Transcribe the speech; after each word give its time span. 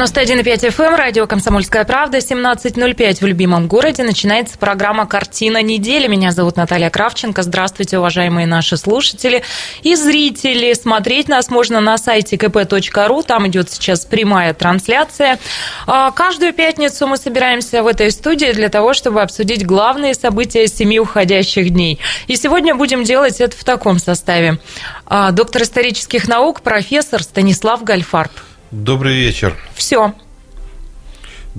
91,5 0.00 0.70
FM, 0.70 0.84
эм, 0.86 0.94
радио 0.94 1.26
«Комсомольская 1.26 1.84
правда», 1.84 2.22
17.05 2.22 3.20
в 3.20 3.26
любимом 3.26 3.66
городе. 3.66 4.02
Начинается 4.02 4.56
программа 4.56 5.04
«Картина 5.06 5.60
недели». 5.62 6.06
Меня 6.06 6.32
зовут 6.32 6.56
Наталья 6.56 6.88
Кравченко. 6.88 7.42
Здравствуйте, 7.42 7.98
уважаемые 7.98 8.46
наши 8.46 8.78
слушатели 8.78 9.42
и 9.82 9.94
зрители. 9.96 10.72
Смотреть 10.72 11.28
нас 11.28 11.50
можно 11.50 11.80
на 11.80 11.98
сайте 11.98 12.36
kp.ru. 12.36 13.22
Там 13.22 13.46
идет 13.48 13.70
сейчас 13.70 14.06
прямая 14.06 14.54
трансляция. 14.54 15.38
А, 15.86 16.12
каждую 16.12 16.54
пятницу 16.54 17.06
мы 17.06 17.18
собираемся 17.18 17.82
в 17.82 17.86
этой 17.86 18.10
студии 18.10 18.52
для 18.52 18.70
того, 18.70 18.94
чтобы 18.94 19.20
обсудить 19.20 19.66
главные 19.66 20.14
события 20.14 20.66
семи 20.66 20.98
уходящих 20.98 21.68
дней. 21.68 21.98
И 22.26 22.36
сегодня 22.36 22.74
будем 22.74 23.04
делать 23.04 23.38
это 23.42 23.54
в 23.54 23.64
таком 23.64 23.98
составе. 23.98 24.60
А, 25.04 25.30
доктор 25.30 25.60
исторических 25.60 26.26
наук, 26.26 26.62
профессор 26.62 27.22
Станислав 27.22 27.84
Гальфарб. 27.84 28.32
Добрый 28.70 29.16
вечер. 29.16 29.56
Все. 29.74 30.14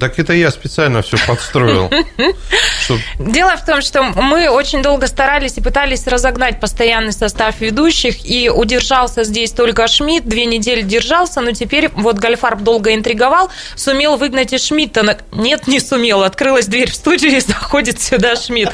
Так 0.02 0.18
это 0.18 0.34
я 0.34 0.50
специально 0.50 1.04
все 1.04 1.16
подстроил. 1.28 1.91
Чтоб... 2.84 2.98
Дело 3.20 3.55
в 3.55 3.64
том, 3.64 3.84
что 3.84 4.02
мы 4.02 4.50
очень 4.50 4.82
долго 4.82 5.05
старались 5.05 5.60
и 5.60 5.62
пытались 5.62 6.08
разогнать 6.08 6.60
постоянный 6.60 7.12
состав 7.12 7.62
ведущих, 7.62 8.26
и 8.26 8.50
удержался 8.50 9.24
здесь 9.24 9.52
только 9.52 9.88
Шмидт, 9.88 10.26
две 10.26 10.48
недели 10.48 10.82
держался, 10.82 11.41
но 11.41 11.52
теперь 11.52 11.90
вот 11.94 12.18
Гальфарб 12.18 12.62
долго 12.62 12.96
интриговал, 12.96 13.52
сумел 13.76 14.18
выгнать 14.18 14.54
и 14.54 14.58
Шмидта. 14.58 15.20
Нет, 15.32 15.68
не 15.68 15.80
сумел. 15.80 16.24
Открылась 16.24 16.66
дверь 16.66 16.90
в 16.90 16.96
студию, 16.96 17.38
и 17.38 17.40
заходит 17.52 18.02
сюда 18.02 18.36
Шмидт. 18.36 18.72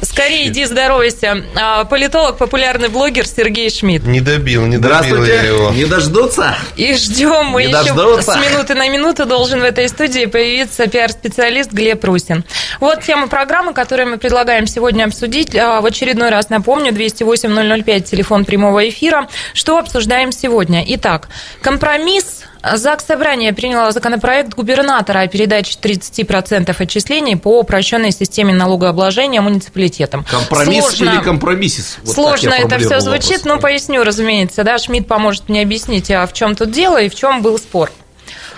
Скорее 0.00 0.46
иди 0.46 0.64
здоровайся. 0.64 1.44
А, 1.56 1.84
политолог, 1.84 2.38
популярный 2.38 2.88
блогер 2.88 3.26
Сергей 3.26 3.68
Шмидт. 3.68 4.06
Не 4.06 4.22
добил, 4.22 4.64
не 4.64 4.78
добил 4.78 5.22
я 5.24 5.42
его. 5.42 5.72
Не 5.72 5.84
дождутся? 5.84 6.56
И 6.76 6.94
ждем 6.94 7.48
мы 7.48 7.64
еще 7.64 8.22
с 8.22 8.36
минуты 8.36 8.74
на 8.74 8.88
минуту 8.88 9.26
должен 9.26 9.60
в 9.60 9.64
этой 9.64 9.86
студии 9.90 10.24
появиться 10.24 10.69
пиар-специалист 10.76 11.72
Глеб 11.72 12.04
Русин. 12.04 12.44
Вот 12.80 13.02
тема 13.02 13.28
программы 13.28 13.74
которые 13.80 14.06
мы 14.06 14.18
предлагаем 14.18 14.66
сегодня 14.66 15.04
обсудить. 15.04 15.56
А, 15.56 15.80
в 15.80 15.86
очередной 15.86 16.30
раз 16.30 16.50
напомню, 16.50 16.92
208-005, 16.92 18.00
телефон 18.02 18.44
прямого 18.44 18.88
эфира. 18.88 19.28
Что 19.54 19.78
обсуждаем 19.78 20.32
сегодня? 20.32 20.84
Итак, 20.86 21.28
компромисс 21.62 22.44
ЗАГС 22.62 23.06
Собрания 23.06 23.52
приняло 23.52 23.90
законопроект 23.90 24.54
губернатора 24.54 25.20
о 25.20 25.28
передаче 25.28 25.78
30% 25.80 26.74
отчислений 26.78 27.36
по 27.36 27.60
упрощенной 27.60 28.12
системе 28.12 28.52
налогообложения 28.52 29.40
муниципалитетам. 29.40 30.24
Компромисс 30.24 30.84
Сложно... 30.84 31.14
или 31.14 31.22
компромиссис? 31.22 31.98
Вот 32.04 32.14
Сложно 32.14 32.50
это 32.50 32.78
все 32.78 33.00
звучит, 33.00 33.44
но 33.44 33.58
поясню, 33.58 34.04
разумеется. 34.04 34.62
Да, 34.62 34.78
Шмидт 34.78 35.08
поможет 35.08 35.48
мне 35.48 35.62
объяснить, 35.62 36.10
а 36.10 36.26
в 36.26 36.32
чем 36.32 36.54
тут 36.54 36.70
дело 36.70 37.00
и 37.00 37.08
в 37.08 37.14
чем 37.14 37.40
был 37.40 37.58
спор. 37.58 37.90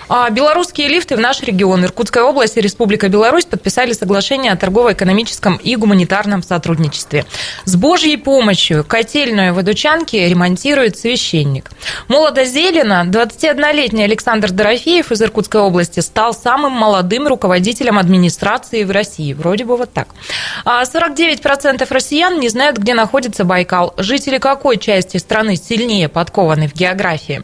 А 0.09 0.29
белорусские 0.29 0.87
лифты 0.87 1.15
в 1.15 1.19
наш 1.19 1.41
регион. 1.41 1.85
Иркутская 1.85 2.23
область 2.23 2.57
и 2.57 2.61
Республика 2.61 3.09
Беларусь 3.09 3.45
подписали 3.45 3.93
соглашение 3.93 4.51
о 4.51 4.57
торгово-экономическом 4.57 5.55
и 5.57 5.75
гуманитарном 5.75 6.43
сотрудничестве. 6.43 7.25
С 7.65 7.75
Божьей 7.75 8.17
помощью 8.17 8.83
котельную 8.83 9.53
в 9.53 9.61
Идучанке 9.61 10.27
ремонтирует 10.27 10.97
священник. 10.97 11.71
Молодо-зелено 12.07 13.05
21-летний 13.07 14.03
Александр 14.03 14.51
Дорофеев 14.51 15.11
из 15.11 15.21
Иркутской 15.21 15.61
области 15.61 15.99
стал 16.01 16.33
самым 16.33 16.73
молодым 16.73 17.27
руководителем 17.27 17.97
администрации 17.97 18.83
в 18.83 18.91
России. 18.91 19.33
Вроде 19.33 19.65
бы 19.65 19.77
вот 19.77 19.93
так. 19.93 20.09
49% 20.65 21.87
а 21.89 21.93
россиян 21.93 22.39
не 22.39 22.49
знают, 22.49 22.77
где 22.77 22.93
находится 22.93 23.43
Байкал. 23.45 23.93
Жители 23.97 24.37
какой 24.37 24.77
части 24.77 25.17
страны 25.17 25.55
сильнее 25.55 26.09
подкованы 26.09 26.67
в 26.67 26.73
географии? 26.73 27.43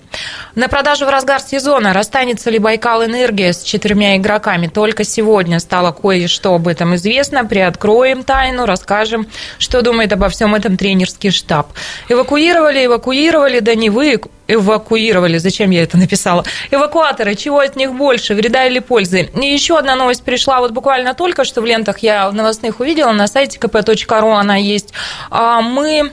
На 0.55 0.67
продажу 0.67 1.05
в 1.05 1.09
разгар 1.09 1.41
сезона 1.41 1.93
расстанется 1.93 2.48
ли 2.49 2.59
Байкал 2.59 3.05
Энергия 3.05 3.53
с 3.53 3.63
четырьмя 3.63 4.17
игроками. 4.17 4.67
Только 4.67 5.03
сегодня 5.03 5.59
стало 5.59 5.91
кое-что 5.91 6.55
об 6.55 6.67
этом 6.67 6.95
известно. 6.95 7.45
Приоткроем 7.45 8.23
тайну, 8.23 8.65
расскажем, 8.65 9.27
что 9.57 9.81
думает 9.81 10.11
обо 10.13 10.29
всем 10.29 10.55
этом 10.55 10.77
тренерский 10.77 11.31
штаб. 11.31 11.67
Эвакуировали, 12.09 12.85
эвакуировали, 12.85 13.59
да 13.59 13.75
не 13.75 13.89
вы 13.89 14.19
эвакуировали. 14.47 15.37
Зачем 15.37 15.69
я 15.69 15.83
это 15.83 15.97
написала? 15.97 16.43
Эвакуаторы, 16.71 17.35
чего 17.35 17.59
от 17.59 17.75
них 17.75 17.93
больше, 17.93 18.33
вреда 18.33 18.65
или 18.65 18.79
пользы? 18.79 19.29
И 19.41 19.45
еще 19.45 19.77
одна 19.77 19.95
новость 19.95 20.23
пришла 20.23 20.59
вот 20.59 20.71
буквально 20.71 21.13
только 21.13 21.45
что 21.45 21.61
в 21.61 21.65
лентах 21.65 21.99
я 21.99 22.29
в 22.29 22.33
новостных 22.33 22.79
увидела, 22.79 23.11
на 23.11 23.27
сайте 23.27 23.59
kp.ru 23.59 24.33
она 24.33 24.55
есть. 24.55 24.93
А, 25.29 25.61
мы 25.61 26.11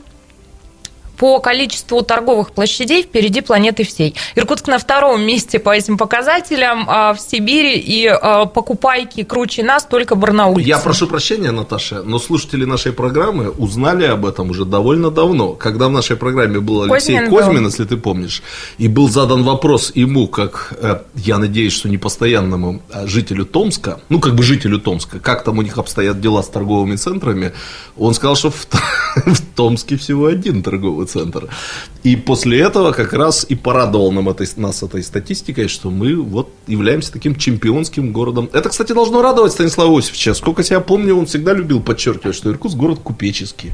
по 1.16 1.41
количеству 1.41 2.03
торговых 2.03 2.53
площадей 2.53 3.03
впереди 3.03 3.41
планеты 3.41 3.84
всей. 3.84 4.15
Иркутск 4.34 4.69
на 4.69 4.78
втором 4.78 5.22
месте 5.22 5.59
по 5.59 5.75
этим 5.75 5.97
показателям 5.99 6.87
а 6.88 7.15
в 7.15 7.21
Сибири, 7.21 7.78
и 7.78 8.06
а, 8.06 8.47
покупайки 8.47 9.22
круче 9.25 9.62
нас 9.62 9.84
только 9.84 10.15
барнаульцы. 10.15 10.69
Я 10.69 10.78
прошу 10.78 11.06
прощения, 11.06 11.50
Наташа, 11.50 12.03
но 12.03 12.19
слушатели 12.19 12.65
нашей 12.65 12.93
программы 12.93 13.50
узнали 13.50 14.04
об 14.04 14.27
этом 14.27 14.50
уже 14.50 14.65
довольно 14.65 15.10
давно, 15.10 15.53
когда 15.53 15.88
в 15.88 15.93
нашей 15.93 16.16
программе 16.16 16.60
был 16.60 16.82
Алексей 16.82 17.19
Козьмин, 17.19 17.37
Козьмин 17.37 17.66
если 17.66 17.84
ты 17.84 17.97
помнишь, 17.97 18.43
и 18.78 18.88
был 18.88 19.09
задан 19.09 19.43
вопрос 19.43 19.93
ему, 19.94 20.28
как, 20.28 20.75
э, 20.81 21.00
я 21.15 21.38
надеюсь, 21.38 21.72
что 21.72 21.88
не 21.88 21.98
постоянному 21.98 22.83
а 22.93 23.06
жителю 23.06 23.44
Томска, 23.44 24.00
ну, 24.09 24.21
как 24.21 24.34
бы 24.34 24.43
жителю 24.43 24.78
Томска, 24.78 25.19
как 25.19 25.44
там 25.44 25.59
у 25.59 25.62
них 25.62 25.78
обстоят 25.78 26.21
дела 26.21 26.43
с 26.43 26.48
торговыми 26.48 26.97
центрами, 26.97 27.53
он 27.97 28.15
сказал, 28.15 28.37
что 28.37 28.50
в, 28.50 28.66
в 29.27 29.41
Томске 29.54 29.97
всего 29.97 30.27
один 30.27 30.62
торговый 30.62 31.06
центр. 31.06 31.49
И 32.03 32.17
после 32.17 32.61
этого 32.61 32.93
как 32.93 33.12
раз 33.12 33.47
и 33.49 33.55
порадовал 33.55 34.12
нам 34.12 34.28
этой, 34.28 34.49
нас 34.56 34.83
этой 34.83 35.03
статистикой, 35.03 35.69
что 35.69 35.91
мы 35.91 36.17
вот 36.17 36.50
являемся 36.67 37.12
таким 37.12 37.37
чемпионским 37.37 38.12
городом. 38.12 38.49
Это, 38.53 38.69
кстати, 38.69 38.93
должно 38.93 39.22
радовать 39.22 39.53
Станислава 39.53 39.99
Осиповича. 39.99 40.34
Сколько 40.34 40.62
себя 40.62 40.81
помню, 40.81 41.16
он 41.16 41.27
всегда 41.27 41.53
любил 41.53 41.81
подчеркивать, 41.81 42.37
что 42.37 42.50
Иркутск 42.50 42.77
город 42.77 43.00
купеческий. 43.03 43.72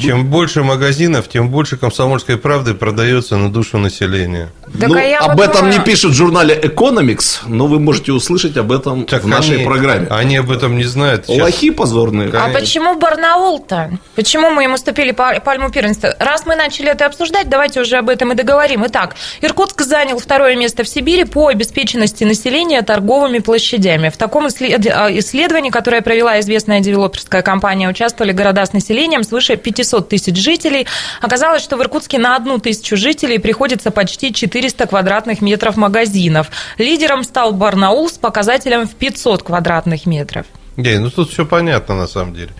Чем 0.00 0.26
больше 0.26 0.62
магазинов, 0.62 1.28
тем 1.28 1.50
больше 1.50 1.76
комсомольской 1.76 2.38
правды 2.38 2.74
продается 2.74 3.36
на 3.36 3.52
душу 3.52 3.78
населения. 3.78 4.48
Так, 4.78 4.88
ну, 4.88 4.96
а 4.96 5.24
об 5.26 5.36
вот 5.36 5.48
этом 5.48 5.62
думаю... 5.62 5.78
не 5.78 5.84
пишут 5.84 6.12
в 6.12 6.14
журнале 6.14 6.58
Economics, 6.58 7.40
но 7.46 7.66
вы 7.66 7.78
можете 7.78 8.12
услышать 8.12 8.56
об 8.56 8.72
этом 8.72 9.04
так 9.04 9.24
в 9.24 9.28
нашей 9.28 9.56
они, 9.56 9.64
программе. 9.64 10.06
Они 10.08 10.36
об 10.36 10.50
этом 10.50 10.76
не 10.76 10.84
знают. 10.84 11.26
Сейчас. 11.26 11.42
Лохи 11.42 11.70
позорные. 11.70 12.28
Конечно. 12.28 12.50
А 12.50 12.58
почему 12.58 12.96
Барнаул-то? 12.96 13.98
Почему 14.14 14.50
мы 14.50 14.62
ему 14.62 14.74
уступили 14.74 15.12
пальму 15.12 15.70
первенства? 15.70 16.14
Раз 16.18 16.46
мы 16.46 16.56
начали 16.56 16.90
это 16.90 17.04
обсуждать, 17.06 17.48
давайте 17.50 17.80
уже 17.80 17.96
об 17.96 18.08
этом 18.08 18.32
и 18.32 18.34
договорим. 18.34 18.86
Итак, 18.86 19.16
Иркутск 19.42 19.82
занял 19.82 20.18
второе 20.18 20.56
место 20.56 20.82
в 20.82 20.88
Сибири 20.88 21.24
по 21.24 21.48
обеспеченности 21.48 22.24
населения 22.24 22.80
торговыми 22.82 23.40
площадями. 23.40 24.08
В 24.08 24.16
таком 24.16 24.46
а, 24.46 24.48
исследовании, 24.48 25.70
которое 25.70 26.00
провела 26.00 26.40
известная 26.40 26.80
девелоперская 26.80 27.42
компания, 27.42 27.88
участвовали 27.88 28.32
города 28.32 28.64
с 28.64 28.72
населением 28.72 29.24
свыше 29.24 29.56
500 29.56 29.89
500 29.90 30.08
тысяч 30.08 30.36
жителей. 30.36 30.86
Оказалось, 31.20 31.62
что 31.62 31.76
в 31.76 31.82
Иркутске 31.82 32.18
на 32.18 32.36
одну 32.36 32.58
тысячу 32.58 32.96
жителей 32.96 33.38
приходится 33.38 33.90
почти 33.90 34.32
400 34.32 34.86
квадратных 34.86 35.40
метров 35.42 35.76
магазинов. 35.76 36.50
Лидером 36.78 37.24
стал 37.24 37.52
Барнаул 37.52 38.08
с 38.08 38.18
показателем 38.18 38.86
в 38.86 38.94
500 38.94 39.42
квадратных 39.42 40.06
метров. 40.06 40.46
Гей, 40.76 40.98
ну 40.98 41.10
тут 41.10 41.30
все 41.30 41.44
понятно 41.44 41.96
на 41.96 42.06
самом 42.06 42.34
деле. 42.34 42.52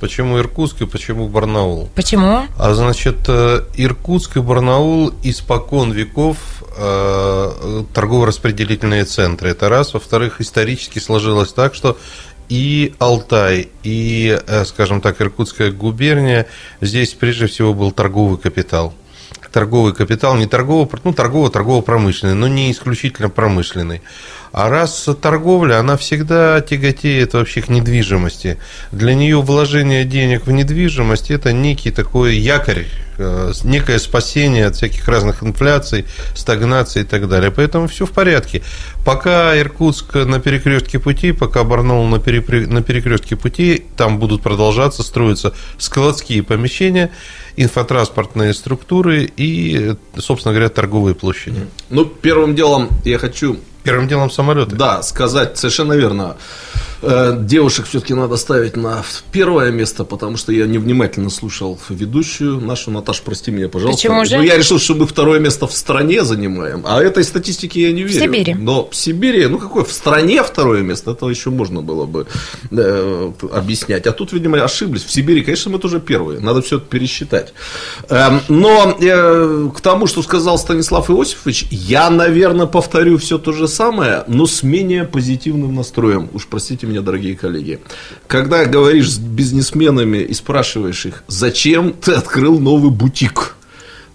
Почему 0.00 0.38
Иркутск 0.38 0.82
и 0.82 0.86
почему 0.86 1.26
Барнаул? 1.28 1.88
Почему? 1.94 2.42
А 2.58 2.74
значит, 2.74 3.16
э, 3.28 3.62
Иркутск 3.76 4.36
и 4.36 4.40
Барнаул 4.40 5.14
испокон 5.22 5.90
веков 5.92 6.36
э, 6.76 7.84
торгово-распределительные 7.94 9.06
центры. 9.06 9.50
Это 9.50 9.70
раз. 9.70 9.94
Во-вторых, 9.94 10.42
исторически 10.42 10.98
сложилось 10.98 11.54
так, 11.54 11.74
что 11.74 11.96
и 12.48 12.94
Алтай, 12.98 13.68
и, 13.82 14.38
э, 14.46 14.64
скажем 14.64 15.00
так, 15.00 15.20
Иркутская 15.20 15.70
губерния, 15.70 16.46
здесь 16.80 17.14
прежде 17.14 17.46
всего 17.46 17.74
был 17.74 17.92
торговый 17.92 18.38
капитал. 18.38 18.94
Торговый 19.52 19.94
капитал, 19.94 20.36
не 20.36 20.46
торгово, 20.46 20.88
ну, 21.04 21.14
торгово-торгово-промышленный, 21.14 22.34
но 22.34 22.46
не 22.46 22.70
исключительно 22.70 23.30
промышленный. 23.30 24.02
А 24.52 24.68
раз 24.68 25.08
торговля, 25.20 25.80
она 25.80 25.96
всегда 25.96 26.60
тяготеет 26.60 27.32
вообще 27.32 27.62
к 27.62 27.68
недвижимости. 27.68 28.58
Для 28.92 29.14
нее 29.14 29.40
вложение 29.40 30.04
денег 30.04 30.46
в 30.46 30.50
недвижимость– 30.50 31.30
это 31.30 31.52
некий 31.52 31.90
такой 31.90 32.36
якорь, 32.36 32.86
некое 33.64 33.98
спасение 33.98 34.66
от 34.66 34.76
всяких 34.76 35.06
разных 35.08 35.42
инфляций, 35.42 36.06
стагнации 36.34 37.02
и 37.02 37.04
так 37.04 37.28
далее. 37.28 37.50
Поэтому 37.50 37.88
все 37.88 38.06
в 38.06 38.10
порядке. 38.10 38.62
Пока 39.04 39.58
Иркутск 39.58 40.14
на 40.14 40.40
перекрестке 40.40 40.98
пути, 40.98 41.32
пока 41.32 41.64
Барнаул 41.64 42.06
на, 42.06 42.18
перепри... 42.18 42.66
на 42.66 42.82
перекрестке 42.82 43.36
пути, 43.36 43.84
там 43.96 44.18
будут 44.18 44.42
продолжаться 44.42 45.02
строиться 45.02 45.54
складские 45.78 46.42
помещения, 46.42 47.10
инфотранспортные 47.56 48.54
структуры 48.54 49.30
и, 49.36 49.94
собственно 50.16 50.52
говоря, 50.52 50.68
торговые 50.68 51.14
площади. 51.14 51.66
Ну, 51.90 52.04
первым 52.04 52.54
делом 52.54 52.88
я 53.04 53.18
хочу 53.18 53.58
Первым 53.86 54.08
делом 54.08 54.32
самолеты. 54.32 54.74
Да, 54.74 55.00
сказать 55.02 55.56
совершенно 55.58 55.92
верно. 55.92 56.36
Э, 57.02 57.36
девушек 57.38 57.86
все-таки 57.86 58.14
надо 58.14 58.36
ставить 58.36 58.76
на 58.76 59.04
первое 59.30 59.70
место, 59.70 60.02
потому 60.02 60.36
что 60.36 60.50
я 60.50 60.66
невнимательно 60.66 61.30
слушал 61.30 61.78
ведущую 61.88 62.60
нашу. 62.60 62.90
Наташа, 63.06 63.22
прости 63.24 63.52
меня, 63.52 63.68
пожалуйста. 63.68 63.98
Почему 63.98 64.24
же? 64.24 64.36
Ну, 64.36 64.42
я 64.42 64.56
решил, 64.56 64.80
что 64.80 64.96
мы 64.96 65.06
второе 65.06 65.38
место 65.38 65.68
в 65.68 65.72
стране 65.72 66.24
занимаем, 66.24 66.82
а 66.84 67.00
этой 67.00 67.22
статистике 67.22 67.82
я 67.82 67.92
не 67.92 68.02
верю. 68.02 68.18
В 68.18 68.34
Сибири. 68.34 68.54
Но 68.54 68.88
в 68.90 68.96
Сибири, 68.96 69.46
ну 69.46 69.58
какое, 69.58 69.84
в 69.84 69.92
стране 69.92 70.42
второе 70.42 70.82
место, 70.82 71.12
это 71.12 71.28
еще 71.28 71.50
можно 71.50 71.82
было 71.82 72.04
бы 72.04 72.26
э, 72.72 73.32
объяснять. 73.52 74.08
А 74.08 74.12
тут, 74.12 74.32
видимо, 74.32 74.58
ошиблись. 74.58 75.04
В 75.04 75.12
Сибири, 75.12 75.42
конечно, 75.42 75.70
мы 75.70 75.78
тоже 75.78 76.00
первые. 76.00 76.40
Надо 76.40 76.62
все 76.62 76.78
это 76.78 76.86
пересчитать. 76.86 77.54
Э, 78.08 78.40
но 78.48 78.96
э, 79.00 79.68
к 79.72 79.80
тому, 79.80 80.08
что 80.08 80.22
сказал 80.22 80.58
Станислав 80.58 81.08
Иосифович, 81.08 81.66
я, 81.70 82.10
наверное, 82.10 82.66
повторю 82.66 83.18
все 83.18 83.38
то 83.38 83.52
же 83.52 83.68
самое, 83.68 84.24
но 84.26 84.46
с 84.46 84.64
менее 84.64 85.04
позитивным 85.04 85.76
настроем. 85.76 86.28
Уж 86.32 86.48
простите 86.48 86.88
меня, 86.88 87.02
дорогие 87.02 87.36
коллеги. 87.36 87.78
Когда 88.26 88.64
говоришь 88.64 89.12
с 89.12 89.18
бизнесменами 89.18 90.18
и 90.18 90.34
спрашиваешь 90.34 91.06
их, 91.06 91.22
зачем 91.28 91.92
ты 91.92 92.10
открыл 92.10 92.58
новый 92.58 92.95
бутик? 92.96 93.56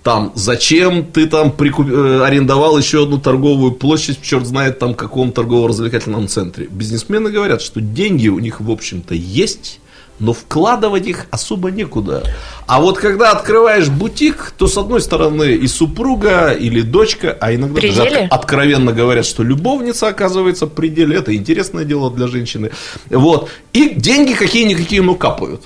Там, 0.03 0.31
зачем 0.35 1.05
ты 1.05 1.27
там 1.27 1.51
прикуп... 1.51 1.87
Э, 1.89 2.23
арендовал 2.25 2.77
еще 2.77 3.03
одну 3.03 3.19
торговую 3.19 3.73
площадь, 3.73 4.19
черт 4.21 4.47
знает 4.47 4.79
там 4.79 4.95
каком 4.95 5.31
торгово-развлекательном 5.31 6.27
центре. 6.27 6.67
Бизнесмены 6.71 7.29
говорят, 7.29 7.61
что 7.61 7.81
деньги 7.81 8.27
у 8.27 8.39
них, 8.39 8.61
в 8.61 8.71
общем-то, 8.71 9.13
есть, 9.13 9.79
но 10.17 10.33
вкладывать 10.33 11.05
их 11.07 11.27
особо 11.29 11.69
некуда. 11.69 12.23
А 12.65 12.81
вот 12.81 12.97
когда 12.97 13.31
открываешь 13.31 13.89
бутик, 13.89 14.53
то 14.57 14.67
с 14.67 14.75
одной 14.77 15.01
стороны 15.01 15.53
и 15.53 15.67
супруга, 15.67 16.51
или 16.51 16.81
дочка, 16.81 17.37
а 17.39 17.53
иногда 17.53 17.81
даже 17.81 18.27
откровенно 18.29 18.93
говорят, 18.93 19.25
что 19.25 19.43
любовница 19.43 20.07
оказывается 20.07 20.65
в 20.65 20.69
пределе. 20.69 21.17
Это 21.17 21.35
интересное 21.35 21.85
дело 21.85 22.09
для 22.09 22.27
женщины. 22.27 22.71
Вот. 23.09 23.49
И 23.73 23.93
деньги 23.95 24.33
какие-никакие, 24.33 25.01
но 25.01 25.13
капают. 25.13 25.61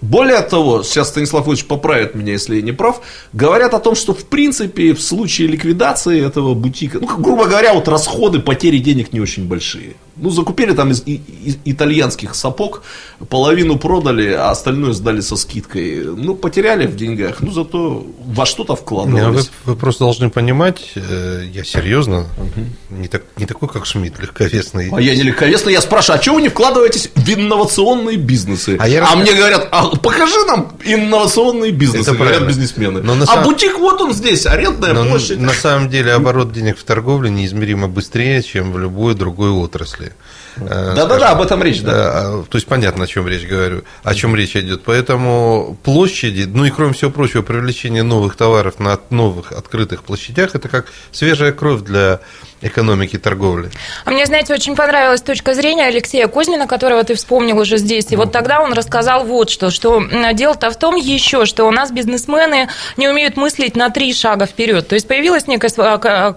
Более 0.00 0.40
того, 0.40 0.82
сейчас 0.82 1.08
Станислав 1.08 1.46
Ильич 1.48 1.64
поправит 1.64 2.14
меня, 2.14 2.32
если 2.32 2.56
я 2.56 2.62
не 2.62 2.72
прав, 2.72 3.00
говорят 3.32 3.74
о 3.74 3.80
том, 3.80 3.94
что 3.94 4.14
в 4.14 4.24
принципе 4.24 4.94
в 4.94 5.00
случае 5.00 5.48
ликвидации 5.48 6.24
этого 6.24 6.54
бутика, 6.54 6.98
ну, 7.00 7.06
грубо 7.18 7.46
говоря, 7.46 7.74
вот 7.74 7.88
расходы, 7.88 8.40
потери 8.40 8.78
денег 8.78 9.12
не 9.12 9.20
очень 9.20 9.46
большие. 9.46 9.94
Ну, 10.20 10.30
закупили 10.30 10.72
там 10.72 10.90
из, 10.90 11.02
из 11.06 11.56
итальянских 11.64 12.34
сапог, 12.34 12.82
половину 13.28 13.78
продали, 13.78 14.32
а 14.32 14.50
остальное 14.50 14.92
сдали 14.92 15.20
со 15.20 15.36
скидкой. 15.36 16.04
Ну, 16.04 16.34
потеряли 16.34 16.86
в 16.86 16.96
деньгах, 16.96 17.40
ну, 17.40 17.50
зато 17.50 18.06
во 18.24 18.46
что-то 18.46 18.76
вкладывались. 18.76 19.50
Вы, 19.64 19.72
вы 19.72 19.76
просто 19.76 20.04
должны 20.04 20.30
понимать, 20.30 20.92
э, 20.94 21.44
я 21.52 21.64
серьезно, 21.64 22.20
угу. 22.20 22.98
не, 22.98 23.08
так, 23.08 23.22
не 23.36 23.46
такой, 23.46 23.68
как 23.68 23.86
Шмидт, 23.86 24.20
легковесный. 24.20 24.90
А 24.92 25.00
я 25.00 25.14
не 25.14 25.22
легковесный, 25.22 25.72
я 25.72 25.80
спрашиваю, 25.80 26.20
а 26.20 26.22
чего 26.22 26.36
вы 26.36 26.42
не 26.42 26.48
вкладываетесь 26.48 27.10
в 27.14 27.28
инновационные 27.28 28.16
бизнесы? 28.16 28.76
А, 28.78 28.88
я 28.88 29.06
а 29.10 29.16
мне 29.16 29.32
говорят, 29.32 29.68
а 29.72 29.96
покажи 29.96 30.44
нам 30.46 30.72
инновационные 30.84 31.72
бизнесы, 31.72 32.10
Это 32.10 32.12
говорят 32.12 32.38
правильно. 32.38 32.48
бизнесмены. 32.48 33.02
Но 33.02 33.14
а 33.14 33.26
сам... 33.26 33.44
бутик 33.44 33.78
вот 33.78 34.00
он 34.00 34.12
здесь, 34.12 34.46
арендная 34.46 34.92
Но 34.92 35.04
площадь. 35.04 35.40
На 35.40 35.52
самом 35.52 35.88
деле 35.88 36.12
оборот 36.12 36.52
денег 36.52 36.78
в 36.78 36.84
торговле 36.84 37.30
неизмеримо 37.30 37.88
быстрее, 37.88 38.42
чем 38.42 38.72
в 38.72 38.78
любой 38.78 39.14
другой 39.14 39.50
отрасли. 39.50 40.09
Э, 40.56 40.94
Да-да-да, 40.94 41.30
об 41.30 41.42
этом 41.42 41.62
речь, 41.62 41.82
да. 41.82 41.92
А, 41.94 42.44
то 42.48 42.56
есть 42.56 42.66
понятно, 42.66 43.04
о 43.04 43.06
чем 43.06 43.26
речь 43.28 43.46
говорю, 43.46 43.84
о 44.02 44.14
чем 44.14 44.34
речь 44.34 44.56
идет. 44.56 44.82
Поэтому 44.84 45.78
площади, 45.82 46.42
ну 46.42 46.64
и 46.64 46.70
кроме 46.70 46.92
всего 46.92 47.10
прочего, 47.10 47.42
привлечение 47.42 48.02
новых 48.02 48.36
товаров 48.36 48.78
на 48.78 48.98
новых 49.10 49.52
открытых 49.52 50.02
площадях, 50.02 50.54
это 50.54 50.68
как 50.68 50.86
свежая 51.12 51.52
кровь 51.52 51.82
для 51.82 52.20
экономики 52.62 53.18
торговли. 53.18 53.70
А 54.04 54.10
мне, 54.10 54.26
знаете, 54.26 54.52
очень 54.52 54.76
понравилась 54.76 55.22
точка 55.22 55.54
зрения 55.54 55.86
Алексея 55.86 56.28
Кузьмина, 56.28 56.66
которого 56.66 57.02
ты 57.04 57.14
вспомнил 57.14 57.58
уже 57.58 57.78
здесь. 57.78 58.06
И 58.10 58.16
вот 58.16 58.32
тогда 58.32 58.60
он 58.60 58.72
рассказал 58.72 59.24
вот 59.24 59.50
что, 59.50 59.70
что 59.70 60.02
дело-то 60.32 60.70
в 60.70 60.76
том 60.76 60.96
еще, 60.96 61.46
что 61.46 61.64
у 61.64 61.70
нас 61.70 61.90
бизнесмены 61.90 62.68
не 62.96 63.08
умеют 63.08 63.36
мыслить 63.36 63.76
на 63.76 63.90
три 63.90 64.12
шага 64.12 64.46
вперед. 64.46 64.86
То 64.88 64.94
есть 64.94 65.08
появилось 65.08 65.46
некое 65.46 65.70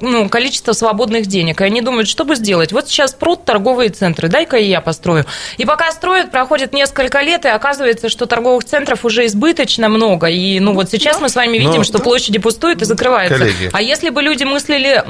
ну, 0.02 0.30
количество 0.30 0.72
свободных 0.74 1.26
денег, 1.26 1.62
и 1.62 1.64
они 1.66 1.82
думают, 1.82 2.08
что 2.08 2.24
бы 2.24 2.36
сделать. 2.36 2.72
Вот 2.72 2.88
сейчас 2.88 3.14
пруд 3.14 3.44
торговые 3.44 3.90
центры, 3.90 4.30
дай-ка 4.30 4.58
и 4.58 4.66
я 4.66 4.80
построю. 4.82 5.26
И 5.58 5.66
пока 5.66 5.92
строят, 5.92 6.32
проходит 6.32 6.74
несколько 6.74 7.22
лет, 7.22 7.46
и 7.46 7.50
оказывается, 7.50 8.10
что 8.10 8.26
торговых 8.26 8.64
центров 8.64 9.04
уже 9.04 9.26
избыточно 9.26 9.90
много. 9.90 10.28
И 10.28 10.60
ну 10.60 10.74
вот 10.74 10.90
сейчас 10.90 11.20
мы 11.20 11.28
с 11.28 11.36
вами 11.36 11.58
видим, 11.58 11.80
Но, 11.80 11.84
что 11.84 12.00
площади 12.00 12.40
пустуют 12.40 12.82
и 12.82 12.86
закрываются. 12.86 13.38
Коллеги. 13.38 13.70
А 13.74 13.82
если 13.82 14.10
бы 14.10 14.22
люди 14.22 14.44
мыслили, 14.44 15.04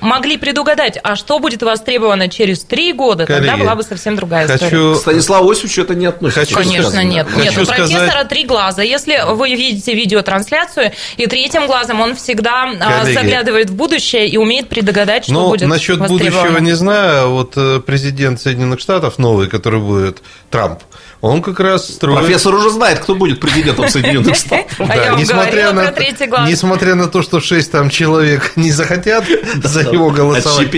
могли 0.00 0.36
придумать 0.36 0.55
предугадать, 0.56 0.98
а 1.02 1.16
что 1.16 1.38
будет 1.38 1.62
востребовано 1.62 2.28
через 2.28 2.60
три 2.60 2.92
года, 2.92 3.26
Коллеги, 3.26 3.46
тогда 3.46 3.62
была 3.62 3.74
бы 3.74 3.82
совсем 3.82 4.16
другая 4.16 4.46
хочу... 4.46 4.64
история. 4.64 4.94
Станиславу 4.94 5.50
Осичу 5.50 5.82
это 5.82 5.94
не 5.94 6.06
относится. 6.06 6.40
Хочу 6.40 6.54
Конечно, 6.54 6.90
сказать. 6.90 7.06
нет. 7.06 7.26
Хочу 7.28 7.44
нет, 7.44 7.52
у 7.52 7.66
профессора 7.66 8.06
сказать... 8.06 8.28
три 8.28 8.44
глаза. 8.44 8.82
Если 8.82 9.22
вы 9.26 9.50
видите 9.50 9.94
видеотрансляцию, 9.94 10.92
и 11.18 11.26
третьим 11.26 11.66
глазом 11.66 12.00
он 12.00 12.16
всегда 12.16 12.70
а, 12.80 13.00
Коллеги. 13.00 13.14
заглядывает 13.14 13.70
в 13.70 13.74
будущее 13.74 14.28
и 14.28 14.38
умеет 14.38 14.68
предугадать, 14.68 15.24
что 15.24 15.34
ну, 15.34 15.48
будет 15.48 15.68
насчет 15.68 15.98
будущего 15.98 16.58
не 16.58 16.72
знаю. 16.72 17.30
Вот 17.32 17.52
э, 17.56 17.80
президент 17.80 18.40
Соединенных 18.40 18.80
Штатов 18.80 19.18
новый, 19.18 19.48
который 19.48 19.80
будет 19.80 20.22
Трамп, 20.50 20.80
он 21.26 21.42
как 21.42 21.60
раз 21.60 21.88
строит... 21.88 22.18
Профессор 22.18 22.54
уже 22.54 22.70
знает, 22.70 23.00
кто 23.00 23.14
будет 23.14 23.40
президентом 23.40 23.88
Соединенных 23.88 24.36
Штатов. 24.36 24.78
Да, 24.78 25.14
несмотря 25.16 26.94
на, 26.94 27.06
то, 27.06 27.22
что 27.22 27.40
шесть 27.40 27.72
там 27.72 27.90
человек 27.90 28.52
не 28.56 28.70
захотят 28.70 29.24
за 29.62 29.84
него 29.84 30.10
голосовать. 30.10 30.68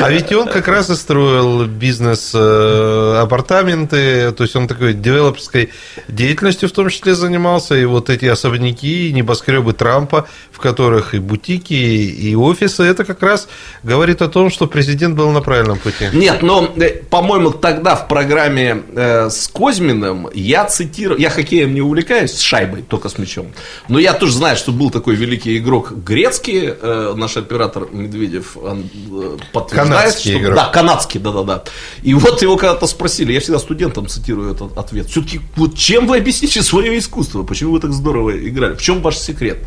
А 0.00 0.10
ведь 0.10 0.32
он 0.32 0.48
как 0.48 0.68
раз 0.68 0.90
и 0.90 0.94
строил 0.94 1.66
бизнес 1.66 2.32
э, 2.34 3.18
апартаменты, 3.22 4.32
то 4.32 4.44
есть 4.44 4.56
он 4.56 4.68
такой 4.68 4.94
девелоперской 4.94 5.70
деятельностью 6.08 6.68
в 6.68 6.72
том 6.72 6.88
числе 6.88 7.14
занимался, 7.14 7.74
и 7.74 7.84
вот 7.84 8.10
эти 8.10 8.26
особняки, 8.26 9.12
небоскребы 9.12 9.72
Трампа, 9.72 10.28
в 10.50 10.58
которых 10.58 11.14
и 11.14 11.18
бутики, 11.18 11.74
и 11.74 12.34
офисы, 12.34 12.82
это 12.82 13.04
как 13.04 13.22
раз 13.22 13.48
говорит 13.82 14.22
о 14.22 14.28
том, 14.28 14.50
что 14.50 14.66
президент 14.66 15.16
был 15.16 15.30
на 15.30 15.40
правильном 15.40 15.78
пути. 15.78 16.08
Нет, 16.12 16.42
но, 16.42 16.72
э, 16.76 17.02
по-моему, 17.10 17.50
тогда 17.50 17.96
в 17.96 18.08
программе 18.08 18.82
э, 18.94 19.30
с 19.30 19.48
Козьмин 19.48 19.95
Кузьминым 19.96 20.28
я 20.34 20.64
цитирую, 20.64 21.18
я 21.18 21.30
хоккеем 21.30 21.74
не 21.74 21.80
увлекаюсь, 21.80 22.32
с 22.32 22.40
шайбой, 22.40 22.82
только 22.82 23.08
с 23.08 23.18
мячом. 23.18 23.52
Но 23.88 23.98
я 23.98 24.12
тоже 24.12 24.32
знаю, 24.32 24.56
что 24.56 24.72
был 24.72 24.90
такой 24.90 25.14
великий 25.14 25.56
игрок 25.58 25.92
грецкий, 25.92 26.74
э, 26.80 27.14
наш 27.16 27.36
оператор 27.36 27.88
Медведев 27.92 28.56
он, 28.56 28.88
э, 29.10 29.36
подтверждает, 29.52 30.00
канадский 30.00 30.32
что... 30.32 30.40
Игрок. 30.40 30.54
Да, 30.54 30.66
канадский, 30.66 31.20
да-да-да. 31.20 31.64
И 32.02 32.14
вот 32.14 32.42
его 32.42 32.56
когда-то 32.56 32.86
спросили, 32.86 33.32
я 33.32 33.40
всегда 33.40 33.58
студентам 33.58 34.06
цитирую 34.06 34.52
этот 34.52 34.76
ответ. 34.76 35.06
Все-таки 35.06 35.40
вот 35.56 35.76
чем 35.76 36.06
вы 36.06 36.18
объясните 36.18 36.62
свое 36.62 36.98
искусство? 36.98 37.42
Почему 37.42 37.72
вы 37.72 37.80
так 37.80 37.92
здорово 37.92 38.36
играли? 38.36 38.74
В 38.74 38.82
чем 38.82 39.02
ваш 39.02 39.16
секрет? 39.16 39.58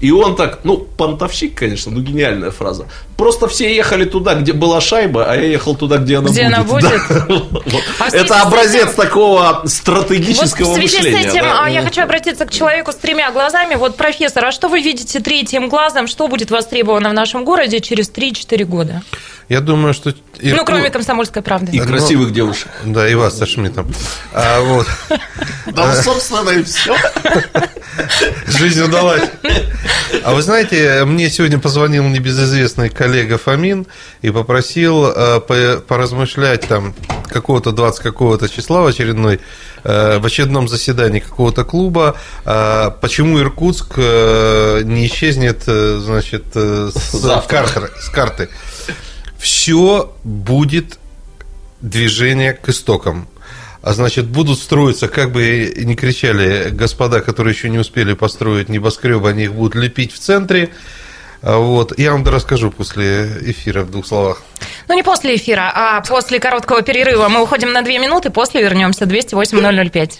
И 0.00 0.10
он 0.10 0.36
так, 0.36 0.60
ну, 0.64 0.76
понтовщик, 0.76 1.54
конечно, 1.54 1.90
ну, 1.90 2.00
гениальная 2.00 2.50
фраза. 2.50 2.86
Просто 3.16 3.48
все 3.48 3.74
ехали 3.74 4.04
туда, 4.04 4.34
где 4.34 4.52
была 4.52 4.80
шайба, 4.80 5.24
а 5.24 5.34
я 5.34 5.44
ехал 5.44 5.74
туда, 5.74 5.96
где 5.96 6.18
она 6.18 6.28
где 6.28 6.48
будет. 6.48 6.84
Где 6.84 7.14
она 7.14 7.34
будет? 7.38 7.82
А 7.98 8.08
Это 8.12 8.42
образец 8.42 8.92
такого 8.92 9.55
стратегического 9.64 10.68
вот 10.68 10.78
в 10.78 10.80
связи 10.80 10.96
мышления. 10.96 11.22
с 11.22 11.34
этим 11.34 11.44
да? 11.44 11.66
я 11.68 11.82
хочу 11.82 12.02
обратиться 12.02 12.44
к 12.44 12.50
человеку 12.50 12.92
с 12.92 12.96
тремя 12.96 13.30
глазами. 13.30 13.74
Вот, 13.74 13.96
профессор, 13.96 14.44
а 14.46 14.52
что 14.52 14.68
вы 14.68 14.80
видите 14.80 15.20
третьим 15.20 15.68
глазом? 15.68 16.06
Что 16.06 16.28
будет 16.28 16.50
востребовано 16.50 17.10
в 17.10 17.14
нашем 17.14 17.44
городе 17.44 17.80
через 17.80 18.10
3-4 18.10 18.64
года? 18.64 19.02
Я 19.48 19.60
думаю, 19.60 19.94
что... 19.94 20.12
Ну, 20.40 20.64
кроме 20.64 20.90
комсомольской 20.90 21.40
правды. 21.40 21.70
И 21.72 21.80
красивых 21.80 22.32
девушек. 22.32 22.68
Да, 22.84 23.08
и 23.08 23.14
вас 23.14 23.38
со 23.38 23.46
Шмидтом. 23.46 23.92
А, 24.32 24.60
вот. 24.60 24.86
Да, 25.66 25.94
собственно, 26.02 26.50
и 26.50 26.64
все. 26.64 26.96
Жизнь 28.46 28.82
удалась. 28.82 29.30
А 30.24 30.34
вы 30.34 30.42
знаете, 30.42 31.04
мне 31.04 31.30
сегодня 31.30 31.58
позвонил 31.58 32.04
небезызвестный 32.04 32.88
коллега 32.88 33.38
Фомин 33.38 33.86
и 34.22 34.30
попросил 34.30 35.06
э, 35.06 35.40
поразмышлять 35.40 36.66
там 36.66 36.94
какого-то 37.28 37.72
20 37.72 38.02
какого-то 38.02 38.48
числа 38.48 38.82
в 38.82 38.86
очередной 38.86 39.40
э, 39.84 40.18
в 40.18 40.26
очередном 40.26 40.68
заседании 40.68 41.20
какого-то 41.20 41.64
клуба, 41.64 42.16
э, 42.44 42.90
почему 43.00 43.40
Иркутск 43.40 43.98
не 43.98 45.06
исчезнет, 45.06 45.62
значит, 45.64 46.44
с 46.54 47.44
карты, 47.48 47.88
с 48.00 48.08
карты. 48.08 48.48
Все 49.38 50.14
будет 50.24 50.98
движение 51.80 52.52
к 52.52 52.68
истокам 52.68 53.28
а 53.86 53.92
значит, 53.92 54.26
будут 54.26 54.58
строиться, 54.58 55.06
как 55.06 55.30
бы 55.30 55.72
ни 55.76 55.94
кричали 55.94 56.70
господа, 56.70 57.20
которые 57.20 57.54
еще 57.54 57.70
не 57.70 57.78
успели 57.78 58.14
построить 58.14 58.68
небоскребы, 58.68 59.28
они 59.28 59.44
их 59.44 59.54
будут 59.54 59.76
лепить 59.76 60.12
в 60.12 60.18
центре. 60.18 60.70
А 61.40 61.58
вот. 61.58 61.96
Я 61.96 62.10
вам 62.10 62.26
расскажу 62.26 62.72
после 62.72 63.28
эфира 63.42 63.82
в 63.82 63.92
двух 63.92 64.04
словах. 64.04 64.42
Ну, 64.88 64.94
не 64.94 65.04
после 65.04 65.36
эфира, 65.36 65.70
а 65.72 66.00
после 66.00 66.40
короткого 66.40 66.82
перерыва. 66.82 67.28
Мы 67.28 67.40
уходим 67.40 67.72
на 67.72 67.82
две 67.82 68.00
минуты, 68.00 68.30
после 68.30 68.60
вернемся. 68.60 69.04
208-005. 69.04 70.12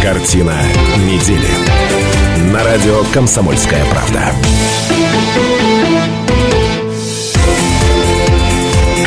Картина 0.00 0.56
недели. 0.96 2.50
На 2.50 2.64
радио 2.64 3.04
«Комсомольская 3.12 3.84
правда». 3.90 4.32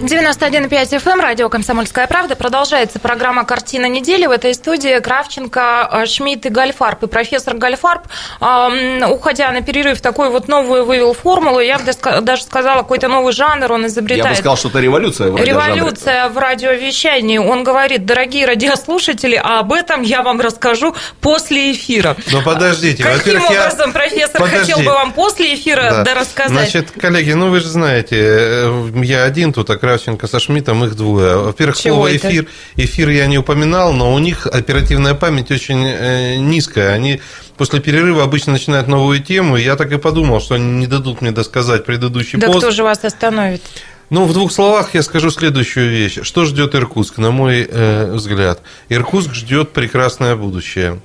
91,5 0.00 0.96
FM, 0.96 1.10
эм, 1.12 1.20
радио 1.20 1.50
«Комсомольская 1.50 2.06
правда». 2.06 2.34
Продолжается 2.34 2.98
программа 2.98 3.44
«Картина 3.44 3.84
недели». 3.84 4.24
В 4.24 4.30
этой 4.30 4.54
студии 4.54 4.98
Кравченко, 4.98 5.88
э, 5.92 6.06
Шмидт 6.06 6.46
и 6.46 6.48
Гальфарб. 6.48 7.02
И 7.02 7.06
профессор 7.06 7.56
Гальфарб, 7.56 8.04
уходя 8.40 9.52
на 9.52 9.60
перерыв, 9.60 10.00
такую 10.00 10.30
вот 10.30 10.48
новую 10.48 10.86
вывел 10.86 11.12
формулу. 11.12 11.60
Я 11.60 11.78
бы 11.78 11.84
даже 12.22 12.42
сказала, 12.44 12.78
какой-то 12.78 13.08
новый 13.08 13.34
жанр 13.34 13.70
он 13.72 13.86
изобретает. 13.86 14.24
Я 14.24 14.30
бы 14.30 14.36
сказал, 14.36 14.56
что 14.56 14.68
это 14.70 14.80
революция 14.80 15.30
в 15.30 15.36
Революция 15.36 16.28
в 16.30 16.38
радиовещании. 16.38 17.36
Он 17.36 17.62
говорит, 17.62 18.06
дорогие 18.06 18.46
радиослушатели, 18.46 19.38
а 19.42 19.60
об 19.60 19.72
этом 19.72 20.00
я 20.00 20.22
вам 20.22 20.40
расскажу 20.40 20.94
после 21.20 21.72
эфира. 21.72 22.16
Но 22.32 22.40
подождите. 22.40 23.02
Каким 23.02 23.44
образом, 23.44 23.88
я... 23.88 23.92
профессор, 23.92 24.40
Подожди. 24.40 24.72
хотел 24.72 24.78
бы 24.78 24.92
вам 24.92 25.12
после 25.12 25.54
эфира 25.54 26.02
да. 26.04 26.14
рассказать? 26.14 26.70
Значит, 26.70 26.90
коллеги, 26.92 27.32
ну 27.32 27.50
вы 27.50 27.60
же 27.60 27.68
знаете, 27.68 28.16
э, 28.18 28.90
я 29.02 29.24
один 29.24 29.52
тут, 29.52 29.68
а 29.68 29.76
Кравченко 29.90 30.28
со 30.28 30.38
Шмидтом, 30.38 30.84
их 30.84 30.94
двое. 30.94 31.36
Во-первых, 31.36 31.76
слово 31.76 32.16
эфир, 32.16 32.46
эфир 32.76 33.08
я 33.08 33.26
не 33.26 33.38
упоминал, 33.38 33.92
но 33.92 34.14
у 34.14 34.18
них 34.20 34.46
оперативная 34.46 35.14
память 35.14 35.50
очень 35.50 35.84
э, 35.84 36.36
низкая. 36.36 36.92
Они 36.92 37.20
после 37.56 37.80
перерыва 37.80 38.22
обычно 38.22 38.52
начинают 38.52 38.86
новую 38.86 39.20
тему, 39.20 39.56
я 39.56 39.74
так 39.74 39.90
и 39.90 39.98
подумал, 39.98 40.40
что 40.40 40.54
они 40.54 40.78
не 40.78 40.86
дадут 40.86 41.22
мне 41.22 41.32
досказать 41.32 41.84
предыдущий 41.84 42.38
да 42.38 42.46
пост. 42.46 42.60
Да 42.60 42.66
кто 42.68 42.76
же 42.76 42.84
вас 42.84 43.04
остановит? 43.04 43.62
Ну, 44.10 44.26
в 44.26 44.32
двух 44.32 44.52
словах 44.52 44.94
я 44.94 45.02
скажу 45.02 45.30
следующую 45.30 45.90
вещь. 45.90 46.18
Что 46.22 46.44
ждет 46.44 46.76
Иркутск, 46.76 47.18
на 47.18 47.32
мой 47.32 47.66
э, 47.68 48.12
взгляд? 48.12 48.60
Иркутск 48.88 49.34
ждет 49.34 49.72
прекрасное 49.72 50.36
будущее. 50.36 51.00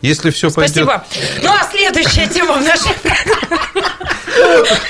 Если 0.00 0.30
все 0.30 0.50
пойдет... 0.50 0.84
Спасибо. 0.84 1.04
Ну, 1.42 1.50
а 1.50 1.68
следующая 1.70 2.26
тема 2.28 2.54
в 2.54 2.62
нашей 2.62 2.92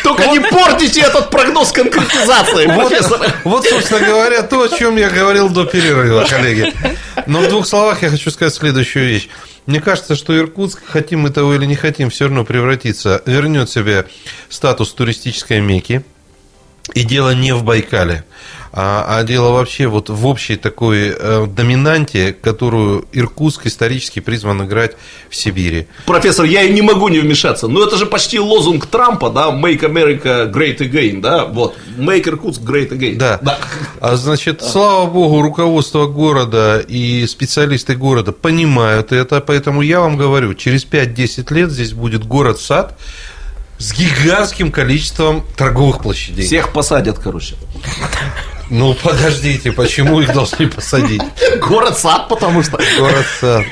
только 0.02 0.26
не 0.26 0.40
портите 0.40 1.00
этот 1.00 1.30
прогноз 1.30 1.72
конкретизации, 1.72 2.66
профессор. 2.66 3.20
Вот, 3.44 3.66
собственно 3.66 4.06
говоря, 4.06 4.42
то, 4.42 4.62
о 4.62 4.68
чем 4.68 4.96
я 4.96 5.08
говорил 5.08 5.48
до 5.48 5.64
перерыва, 5.64 6.24
коллеги. 6.28 6.72
Но 7.26 7.40
в 7.40 7.48
двух 7.48 7.66
словах 7.66 8.02
я 8.02 8.10
хочу 8.10 8.30
сказать 8.30 8.54
следующую 8.54 9.06
вещь. 9.06 9.28
Мне 9.66 9.80
кажется, 9.80 10.16
что 10.16 10.36
Иркутск, 10.36 10.80
хотим 10.84 11.20
мы 11.20 11.30
того 11.30 11.54
или 11.54 11.66
не 11.66 11.76
хотим, 11.76 12.10
все 12.10 12.24
равно 12.24 12.44
превратится, 12.44 13.22
вернет 13.26 13.68
себе 13.70 14.06
статус 14.48 14.92
туристической 14.92 15.60
меки. 15.60 16.02
И 16.94 17.02
дело 17.02 17.34
не 17.34 17.54
в 17.54 17.64
Байкале 17.64 18.24
а, 18.72 19.04
а 19.08 19.22
дело 19.24 19.52
вообще 19.52 19.86
вот 19.86 20.10
в 20.10 20.26
общей 20.26 20.56
такой 20.56 21.14
э, 21.16 21.46
доминанте, 21.46 22.32
которую 22.32 23.06
Иркутск 23.12 23.66
исторически 23.66 24.20
призван 24.20 24.64
играть 24.64 24.96
в 25.30 25.36
Сибири. 25.36 25.86
Профессор, 26.06 26.44
я 26.44 26.68
не 26.68 26.82
могу 26.82 27.08
не 27.08 27.20
вмешаться, 27.20 27.68
но 27.68 27.84
это 27.84 27.96
же 27.96 28.06
почти 28.06 28.38
лозунг 28.38 28.86
Трампа, 28.86 29.30
да, 29.30 29.48
Make 29.50 29.80
America 29.80 30.52
Great 30.52 30.78
Again, 30.78 31.20
да, 31.20 31.44
вот, 31.46 31.76
Make 31.96 32.28
Иркутск 32.28 32.62
Great 32.62 32.90
Again. 32.90 33.16
Да, 33.16 33.38
да. 33.42 33.58
А, 34.00 34.16
значит, 34.16 34.62
слава 34.62 35.06
богу, 35.10 35.42
руководство 35.42 36.06
города 36.06 36.84
и 36.86 37.26
специалисты 37.26 37.94
города 37.94 38.32
понимают 38.32 39.12
это, 39.12 39.40
поэтому 39.40 39.82
я 39.82 40.00
вам 40.00 40.16
говорю, 40.16 40.54
через 40.54 40.84
5-10 40.84 41.54
лет 41.54 41.70
здесь 41.70 41.92
будет 41.92 42.24
город-сад, 42.24 42.98
с 43.78 43.92
гигантским 43.92 44.72
количеством 44.72 45.44
торговых 45.56 46.02
площадей. 46.02 46.44
Всех 46.44 46.72
посадят, 46.72 47.18
короче. 47.18 47.54
Ну, 48.70 48.94
подождите, 48.94 49.72
почему 49.72 50.20
их 50.20 50.32
должны 50.32 50.68
посадить? 50.68 51.22
Город-сад, 51.60 52.28
потому 52.28 52.62
что. 52.62 52.78
Город-сад. 52.98 53.64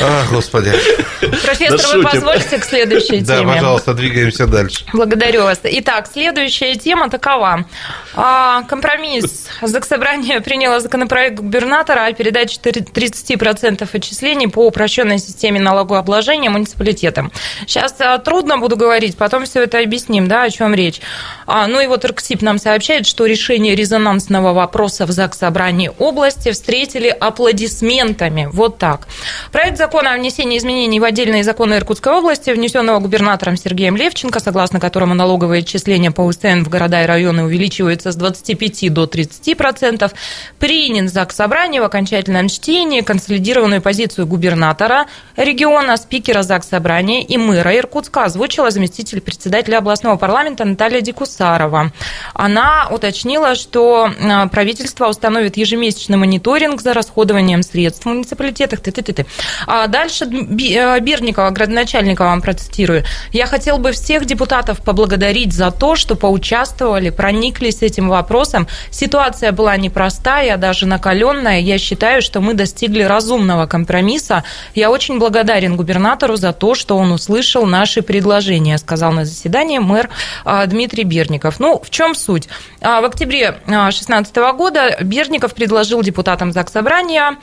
А, 0.00 0.24
господи. 0.30 0.72
Профессор, 1.20 1.78
да 1.78 1.96
вы 1.96 2.02
позволите 2.02 2.58
к 2.58 2.64
следующей 2.64 3.24
теме? 3.24 3.24
Да, 3.24 3.42
пожалуйста, 3.42 3.94
двигаемся 3.94 4.46
дальше. 4.46 4.84
Благодарю 4.92 5.44
вас. 5.44 5.60
Итак, 5.62 6.08
следующая 6.12 6.74
тема 6.76 7.10
такова. 7.10 7.66
А, 8.14 8.62
компромисс. 8.62 9.48
Заксобрание 9.62 10.40
приняло 10.40 10.80
законопроект 10.80 11.38
губернатора 11.38 12.06
о 12.06 12.12
передаче 12.12 12.58
30% 12.60 13.88
отчислений 13.92 14.48
по 14.48 14.66
упрощенной 14.66 15.18
системе 15.18 15.60
налогообложения 15.60 16.50
муниципалитетам. 16.50 17.32
Сейчас 17.66 17.94
а, 18.00 18.18
трудно 18.18 18.58
буду 18.58 18.76
говорить, 18.76 19.16
потом 19.16 19.44
все 19.44 19.62
это 19.64 19.78
объясним, 19.78 20.28
да, 20.28 20.42
о 20.42 20.50
чем 20.50 20.74
речь. 20.74 21.00
А, 21.46 21.66
ну 21.66 21.80
и 21.80 21.86
вот 21.86 22.04
РКСИП 22.04 22.42
нам 22.42 22.58
сообщает, 22.58 23.06
что 23.06 23.26
решение 23.26 23.74
резонансного 23.74 24.52
вопроса 24.52 25.06
в 25.06 25.10
Заксобрании 25.10 25.90
области 25.98 26.52
встретили 26.52 27.08
аплодисментами. 27.08 28.48
Вот 28.52 28.78
так. 28.78 29.08
Проект 29.52 29.73
закона 29.76 30.14
о 30.14 30.16
внесении 30.16 30.58
изменений 30.58 31.00
в 31.00 31.04
отдельные 31.04 31.44
законы 31.44 31.74
Иркутской 31.74 32.12
области, 32.12 32.50
внесенного 32.50 32.98
губернатором 32.98 33.56
Сергеем 33.56 33.96
Левченко, 33.96 34.40
согласно 34.40 34.80
которому 34.80 35.14
налоговые 35.14 35.60
отчисления 35.60 36.10
по 36.10 36.22
УСН 36.22 36.62
в 36.64 36.68
города 36.68 37.02
и 37.02 37.06
районы 37.06 37.44
увеличиваются 37.44 38.12
с 38.12 38.16
25 38.16 38.92
до 38.92 39.06
30 39.06 39.56
процентов, 39.56 40.12
принят 40.58 41.10
ЗАГС 41.10 41.36
Собрания 41.36 41.80
в 41.80 41.84
окончательном 41.84 42.48
чтении 42.48 43.00
консолидированную 43.00 43.80
позицию 43.80 44.26
губернатора 44.26 45.06
региона, 45.36 45.96
спикера 45.96 46.42
ЗАГС 46.42 46.68
Собрания 46.68 47.22
и 47.22 47.36
мэра 47.36 47.76
Иркутска 47.76 48.24
озвучила 48.24 48.70
заместитель 48.70 49.20
председателя 49.20 49.78
областного 49.78 50.16
парламента 50.16 50.64
Наталья 50.64 51.00
Дикусарова. 51.00 51.92
Она 52.34 52.88
уточнила, 52.90 53.54
что 53.54 54.10
а, 54.22 54.48
правительство 54.48 55.08
установит 55.08 55.56
ежемесячный 55.56 56.16
мониторинг 56.16 56.80
за 56.80 56.94
расходованием 56.94 57.62
средств 57.62 58.04
в 58.04 58.08
муниципалитетах. 58.08 58.80
Ты 58.80 58.90
-ты 58.90 59.02
-ты 59.02 59.12
-ты. 59.12 59.26
А 59.66 59.86
дальше 59.86 60.24
э, 60.24 61.00
Бирникова, 61.00 61.50
градоначальника 61.50 62.24
вам 62.24 62.40
процитирую. 62.40 63.04
Я 63.32 63.46
хотел 63.46 63.78
бы 63.78 63.92
всех 63.92 64.24
депутатов 64.24 64.82
поблагодарить 64.82 65.52
за 65.52 65.70
то, 65.70 65.96
что 65.96 66.16
поучаствовали, 66.16 67.10
прониклись 67.10 67.82
этим 67.82 68.08
вопросом. 68.08 68.66
Ситуация 68.90 69.52
была 69.52 69.76
непростая, 69.76 70.56
даже 70.56 70.86
накаленная. 70.86 71.60
Я 71.60 71.78
считаю, 71.78 72.22
что 72.22 72.40
мы 72.40 72.54
достигли 72.54 73.02
разумного 73.02 73.66
компромисса. 73.66 74.44
Я 74.74 74.90
очень 74.90 75.18
благодарен 75.18 75.76
губернатору 75.76 76.36
за 76.36 76.52
то, 76.52 76.74
что 76.74 76.96
он 76.96 77.12
услышал 77.12 77.66
наши 77.66 78.02
предложения, 78.02 78.78
сказал 78.78 79.12
на 79.12 79.24
заседании 79.24 79.78
мэр 79.78 80.10
а, 80.44 80.66
Дмитрий 80.66 81.04
Бирников. 81.04 81.60
Ну, 81.60 81.80
в 81.82 81.90
чем 81.90 82.14
суть? 82.14 82.48
А, 82.80 83.00
в 83.00 83.04
октябре 83.04 83.58
2016 83.66 84.36
а, 84.38 84.52
года 84.52 84.96
Бирников 85.00 85.54
предложил 85.54 86.02
депутатам 86.02 86.52
Заксобрания 86.52 87.24
а, 87.32 87.36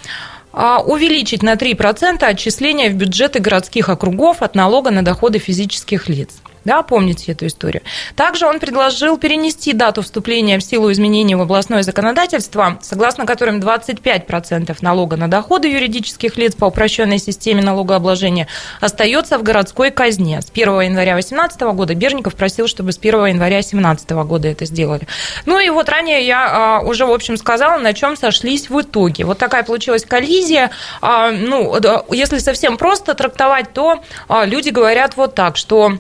увеличить 0.54 1.44
на 1.44 1.54
3% 1.54 2.24
отчисления 2.24 2.90
в 2.90 2.94
бюджеты 2.94 3.40
городских 3.40 3.90
округов 3.90 4.42
от 4.42 4.56
налога 4.56 4.92
на 4.92 5.04
доходы 5.04 5.40
физических 5.40 6.10
лиц. 6.10 6.42
Да, 6.64 6.84
помните 6.84 7.32
эту 7.32 7.48
историю. 7.48 7.82
Также 8.16 8.46
он 8.46 8.60
предложил 8.60 9.18
перенести 9.18 9.74
дату 9.74 10.04
вступления 10.04 10.60
в 10.60 10.64
силу 10.64 10.92
изменений 10.92 11.34
в 11.34 11.42
областное 11.42 11.82
законодательство, 11.82 12.78
согласно 12.82 13.26
которым 13.26 13.60
25% 13.60 14.78
налога 14.82 15.18
на 15.18 15.28
доходы 15.28 15.70
юридических 15.70 16.38
лиц 16.38 16.54
по 16.54 16.66
упрощенной 16.66 17.18
системе 17.18 17.64
налогообложения 17.64 18.48
остается 18.80 19.40
в 19.40 19.44
городской 19.44 19.90
казне. 19.90 20.40
С 20.42 20.52
1 20.52 20.82
января 20.82 21.14
2018 21.14 21.62
года 21.62 21.96
Берников 21.96 22.36
просил, 22.36 22.68
чтобы 22.68 22.92
с 22.92 22.98
1 22.98 23.26
января 23.26 23.58
2017 23.58 24.12
года 24.12 24.48
это 24.48 24.66
сделали. 24.66 25.08
Ну 25.48 25.60
и 25.60 25.70
вот 25.70 25.90
ранее 25.90 26.26
я 26.26 26.78
а, 26.78 26.82
уже, 26.82 27.08
в 27.08 27.12
общем, 27.12 27.38
сказала, 27.38 27.80
на 27.80 27.94
чем 27.94 28.16
сошлись 28.16 28.70
в 28.70 28.80
итоге. 28.82 29.26
Вот 29.26 29.40
такая 29.40 29.64
получилась 29.64 30.06
коллизия. 30.06 30.70
А, 31.02 31.32
ну, 31.32 31.76
если 32.12 32.38
совсем 32.38 32.78
просто 32.78 33.16
трактовать, 33.16 33.74
то 33.74 34.04
а, 34.28 34.46
люди 34.46 34.70
говорят 34.70 35.18
вот 35.18 35.34
так, 35.34 35.58
что 35.58 35.98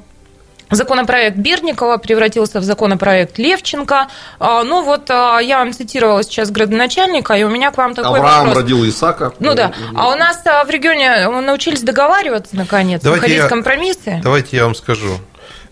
Законопроект 0.71 1.37
Берникова 1.37 1.97
превратился 1.97 2.59
в 2.59 2.63
законопроект 2.63 3.37
Левченко. 3.37 4.07
А, 4.39 4.63
ну 4.63 4.83
вот 4.83 5.09
а, 5.09 5.39
я 5.39 5.59
вам 5.59 5.73
цитировала 5.73 6.23
сейчас 6.23 6.49
градоначальника, 6.49 7.33
и 7.33 7.43
у 7.43 7.49
меня 7.49 7.71
к 7.71 7.77
вам 7.77 7.93
такой 7.93 8.19
Авраам 8.19 8.47
вопрос. 8.47 8.63
родил 8.63 8.87
Исаака. 8.87 9.33
Ну 9.39 9.53
да. 9.53 9.73
А 9.95 10.09
у 10.09 10.15
нас 10.15 10.41
а, 10.45 10.63
в 10.63 10.69
регионе 10.69 11.27
научились 11.27 11.81
договариваться 11.81 12.55
наконец, 12.55 13.01
давайте 13.01 13.21
находить 13.21 13.43
я, 13.43 13.47
компромиссы. 13.47 14.19
Давайте 14.23 14.57
я 14.57 14.63
вам 14.65 14.75
скажу. 14.75 15.19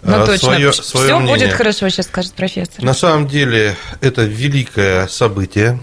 Ну 0.01 0.25
точно, 0.25 0.53
свое, 0.53 0.73
свое 0.73 1.05
все 1.07 1.19
мнение. 1.19 1.47
будет 1.47 1.57
хорошо, 1.57 1.89
сейчас 1.89 2.05
скажет 2.05 2.33
профессор. 2.33 2.83
На 2.83 2.93
самом 2.93 3.27
деле 3.27 3.75
это 4.01 4.23
великое 4.23 5.07
событие, 5.07 5.79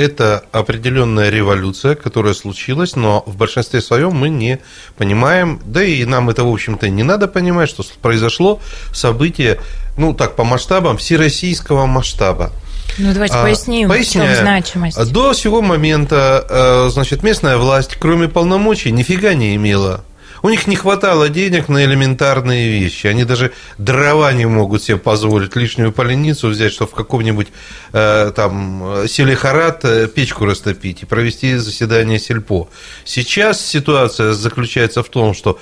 это 0.00 0.44
определенная 0.52 1.30
революция, 1.30 1.94
которая 1.94 2.34
случилась, 2.34 2.96
но 2.96 3.22
в 3.26 3.36
большинстве 3.36 3.80
своем 3.80 4.12
мы 4.12 4.28
не 4.28 4.60
понимаем, 4.96 5.60
да 5.64 5.82
и 5.82 6.04
нам 6.04 6.30
это, 6.30 6.44
в 6.44 6.52
общем-то, 6.52 6.88
не 6.88 7.02
надо 7.02 7.28
понимать, 7.28 7.68
что 7.68 7.84
произошло 8.02 8.60
событие, 8.92 9.60
ну 9.96 10.14
так, 10.14 10.36
по 10.36 10.44
масштабам, 10.44 10.96
всероссийского 10.96 11.86
масштаба. 11.86 12.50
Ну, 12.98 13.12
давайте 13.12 13.36
а, 13.36 13.42
поясним, 13.42 13.88
Поясняю. 13.88 14.30
в 14.30 14.34
чем 14.34 14.42
значимость. 14.42 15.12
До 15.12 15.32
сего 15.32 15.62
момента, 15.62 16.44
э, 16.48 16.90
значит, 16.90 17.22
местная 17.22 17.56
власть, 17.56 17.96
кроме 17.98 18.28
полномочий, 18.28 18.90
нифига 18.92 19.34
не 19.34 19.54
имела. 19.56 20.04
У 20.42 20.48
них 20.48 20.66
не 20.66 20.76
хватало 20.76 21.28
денег 21.28 21.68
на 21.68 21.84
элементарные 21.84 22.80
вещи. 22.80 23.06
Они 23.06 23.24
даже 23.24 23.52
дрова 23.78 24.32
не 24.32 24.46
могут 24.46 24.82
себе 24.82 24.96
позволить 24.96 25.54
лишнюю 25.56 25.92
поленницу 25.92 26.48
взять, 26.48 26.72
чтобы 26.72 26.90
в 26.90 26.94
каком-нибудь 26.94 27.48
э, 27.92 28.32
там 28.34 29.06
Селихарат 29.06 29.84
э, 29.84 30.08
печку 30.08 30.46
растопить 30.46 31.02
и 31.02 31.06
провести 31.06 31.56
заседание 31.56 32.18
сельпо. 32.18 32.68
Сейчас 33.04 33.64
ситуация 33.64 34.32
заключается 34.32 35.02
в 35.02 35.08
том, 35.08 35.34
что 35.34 35.58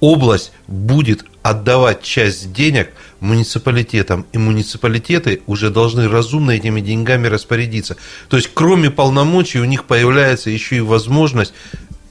область 0.00 0.52
будет 0.66 1.24
отдавать 1.42 2.02
часть 2.02 2.52
денег 2.52 2.90
муниципалитетам, 3.20 4.26
и 4.32 4.38
муниципалитеты 4.38 5.42
уже 5.46 5.70
должны 5.70 6.08
разумно 6.08 6.52
этими 6.52 6.80
деньгами 6.80 7.28
распорядиться. 7.28 7.96
То 8.28 8.36
есть, 8.36 8.50
кроме 8.52 8.90
полномочий, 8.90 9.60
у 9.60 9.64
них 9.64 9.84
появляется 9.84 10.50
еще 10.50 10.76
и 10.76 10.80
возможность 10.80 11.54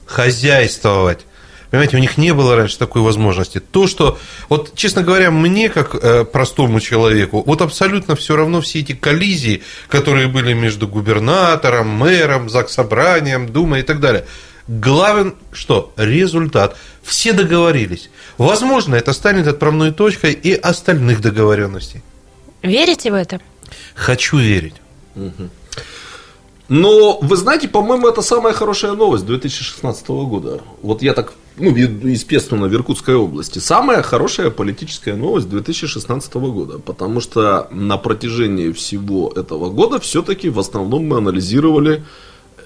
хозяйствовать. 0.06 1.26
Понимаете, 1.72 1.96
у 1.96 2.00
них 2.00 2.18
не 2.18 2.34
было 2.34 2.54
раньше 2.54 2.76
такой 2.78 3.00
возможности. 3.00 3.58
То, 3.58 3.86
что, 3.86 4.18
вот, 4.50 4.74
честно 4.74 5.02
говоря, 5.02 5.30
мне, 5.30 5.70
как 5.70 5.94
э, 5.94 6.26
простому 6.26 6.80
человеку, 6.80 7.42
вот 7.46 7.62
абсолютно 7.62 8.14
все 8.14 8.36
равно 8.36 8.60
все 8.60 8.80
эти 8.80 8.92
коллизии, 8.92 9.62
которые 9.88 10.28
были 10.28 10.52
между 10.52 10.86
губернатором, 10.86 11.88
мэром, 11.88 12.50
заксобранием, 12.50 13.48
думой 13.48 13.80
и 13.80 13.82
так 13.84 14.00
далее. 14.00 14.26
Главен 14.68 15.34
что? 15.50 15.94
Результат. 15.96 16.76
Все 17.02 17.32
договорились. 17.32 18.10
Возможно, 18.36 18.94
это 18.94 19.14
станет 19.14 19.46
отправной 19.46 19.92
точкой 19.92 20.32
и 20.34 20.52
остальных 20.52 21.22
договоренностей. 21.22 22.02
Верите 22.62 23.10
в 23.10 23.14
это? 23.14 23.40
Хочу 23.94 24.36
верить. 24.36 24.74
Угу. 25.16 25.48
Но, 26.68 27.18
вы 27.20 27.36
знаете, 27.36 27.68
по-моему, 27.68 28.08
это 28.08 28.22
самая 28.22 28.54
хорошая 28.54 28.92
новость 28.92 29.26
2016 29.26 30.08
года. 30.08 30.60
Вот 30.80 31.02
я 31.02 31.12
так, 31.12 31.34
ну, 31.56 31.74
Пестуна 31.74 32.68
в 32.68 32.74
Иркутской 32.74 33.14
области. 33.14 33.58
Самая 33.58 34.02
хорошая 34.02 34.50
политическая 34.50 35.14
новость 35.14 35.48
2016 35.48 36.34
года. 36.34 36.78
Потому 36.78 37.20
что 37.20 37.68
на 37.70 37.98
протяжении 37.98 38.72
всего 38.72 39.32
этого 39.34 39.70
года 39.70 39.98
все-таки 40.00 40.48
в 40.48 40.58
основном 40.58 41.06
мы 41.08 41.18
анализировали, 41.18 42.04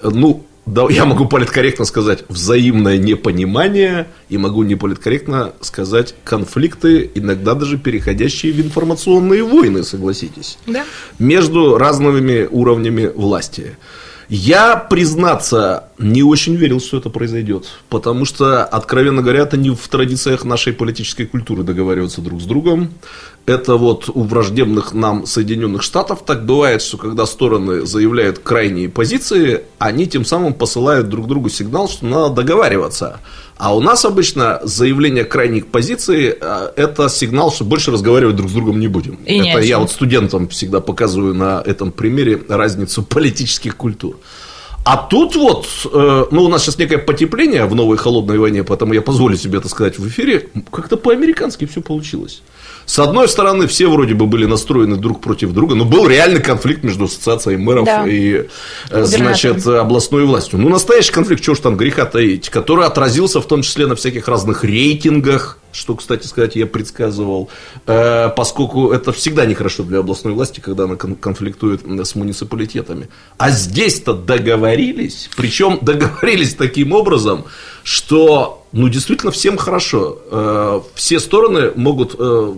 ну, 0.03 0.45
да, 0.67 0.85
я 0.89 1.05
могу 1.05 1.25
политкорректно 1.25 1.85
сказать 1.85 2.25
взаимное 2.27 2.97
непонимание 2.97 4.07
и 4.27 4.37
могу 4.37 4.63
неполиткорректно 4.63 5.53
сказать 5.61 6.13
конфликты, 6.25 7.09
иногда 7.15 7.53
даже 7.53 7.77
переходящие 7.77 8.51
в 8.51 8.59
информационные 8.59 9.43
войны, 9.43 9.83
согласитесь, 9.83 10.59
да. 10.67 10.83
между 11.19 11.77
разными 11.77 12.47
уровнями 12.51 13.07
власти. 13.07 13.77
Я, 14.29 14.75
признаться, 14.75 15.85
не 15.97 16.21
очень 16.21 16.55
верил, 16.55 16.81
что 16.81 16.97
это 16.97 17.09
произойдет. 17.09 17.67
Потому 17.87 18.25
что, 18.25 18.65
откровенно 18.65 19.21
говоря, 19.21 19.43
это 19.43 19.55
не 19.55 19.69
в 19.69 19.87
традициях 19.87 20.43
нашей 20.43 20.73
политической 20.73 21.25
культуры 21.25 21.63
договариваться 21.63 22.19
друг 22.19 22.41
с 22.41 22.43
другом. 22.43 22.93
Это 23.47 23.77
вот 23.77 24.09
у 24.13 24.23
враждебных 24.23 24.93
нам 24.93 25.25
Соединенных 25.25 25.81
Штатов 25.81 26.25
так 26.25 26.45
бывает, 26.45 26.81
что 26.81 26.97
когда 26.97 27.25
стороны 27.25 27.85
заявляют 27.85 28.39
крайние 28.39 28.89
позиции, 28.89 29.61
они 29.77 30.05
тем 30.05 30.25
самым 30.25 30.53
посылают 30.53 31.07
друг 31.07 31.27
другу 31.27 31.47
сигнал, 31.47 31.87
что 31.87 32.05
надо 32.05 32.35
договариваться. 32.35 33.21
А 33.55 33.73
у 33.73 33.79
нас 33.79 34.03
обычно 34.03 34.59
заявление 34.63 35.23
крайних 35.23 35.67
позиций 35.67 36.35
э,– 36.37 36.71
это 36.75 37.07
сигнал, 37.07 37.49
что 37.49 37.63
больше 37.63 37.89
разговаривать 37.91 38.35
друг 38.35 38.49
с 38.49 38.53
другом 38.53 38.81
не 38.81 38.89
будем. 38.89 39.15
И 39.25 39.37
это 39.37 39.61
я 39.61 39.79
вот 39.79 39.91
студентам 39.91 40.49
всегда 40.49 40.81
показываю 40.81 41.33
на 41.33 41.63
этом 41.65 41.93
примере 41.93 42.41
разницу 42.49 43.01
политических 43.09 43.77
культур. 43.77 44.17
А 44.83 44.97
тут 44.97 45.37
вот, 45.37 45.67
э, 45.85 46.25
ну, 46.31 46.43
у 46.43 46.47
нас 46.49 46.63
сейчас 46.63 46.77
некое 46.77 46.97
потепление 46.97 47.65
в 47.65 47.75
новой 47.75 47.95
холодной 47.95 48.39
войне, 48.39 48.65
поэтому 48.65 48.93
я 48.93 49.01
позволю 49.01 49.37
себе 49.37 49.59
это 49.59 49.69
сказать 49.69 49.97
в 49.97 50.05
эфире, 50.09 50.49
как-то 50.69 50.97
по-американски 50.97 51.65
все 51.65 51.81
получилось. 51.81 52.41
С 52.87 52.99
одной 52.99 53.27
стороны, 53.27 53.67
все 53.67 53.87
вроде 53.89 54.13
бы 54.13 54.27
были 54.27 54.45
настроены 54.45 54.95
друг 54.95 55.19
против 55.19 55.51
друга, 55.51 55.75
но 55.75 55.83
был 55.83 56.07
реальный 56.07 56.41
конфликт 56.41 56.83
между 56.83 57.03
ассоциацией 57.03 57.57
мэров 57.57 57.83
да. 57.85 58.07
и, 58.07 58.47
э, 58.89 59.03
значит, 59.03 59.67
областной 59.67 60.25
властью. 60.25 60.57
Ну, 60.57 60.69
настоящий 60.69 61.11
конфликт, 61.11 61.43
чего 61.43 61.53
ж 61.53 61.59
там 61.59 61.75
греха 61.75 62.05
таить, 62.05 62.49
который 62.49 62.85
отразился 62.85 63.41
в 63.41 63.45
том 63.45 63.61
числе 63.61 63.87
на 63.87 63.97
всяких 63.97 64.29
разных 64.29 64.63
рейтингах, 64.63 65.59
что, 65.77 65.95
кстати 65.95 66.25
сказать, 66.25 66.55
я 66.55 66.65
предсказывал, 66.65 67.49
э, 67.85 68.29
поскольку 68.35 68.91
это 68.91 69.11
всегда 69.11 69.45
нехорошо 69.45 69.83
для 69.83 69.99
областной 69.99 70.33
власти, 70.33 70.59
когда 70.59 70.85
она 70.85 70.95
конфликтует 70.95 71.81
с 71.85 72.15
муниципалитетами. 72.15 73.09
А 73.37 73.51
здесь-то 73.51 74.13
договорились, 74.13 75.29
причем 75.37 75.79
договорились 75.81 76.55
таким 76.55 76.93
образом, 76.93 77.45
что 77.83 78.63
ну, 78.73 78.89
действительно, 78.89 79.31
всем 79.31 79.57
хорошо. 79.57 80.19
Э, 80.29 80.81
все 80.93 81.19
стороны 81.19 81.71
могут 81.75 82.15
э, 82.19 82.53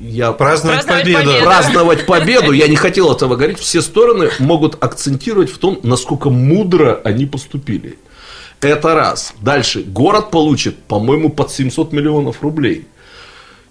я 0.00 0.32
праздновать, 0.32 0.86
праздновать 0.86 1.04
победу. 1.04 1.26
победу. 1.26 1.44
Праздновать 1.44 2.06
победу. 2.06 2.52
Я 2.52 2.68
не 2.68 2.76
хотел 2.76 3.12
этого 3.12 3.36
говорить. 3.36 3.58
Все 3.58 3.82
стороны 3.82 4.30
могут 4.38 4.82
акцентировать 4.82 5.50
в 5.50 5.58
том, 5.58 5.78
насколько 5.82 6.30
мудро 6.30 7.00
они 7.04 7.26
поступили. 7.26 7.98
Это 8.60 8.94
раз. 8.94 9.34
Дальше. 9.40 9.82
Город 9.82 10.30
получит, 10.30 10.76
по-моему, 10.78 11.28
под 11.28 11.50
700 11.50 11.92
миллионов 11.92 12.42
рублей. 12.42 12.86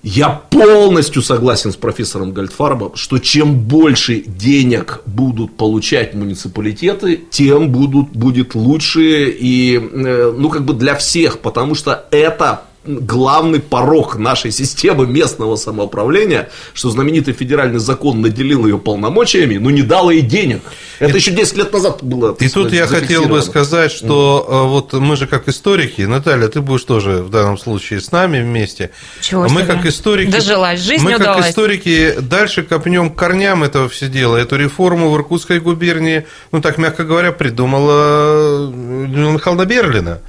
Я 0.04 0.30
полностью 0.30 1.22
согласен 1.22 1.72
с 1.72 1.76
профессором 1.76 2.32
Гальдфарбом, 2.32 2.96
что 2.96 3.18
чем 3.18 3.60
больше 3.60 4.22
денег 4.22 5.02
будут 5.06 5.58
получать 5.58 6.14
муниципалитеты, 6.14 7.20
тем 7.30 7.72
будут, 7.72 8.12
будет 8.12 8.56
лучше 8.56 9.30
и, 9.30 9.76
э, 9.76 10.34
ну, 10.38 10.50
как 10.50 10.64
бы 10.64 10.74
для 10.76 10.96
всех, 10.96 11.40
потому 11.40 11.76
что 11.76 12.06
это 12.12 12.62
главный 12.88 13.60
порог 13.60 14.18
нашей 14.18 14.52
системы 14.52 15.06
местного 15.06 15.56
самоуправления, 15.56 16.50
что 16.74 16.90
знаменитый 16.90 17.34
федеральный 17.34 17.80
закон 17.80 18.22
наделил 18.22 18.66
ее 18.66 18.78
полномочиями, 18.78 19.58
но 19.58 19.70
не 19.70 19.82
дал 19.82 20.10
ей 20.10 20.22
денег. 20.22 20.62
Это 21.00 21.14
и, 21.14 21.16
еще 21.16 21.32
10 21.32 21.58
лет 21.58 21.74
назад 21.74 22.00
было. 22.02 22.36
И 22.40 22.50
тут 22.50 22.74
я 22.74 22.88
хотел 22.88 23.26
бы 23.26 23.42
сказать, 23.42 23.92
что 23.92 24.46
mm. 24.50 24.68
вот 24.68 24.94
мы 24.94 25.16
же 25.16 25.28
как 25.28 25.48
историки, 25.48 26.02
Наталья, 26.02 26.48
ты 26.48 26.62
будешь 26.62 26.84
тоже 26.84 27.24
в 27.24 27.30
данном 27.30 27.58
случае 27.58 28.02
с 28.02 28.12
нами 28.12 28.42
вместе. 28.42 28.92
Чего 29.22 29.44
мы 29.44 29.62
себе? 29.62 29.66
как 29.66 29.86
историки, 29.86 30.32
Дожилась, 30.32 30.80
жизнь 30.80 31.04
мы 31.04 31.16
удалась. 31.16 31.38
как 31.38 31.50
историки 31.50 32.16
дальше 32.20 32.64
копнем 32.64 33.12
корням 33.12 33.64
этого 33.64 33.90
все 33.90 34.08
дела. 34.08 34.38
Эту 34.38 34.56
реформу 34.56 35.12
в 35.12 35.16
Иркутской 35.16 35.60
губернии, 35.60 36.26
ну 36.52 36.62
так 36.62 36.78
мягко 36.78 37.04
говоря, 37.04 37.32
придумала 37.32 38.70
Людмила 38.70 39.32
Михайловна 39.32 39.66
Берлина. 39.66 40.22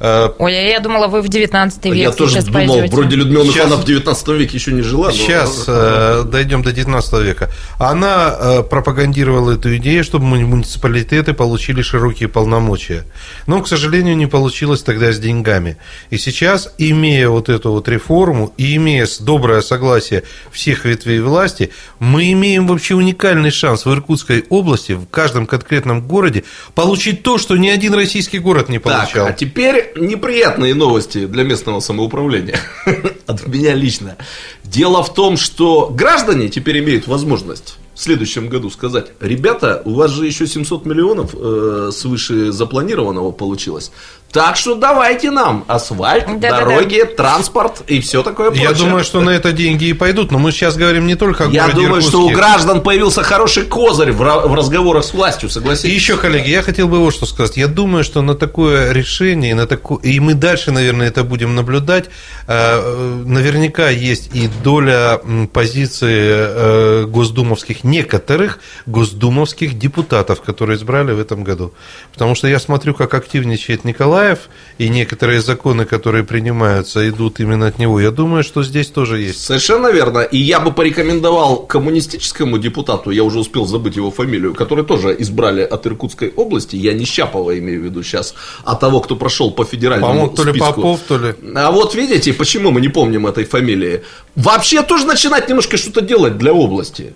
Э, 0.00 0.30
Ой, 0.38 0.52
я 0.52 0.80
думала, 0.80 1.06
вы 1.06 1.22
в 1.22 1.28
19 1.28 1.84
веке 1.86 1.98
Я 1.98 2.10
тоже 2.10 2.42
думал, 2.42 2.52
пойдете. 2.52 2.94
вроде 2.94 3.16
Людмила 3.16 3.44
Михайловна 3.44 3.76
в 3.76 3.84
19 3.84 4.28
веке 4.28 4.56
еще 4.56 4.72
не 4.72 4.82
жила. 4.82 5.06
Но... 5.06 5.12
Сейчас 5.12 5.64
э, 5.66 6.24
дойдем 6.24 6.62
до 6.62 6.72
19 6.72 7.12
века. 7.22 7.50
Она 7.78 8.36
э, 8.38 8.62
пропагандировала 8.62 9.52
эту 9.52 9.76
идею, 9.76 10.04
чтобы 10.04 10.24
муниципалитеты 10.26 11.32
получили 11.32 11.82
широкие 11.82 12.28
полномочия. 12.28 13.04
Но, 13.46 13.62
к 13.62 13.68
сожалению, 13.68 14.16
не 14.16 14.26
получилось 14.26 14.82
тогда 14.82 15.12
с 15.12 15.18
деньгами. 15.18 15.76
И 16.10 16.18
сейчас, 16.18 16.74
имея 16.78 17.28
вот 17.28 17.48
эту 17.48 17.70
вот 17.70 17.88
реформу 17.88 18.52
и 18.56 18.76
имея 18.76 19.06
доброе 19.20 19.60
согласие 19.60 20.24
всех 20.50 20.84
ветвей 20.84 21.20
власти, 21.20 21.70
мы 21.98 22.32
имеем 22.32 22.66
вообще 22.66 22.94
уникальный 22.94 23.50
шанс 23.50 23.84
в 23.84 23.92
Иркутской 23.92 24.44
области, 24.48 24.92
в 24.92 25.06
каждом 25.06 25.46
конкретном 25.46 26.06
городе, 26.06 26.44
получить 26.74 27.22
то, 27.22 27.38
что 27.38 27.56
ни 27.56 27.68
один 27.68 27.94
российский 27.94 28.38
город 28.38 28.68
не 28.68 28.78
получал. 28.78 29.26
Так, 29.26 29.30
а 29.30 29.32
теперь 29.32 29.83
неприятные 29.96 30.74
новости 30.74 31.26
для 31.26 31.44
местного 31.44 31.80
самоуправления. 31.80 32.58
От 33.26 33.46
меня 33.46 33.74
лично. 33.74 34.16
Дело 34.64 35.02
в 35.02 35.14
том, 35.14 35.36
что 35.36 35.90
граждане 35.90 36.48
теперь 36.48 36.78
имеют 36.80 37.06
возможность 37.06 37.78
в 37.94 38.00
следующем 38.00 38.48
году 38.48 38.70
сказать, 38.70 39.06
ребята, 39.20 39.82
у 39.84 39.94
вас 39.94 40.10
же 40.10 40.26
еще 40.26 40.46
700 40.46 40.84
миллионов 40.84 41.34
э, 41.34 41.90
свыше 41.92 42.52
запланированного 42.52 43.30
получилось. 43.30 43.92
Так 44.34 44.56
что 44.56 44.74
давайте 44.74 45.30
нам 45.30 45.64
асфальт, 45.68 46.40
да, 46.40 46.58
дороги, 46.58 46.98
да, 46.98 47.06
да. 47.06 47.14
транспорт 47.14 47.82
и 47.86 48.00
все 48.00 48.24
такое 48.24 48.50
прочее. 48.50 48.68
Я 48.68 48.74
думаю, 48.74 49.04
что 49.04 49.20
на 49.20 49.30
это 49.30 49.52
деньги 49.52 49.84
и 49.84 49.92
пойдут, 49.92 50.32
но 50.32 50.40
мы 50.40 50.50
сейчас 50.50 50.74
говорим 50.74 51.06
не 51.06 51.14
только 51.14 51.44
о 51.44 51.50
Я 51.50 51.68
думаю, 51.68 52.00
Иркутске. 52.00 52.10
что 52.10 52.22
у 52.22 52.30
граждан 52.30 52.80
появился 52.82 53.22
хороший 53.22 53.62
козырь 53.62 54.10
в 54.10 54.52
разговорах 54.52 55.04
с 55.04 55.14
властью, 55.14 55.50
согласитесь. 55.50 55.92
И 55.92 55.94
еще, 55.94 56.16
коллеги, 56.16 56.50
я 56.50 56.62
хотел 56.62 56.88
бы 56.88 56.98
вот 56.98 57.14
что 57.14 57.26
сказать. 57.26 57.56
Я 57.56 57.68
думаю, 57.68 58.02
что 58.02 58.22
на 58.22 58.34
такое 58.34 58.90
решение, 58.90 59.54
на 59.54 59.68
такое, 59.68 59.98
и 59.98 60.18
мы 60.18 60.34
дальше, 60.34 60.72
наверное, 60.72 61.06
это 61.06 61.22
будем 61.22 61.54
наблюдать, 61.54 62.06
э, 62.48 63.22
наверняка 63.24 63.88
есть 63.88 64.34
и 64.34 64.50
доля 64.64 65.20
позиции 65.52 66.24
э, 66.26 67.04
госдумовских, 67.04 67.84
некоторых 67.94 68.58
госдумовских 68.86 69.78
депутатов, 69.78 70.40
которые 70.40 70.76
избрали 70.76 71.12
в 71.12 71.20
этом 71.20 71.44
году. 71.44 71.72
Потому 72.12 72.34
что 72.34 72.48
я 72.48 72.58
смотрю, 72.58 72.94
как 72.94 73.14
активничает 73.14 73.84
Николаев, 73.84 74.38
и 74.78 74.88
некоторые 74.88 75.40
законы, 75.40 75.84
которые 75.84 76.24
принимаются, 76.24 77.08
идут 77.08 77.40
именно 77.40 77.66
от 77.66 77.78
него. 77.78 78.00
Я 78.00 78.10
думаю, 78.10 78.42
что 78.42 78.62
здесь 78.64 78.88
тоже 78.88 79.20
есть. 79.20 79.40
Совершенно 79.40 79.92
верно. 79.92 80.20
И 80.20 80.38
я 80.38 80.58
бы 80.60 80.72
порекомендовал 80.72 81.66
коммунистическому 81.66 82.58
депутату, 82.58 83.10
я 83.10 83.22
уже 83.22 83.38
успел 83.38 83.66
забыть 83.66 83.96
его 83.96 84.10
фамилию, 84.10 84.54
который 84.54 84.84
тоже 84.84 85.14
избрали 85.18 85.62
от 85.62 85.86
Иркутской 85.86 86.32
области, 86.36 86.76
я 86.76 86.92
не 86.94 87.04
Щапова 87.04 87.58
имею 87.58 87.80
в 87.80 87.84
виду 87.84 88.02
сейчас, 88.02 88.34
а 88.64 88.74
того, 88.74 89.00
кто 89.00 89.16
прошел 89.16 89.50
по 89.50 89.64
федеральному 89.64 90.12
По-моему, 90.12 90.36
то 90.36 90.44
ли 90.44 90.60
Попов, 90.60 91.00
то 91.08 91.18
ли... 91.18 91.34
А 91.54 91.70
вот 91.70 91.94
видите, 91.94 92.32
почему 92.32 92.70
мы 92.70 92.80
не 92.80 92.88
помним 92.88 93.26
этой 93.26 93.44
фамилии? 93.44 94.02
Вообще 94.36 94.82
тоже 94.82 95.06
начинать 95.06 95.48
немножко 95.48 95.76
что-то 95.76 96.00
делать 96.00 96.38
для 96.38 96.52
области. 96.52 97.14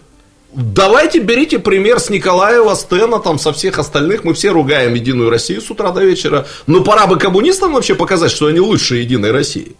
Давайте 0.58 1.20
берите 1.20 1.60
пример 1.60 2.00
с 2.00 2.10
Николаева, 2.10 2.74
Стена, 2.74 3.20
там, 3.20 3.38
со 3.38 3.52
всех 3.52 3.78
остальных. 3.78 4.24
Мы 4.24 4.34
все 4.34 4.50
ругаем 4.50 4.92
Единую 4.92 5.30
Россию 5.30 5.60
с 5.60 5.70
утра 5.70 5.92
до 5.92 6.02
вечера. 6.02 6.48
Но 6.66 6.82
пора 6.82 7.06
бы 7.06 7.16
коммунистам 7.16 7.74
вообще 7.74 7.94
показать, 7.94 8.32
что 8.32 8.46
они 8.46 8.58
лучше 8.58 8.96
Единой 8.96 9.30
России. 9.30 9.76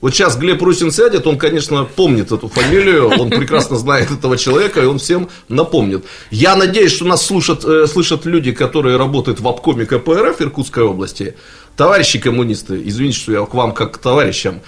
Вот 0.00 0.14
сейчас 0.14 0.36
Глеб 0.36 0.62
Русин 0.62 0.92
сядет, 0.92 1.26
он, 1.26 1.36
конечно, 1.36 1.84
помнит 1.84 2.30
эту 2.30 2.46
фамилию, 2.46 3.08
он 3.08 3.30
прекрасно 3.30 3.76
знает 3.76 4.12
этого 4.12 4.38
человека, 4.38 4.80
и 4.80 4.84
он 4.84 5.00
всем 5.00 5.28
напомнит. 5.48 6.04
Я 6.30 6.54
надеюсь, 6.54 6.92
что 6.92 7.04
нас 7.04 7.26
слушат, 7.26 7.64
э, 7.64 7.88
слышат 7.88 8.24
люди, 8.24 8.52
которые 8.52 8.98
работают 8.98 9.40
в 9.40 9.48
обкоме 9.48 9.84
КПРФ 9.84 10.40
Иркутской 10.40 10.84
области. 10.84 11.34
Товарищи 11.76 12.20
коммунисты, 12.20 12.80
извините, 12.84 13.18
что 13.18 13.32
я 13.32 13.44
к 13.44 13.52
вам 13.52 13.72
как 13.72 13.94
к 13.94 13.98
товарищам. 13.98 14.60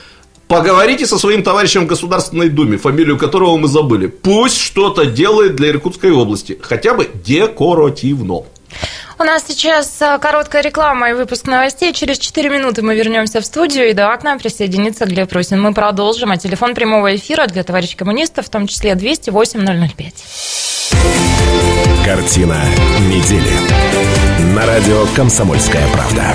Поговорите 0.51 1.07
со 1.07 1.17
своим 1.17 1.45
товарищем 1.45 1.85
в 1.85 1.87
Государственной 1.87 2.49
Думе, 2.49 2.77
фамилию 2.77 3.17
которого 3.17 3.57
мы 3.57 3.69
забыли. 3.69 4.09
Пусть 4.09 4.59
что-то 4.59 5.07
делает 5.07 5.55
для 5.55 5.69
Иркутской 5.69 6.11
области, 6.11 6.59
хотя 6.61 6.93
бы 6.95 7.09
декоративно. 7.25 8.43
У 9.21 9.23
нас 9.23 9.45
сейчас 9.47 10.03
а, 10.03 10.19
короткая 10.19 10.63
реклама 10.63 11.11
и 11.11 11.13
выпуск 11.13 11.47
новостей. 11.47 11.93
Через 11.93 12.19
4 12.19 12.51
минуты 12.51 12.83
мы 12.83 12.97
вернемся 12.97 13.41
в 13.41 13.47
студию, 13.47 13.91
и 13.91 13.93
да, 13.93 14.17
к 14.17 14.25
нам 14.25 14.41
присоединится 14.41 15.07
Глеб 15.07 15.33
Русин. 15.33 15.63
Мы 15.63 15.73
продолжим. 15.73 16.33
А 16.33 16.37
телефон 16.37 16.75
прямого 16.75 17.15
эфира 17.15 17.47
для 17.47 17.63
товарищей 17.63 17.95
коммунистов, 17.97 18.47
в 18.47 18.51
том 18.51 18.67
числе 18.67 18.97
208 18.97 19.89
005. 19.97 20.15
Картина 22.05 22.61
недели. 23.09 24.57
На 24.57 24.67
радио 24.67 25.07
«Комсомольская 25.15 25.87
правда». 25.93 26.35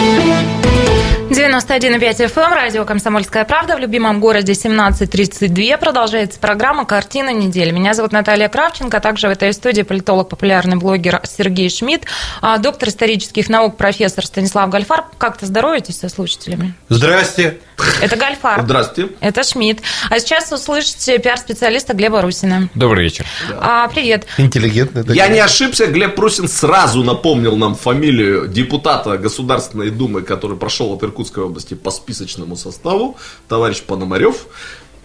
91,5 1.61 2.33
FM, 2.33 2.53
радио 2.55 2.85
«Комсомольская 2.85 3.45
правда» 3.45 3.75
в 3.75 3.79
любимом 3.79 4.19
городе 4.19 4.53
1732. 4.53 5.77
Продолжается 5.77 6.39
программа 6.39 6.85
«Картина 6.85 7.31
недели». 7.31 7.69
Меня 7.69 7.93
зовут 7.93 8.11
Наталья 8.11 8.49
Кравченко, 8.49 8.97
а 8.97 8.99
также 8.99 9.27
в 9.27 9.31
этой 9.31 9.53
студии 9.53 9.83
политолог, 9.83 10.27
популярный 10.29 10.77
блогер 10.77 11.21
Сергей 11.23 11.69
Шмидт, 11.69 12.05
а 12.41 12.57
доктор 12.57 12.89
исторических 12.89 13.47
наук, 13.47 13.77
профессор 13.77 14.25
Станислав 14.25 14.69
Гальфар. 14.69 15.05
Как-то 15.19 15.45
здороваетесь 15.45 15.99
со 15.99 16.09
слушателями? 16.09 16.73
Здрасте. 16.89 17.59
Это 18.01 18.15
Гальфар. 18.15 18.61
Здравствуйте. 18.63 19.13
Это 19.19 19.43
Шмидт. 19.43 19.81
А 20.09 20.19
сейчас 20.19 20.51
услышите 20.51 21.19
пиар-специалиста 21.19 21.93
Глеба 21.93 22.21
Русина. 22.21 22.69
Добрый 22.75 23.03
вечер. 23.03 23.25
А, 23.59 23.87
привет. 23.87 24.25
Интеллигентный. 24.37 25.15
Я 25.15 25.27
не 25.27 25.39
ошибся, 25.39 25.87
Глеб 25.87 26.15
Прусин 26.15 26.47
сразу 26.47 27.03
напомнил 27.03 27.55
нам 27.55 27.75
фамилию 27.75 28.47
депутата 28.47 29.17
Государственной 29.17 29.89
Думы, 29.91 30.21
который 30.21 30.57
прошел 30.57 30.93
от 30.93 31.03
Иркутской 31.03 31.43
области 31.51 31.75
по 31.75 31.91
списочному 31.91 32.55
составу, 32.55 33.17
товарищ 33.47 33.81
Пономарев. 33.81 34.47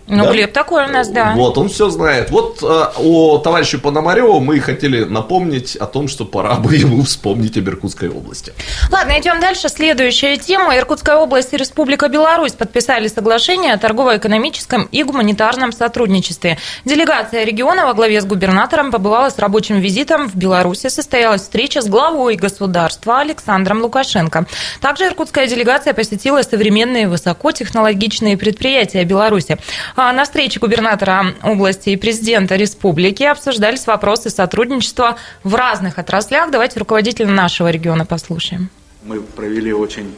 Ну, 0.08 0.24
да? 0.24 0.32
Глеб 0.32 0.52
такой 0.52 0.84
у 0.84 0.88
нас, 0.88 1.08
да. 1.08 1.32
Вот, 1.34 1.58
он 1.58 1.68
все 1.68 1.90
знает. 1.90 2.30
Вот 2.30 2.62
э, 2.62 2.84
о 2.96 3.38
товарищу 3.38 3.80
Пономареву 3.80 4.38
мы 4.38 4.60
хотели 4.60 5.04
напомнить 5.04 5.74
о 5.74 5.86
том, 5.86 6.06
что 6.06 6.24
пора 6.24 6.54
бы 6.56 6.76
ему 6.76 7.02
вспомнить 7.02 7.58
об 7.58 7.68
Иркутской 7.68 8.08
области. 8.08 8.52
Ладно, 8.92 9.18
идем 9.18 9.40
дальше. 9.40 9.68
Следующая 9.68 10.36
тема. 10.36 10.76
Иркутская 10.76 11.16
область 11.16 11.52
и 11.54 11.56
Республика 11.56 12.08
Беларусь 12.08 12.52
подписали 12.52 13.08
соглашение 13.08 13.72
о 13.72 13.78
торгово-экономическом 13.78 14.84
и 14.92 15.02
гуманитарном 15.02 15.72
сотрудничестве. 15.72 16.58
Делегация 16.84 17.44
региона 17.44 17.86
во 17.86 17.94
главе 17.94 18.20
с 18.20 18.24
губернатором 18.24 18.92
побывала 18.92 19.30
с 19.30 19.38
рабочим 19.40 19.80
визитом 19.80 20.28
в 20.28 20.36
Беларуси. 20.36 20.88
Состоялась 20.88 21.42
встреча 21.42 21.82
с 21.82 21.88
главой 21.88 22.36
государства 22.36 23.18
Александром 23.20 23.82
Лукашенко. 23.82 24.46
Также 24.80 25.06
иркутская 25.06 25.48
делегация 25.48 25.94
посетила 25.94 26.42
современные 26.42 27.08
высокотехнологичные 27.08 28.36
предприятия 28.36 29.02
Беларуси. 29.02 29.58
А 29.98 30.12
на 30.12 30.24
встрече 30.24 30.60
губернатора 30.60 31.34
области 31.42 31.88
и 31.88 31.96
президента 31.96 32.56
республики 32.56 33.22
обсуждались 33.22 33.86
вопросы 33.86 34.28
сотрудничества 34.28 35.16
в 35.42 35.54
разных 35.54 35.98
отраслях. 35.98 36.50
Давайте 36.50 36.78
руководителя 36.80 37.28
нашего 37.28 37.70
региона 37.70 38.04
послушаем. 38.04 38.68
Мы 39.04 39.22
провели 39.22 39.72
очень 39.72 40.14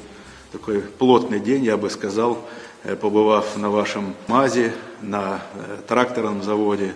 такой 0.51 0.81
плотный 0.81 1.38
день, 1.38 1.62
я 1.64 1.77
бы 1.77 1.91
сказал, 1.91 2.45
э, 2.83 2.97
побывав 2.97 3.57
на 3.57 3.71
вашем 3.71 4.17
МАЗе, 4.27 4.73
на 5.01 5.43
э, 5.55 5.77
тракторном 5.87 6.43
заводе 6.43 6.93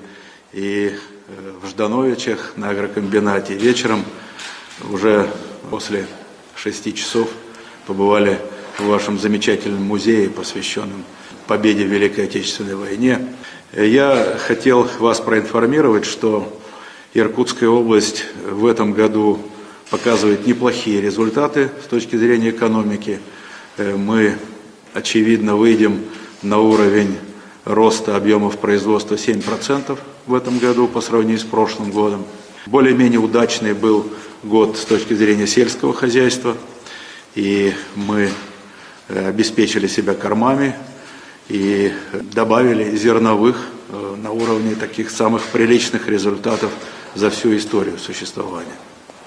и 0.52 0.90
э, 0.90 1.52
в 1.62 1.68
Ждановичах 1.68 2.54
на 2.56 2.70
агрокомбинате. 2.70 3.54
Вечером 3.54 4.04
уже 4.90 5.30
после 5.70 6.06
шести 6.56 6.92
часов 6.92 7.30
побывали 7.86 8.40
в 8.76 8.86
вашем 8.86 9.20
замечательном 9.20 9.84
музее, 9.84 10.28
посвященном 10.28 11.04
победе 11.52 11.84
в 11.84 11.88
Великой 11.88 12.24
Отечественной 12.24 12.76
войне. 12.76 13.18
Я 13.74 14.38
хотел 14.38 14.88
вас 14.98 15.20
проинформировать, 15.20 16.06
что 16.06 16.58
Иркутская 17.12 17.68
область 17.68 18.24
в 18.42 18.64
этом 18.64 18.94
году 18.94 19.38
показывает 19.90 20.46
неплохие 20.46 21.02
результаты 21.02 21.68
с 21.84 21.88
точки 21.88 22.16
зрения 22.16 22.48
экономики. 22.48 23.20
Э, 23.76 23.96
мы, 23.96 24.38
очевидно, 24.94 25.54
выйдем 25.56 26.00
на 26.40 26.58
уровень 26.58 27.18
роста 27.66 28.16
объемов 28.16 28.56
производства 28.56 29.16
7% 29.16 29.98
в 30.26 30.34
этом 30.34 30.58
году 30.58 30.88
по 30.88 31.02
сравнению 31.02 31.40
с 31.40 31.44
прошлым 31.44 31.90
годом. 31.90 32.24
Более-менее 32.64 33.20
удачный 33.20 33.74
был 33.74 34.06
год 34.42 34.78
с 34.78 34.86
точки 34.86 35.12
зрения 35.12 35.46
сельского 35.46 35.92
хозяйства, 35.92 36.56
и 37.34 37.74
мы 37.94 38.30
э, 39.10 39.28
обеспечили 39.28 39.86
себя 39.86 40.14
кормами, 40.14 40.74
и 41.48 41.92
добавили 42.12 42.96
зерновых 42.96 43.56
э, 43.88 44.16
на 44.22 44.30
уровне 44.30 44.74
таких 44.74 45.10
самых 45.10 45.42
приличных 45.46 46.08
результатов 46.08 46.70
за 47.14 47.30
всю 47.30 47.56
историю 47.56 47.98
существования. 47.98 48.76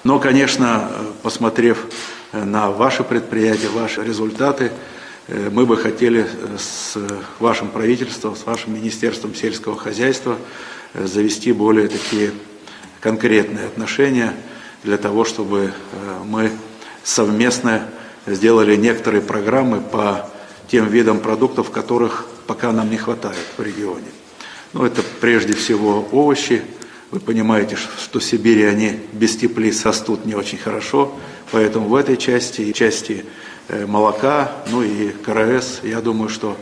Но, 0.02 0.18
конечно, 0.18 0.90
посмотрев 1.22 1.86
э, 2.32 2.42
на 2.44 2.70
ваши 2.70 3.04
предприятия, 3.04 3.68
ваши 3.68 4.02
результаты, 4.02 4.72
э, 5.28 5.50
мы 5.52 5.66
бы 5.66 5.76
хотели 5.76 6.26
с 6.58 6.96
вашим 7.38 7.68
правительством, 7.68 8.34
с 8.34 8.46
вашим 8.46 8.74
Министерством 8.74 9.34
сельского 9.34 9.76
хозяйства 9.76 10.36
завести 10.94 11.52
более 11.52 11.88
такие 11.88 12.32
конкретные 13.00 13.66
отношения 13.66 14.34
для 14.82 14.96
того, 14.96 15.24
чтобы 15.24 15.72
мы 16.24 16.50
совместно 17.02 17.86
сделали 18.26 18.76
некоторые 18.76 19.20
программы 19.20 19.80
по 19.80 20.30
тем 20.68 20.88
видам 20.88 21.20
продуктов, 21.20 21.70
которых 21.70 22.26
пока 22.46 22.72
нам 22.72 22.90
не 22.90 22.96
хватает 22.96 23.38
в 23.56 23.62
регионе. 23.62 24.08
Ну, 24.72 24.84
это 24.84 25.02
прежде 25.20 25.54
всего 25.54 26.06
овощи. 26.12 26.62
Вы 27.10 27.20
понимаете, 27.20 27.76
что 27.76 28.18
в 28.18 28.24
Сибири 28.24 28.64
они 28.64 29.00
без 29.12 29.36
теплиц 29.36 29.84
растут 29.84 30.24
не 30.24 30.34
очень 30.34 30.58
хорошо, 30.58 31.14
поэтому 31.52 31.88
в 31.88 31.94
этой 31.94 32.16
части 32.16 32.62
и 32.62 32.74
части 32.74 33.24
э, 33.68 33.86
молока, 33.86 34.52
ну 34.70 34.82
и 34.82 35.10
КРС, 35.10 35.80
я 35.82 36.00
думаю, 36.00 36.28
что 36.28 36.56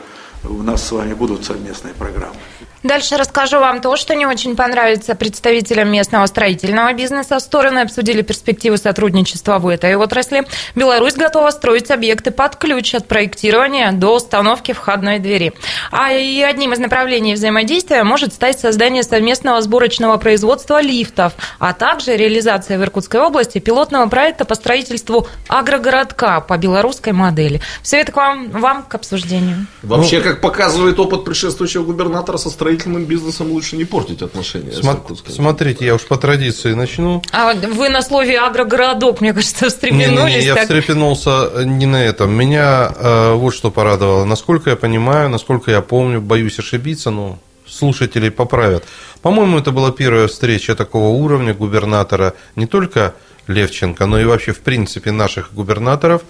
у 0.45 0.63
нас 0.63 0.87
с 0.87 0.93
вами 0.93 1.15
будут 1.15 1.45
совместные 1.45 1.95
программы. 1.95 2.37
Дальше 2.85 3.17
расскажу 3.17 3.61
вам 3.61 3.81
то, 3.81 3.97
что 3.97 4.15
не 4.15 4.27
очень 4.27 4.55
понравится 4.57 5.15
представителям 5.15 5.91
местного 5.91 6.27
строительного 6.27 6.93
бизнеса. 6.93 7.41
Стороны 7.41 7.79
обсудили 7.79 8.21
перспективы 8.21 8.77
сотрудничества 8.77 9.59
в 9.59 9.69
этой 9.69 9.97
отрасли. 9.97 10.47
Беларусь 10.75 11.15
готова 11.15 11.49
строить 11.49 11.91
объекты 11.91 12.31
под 12.31 12.57
ключ 12.57 12.95
от 12.95 13.09
проектирования 13.09 13.91
до 13.93 14.17
установки 14.17 14.73
входной 14.73 15.19
двери. 15.19 15.55
А 15.93 16.13
и 16.13 16.43
одним 16.43 16.75
из 16.75 16.79
направлений 16.79 17.33
взаимодействия 17.33 18.05
может 18.05 18.35
стать 18.35 18.61
создание 18.61 19.03
совместного 19.03 19.63
сборочного 19.63 20.19
производства 20.19 20.83
лифтов, 20.83 21.33
а 21.59 21.73
также 21.73 22.15
реализация 22.19 22.79
в 22.79 22.83
Иркутской 22.83 23.21
области 23.23 23.61
пилотного 23.61 24.11
проекта 24.11 24.45
по 24.45 24.55
строительству 24.55 25.27
агрогородка 25.49 26.43
по 26.43 26.59
белорусской 26.59 27.15
модели. 27.15 27.63
Все 27.83 28.01
это 28.01 28.13
к 28.13 28.17
вам, 28.17 28.51
вам 28.51 28.83
к 28.83 28.95
обсуждению. 28.95 29.69
Вообще, 29.83 30.21
как 30.21 30.43
показывает 30.43 31.01
опыт 31.01 31.25
предшествующего 31.25 31.83
губернатора 31.83 32.37
со 32.37 32.51
строительством 32.51 32.74
строительным 32.75 33.05
бизнесом 33.05 33.51
лучше 33.53 33.77
не 33.77 33.85
портить 33.85 34.23
отношения. 34.23 34.73
Смо- 34.73 35.17
смотрите, 35.29 35.87
я 35.87 35.95
уж 35.95 36.03
по 36.03 36.17
традиции 36.17 36.75
начну. 36.75 37.23
А 37.33 37.55
вы 37.55 37.89
на 37.89 38.03
слове 38.03 38.39
агрогородок, 38.39 39.21
мне 39.21 39.33
кажется, 39.33 39.67
встрепенулись. 39.69 40.11
Не, 40.11 40.35
не, 40.35 40.41
не, 40.41 40.45
я 40.45 40.55
так... 40.55 40.65
встрепенулся 40.65 41.65
не 41.65 41.87
на 41.87 42.03
этом. 42.03 42.33
Меня 42.33 42.93
э, 42.97 43.35
вот 43.35 43.55
что 43.55 43.71
порадовало. 43.71 44.25
Насколько 44.25 44.71
я 44.71 44.77
понимаю, 44.77 45.29
насколько 45.29 45.71
я 45.71 45.81
помню, 45.81 46.21
боюсь 46.21 46.59
ошибиться, 46.59 47.11
но 47.11 47.39
слушателей 47.67 48.31
поправят. 48.31 48.85
По-моему, 49.23 49.59
это 49.59 49.71
была 49.71 49.91
первая 49.91 50.27
встреча 50.27 50.75
такого 50.75 51.09
уровня 51.09 51.55
губернатора 51.55 52.35
не 52.57 52.67
только 52.67 53.15
Левченко, 53.47 54.07
но 54.07 54.21
и 54.21 54.25
вообще, 54.25 54.53
в 54.53 54.61
принципе, 54.61 55.13
наших 55.13 55.53
губернаторов 55.55 56.23
э, 56.23 56.25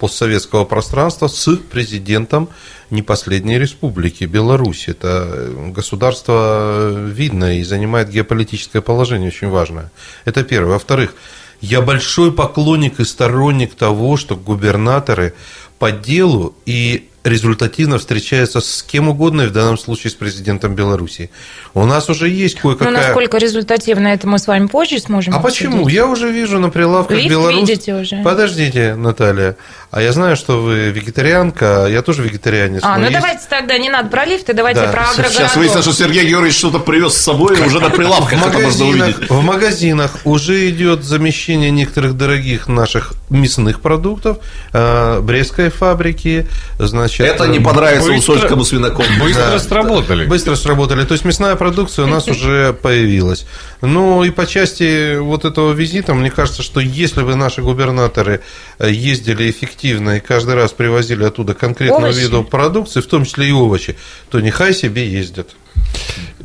постсоветского 0.00 0.64
пространства 0.64 1.28
с 1.28 1.56
президентом 1.56 2.48
не 2.90 3.02
последней 3.02 3.58
республики 3.58 4.24
Беларусь. 4.24 4.88
Это 4.88 5.52
государство 5.68 6.90
видное 6.90 7.58
и 7.58 7.62
занимает 7.62 8.10
геополитическое 8.10 8.82
положение 8.82 9.28
очень 9.28 9.48
важное. 9.48 9.92
Это 10.24 10.42
первое. 10.42 10.72
Во-вторых, 10.72 11.14
я 11.60 11.80
большой 11.80 12.32
поклонник 12.32 12.98
и 12.98 13.04
сторонник 13.04 13.74
того, 13.74 14.16
что 14.16 14.34
губернаторы 14.34 15.34
по 15.78 15.92
делу 15.92 16.56
и 16.66 17.09
результативно 17.24 17.98
встречается 17.98 18.60
с 18.60 18.82
кем 18.82 19.08
угодно, 19.08 19.42
и 19.42 19.46
в 19.46 19.52
данном 19.52 19.76
случае 19.76 20.10
с 20.10 20.14
президентом 20.14 20.74
Беларуси. 20.74 21.30
У 21.74 21.84
нас 21.84 22.08
уже 22.08 22.28
есть 22.28 22.58
кое-какая... 22.58 22.90
Ну, 22.90 22.96
насколько 22.96 23.38
результативно, 23.38 24.08
это 24.08 24.26
мы 24.26 24.38
с 24.38 24.46
вами 24.46 24.66
позже 24.66 24.98
сможем 24.98 25.34
А 25.34 25.38
обсудить. 25.38 25.68
почему? 25.68 25.88
Я 25.88 26.06
уже 26.06 26.30
вижу 26.30 26.58
на 26.58 26.70
прилавках 26.70 27.18
Лифт 27.18 27.28
Беларусь... 27.28 27.68
видите 27.68 27.94
уже. 27.94 28.22
Подождите, 28.22 28.94
Наталья. 28.94 29.56
А 29.90 30.00
я 30.00 30.12
знаю, 30.12 30.36
что 30.36 30.62
вы 30.62 30.90
вегетарианка, 30.90 31.86
я 31.90 32.02
тоже 32.02 32.22
вегетарианец. 32.22 32.80
А, 32.84 32.96
ну 32.96 33.06
есть- 33.06 33.12
давайте 33.14 33.40
тогда 33.50 33.76
не 33.76 33.90
надо 33.90 34.08
про 34.08 34.24
лифты, 34.24 34.52
давайте 34.52 34.82
Да. 34.82 34.88
про 34.92 35.02
агрогородок. 35.02 35.32
Сейчас 35.32 35.56
выяснится, 35.56 35.82
что 35.82 35.92
Сергей 36.04 36.26
Георгиевич 36.28 36.56
что-то 36.56 36.78
привез 36.78 37.14
с 37.14 37.20
собой, 37.20 37.58
и 37.58 37.60
уже 37.60 37.80
на 37.80 37.88
В 37.88 37.94
прилавках 37.96 38.32
увидеть. 38.40 38.54
магазинах, 38.54 39.16
в 39.30 39.42
магазинах 39.42 40.16
уже 40.24 40.70
идет 40.70 41.02
замещение 41.02 41.72
некоторых 41.72 42.16
дорогих 42.16 42.68
наших 42.68 43.14
мясных 43.30 43.80
продуктов, 43.80 44.38
э, 44.72 45.20
Брестской 45.22 45.70
фабрики, 45.70 46.46
значит... 46.78 47.26
Это 47.26 47.46
не 47.48 47.58
э, 47.58 47.60
понравится 47.60 48.10
Быстро- 48.10 48.18
усольскому 48.34 48.64
свинокому. 48.64 49.08
Быстро 49.20 49.42
Да. 49.50 49.58
сработали. 49.58 50.26
Быстро 50.26 50.54
сработали. 50.54 51.04
То 51.04 51.14
есть 51.14 51.24
мясная 51.24 51.56
продукция 51.56 52.04
у 52.04 52.08
нас 52.08 52.28
уже 52.28 52.72
появилась. 52.74 53.44
Ну 53.80 54.22
и 54.22 54.30
по 54.30 54.46
части 54.46 55.16
вот 55.18 55.44
этого 55.44 55.72
визита, 55.72 56.14
мне 56.14 56.30
кажется, 56.30 56.62
что 56.62 56.78
если 56.78 57.22
бы 57.22 57.34
наши 57.34 57.60
губернаторы 57.60 58.40
ездили 58.88 59.50
эффективно 59.50 60.16
и 60.16 60.20
каждый 60.20 60.54
раз 60.54 60.72
привозили 60.72 61.24
оттуда 61.24 61.54
конкретного 61.54 62.06
Овощи. 62.06 62.20
вида 62.20 62.42
продукции, 62.42 63.00
в 63.00 63.06
том 63.06 63.24
числе 63.24 63.48
и 63.48 63.52
овощи, 63.52 63.96
то 64.30 64.40
нехай 64.40 64.72
себе 64.74 65.08
ездят. 65.08 65.50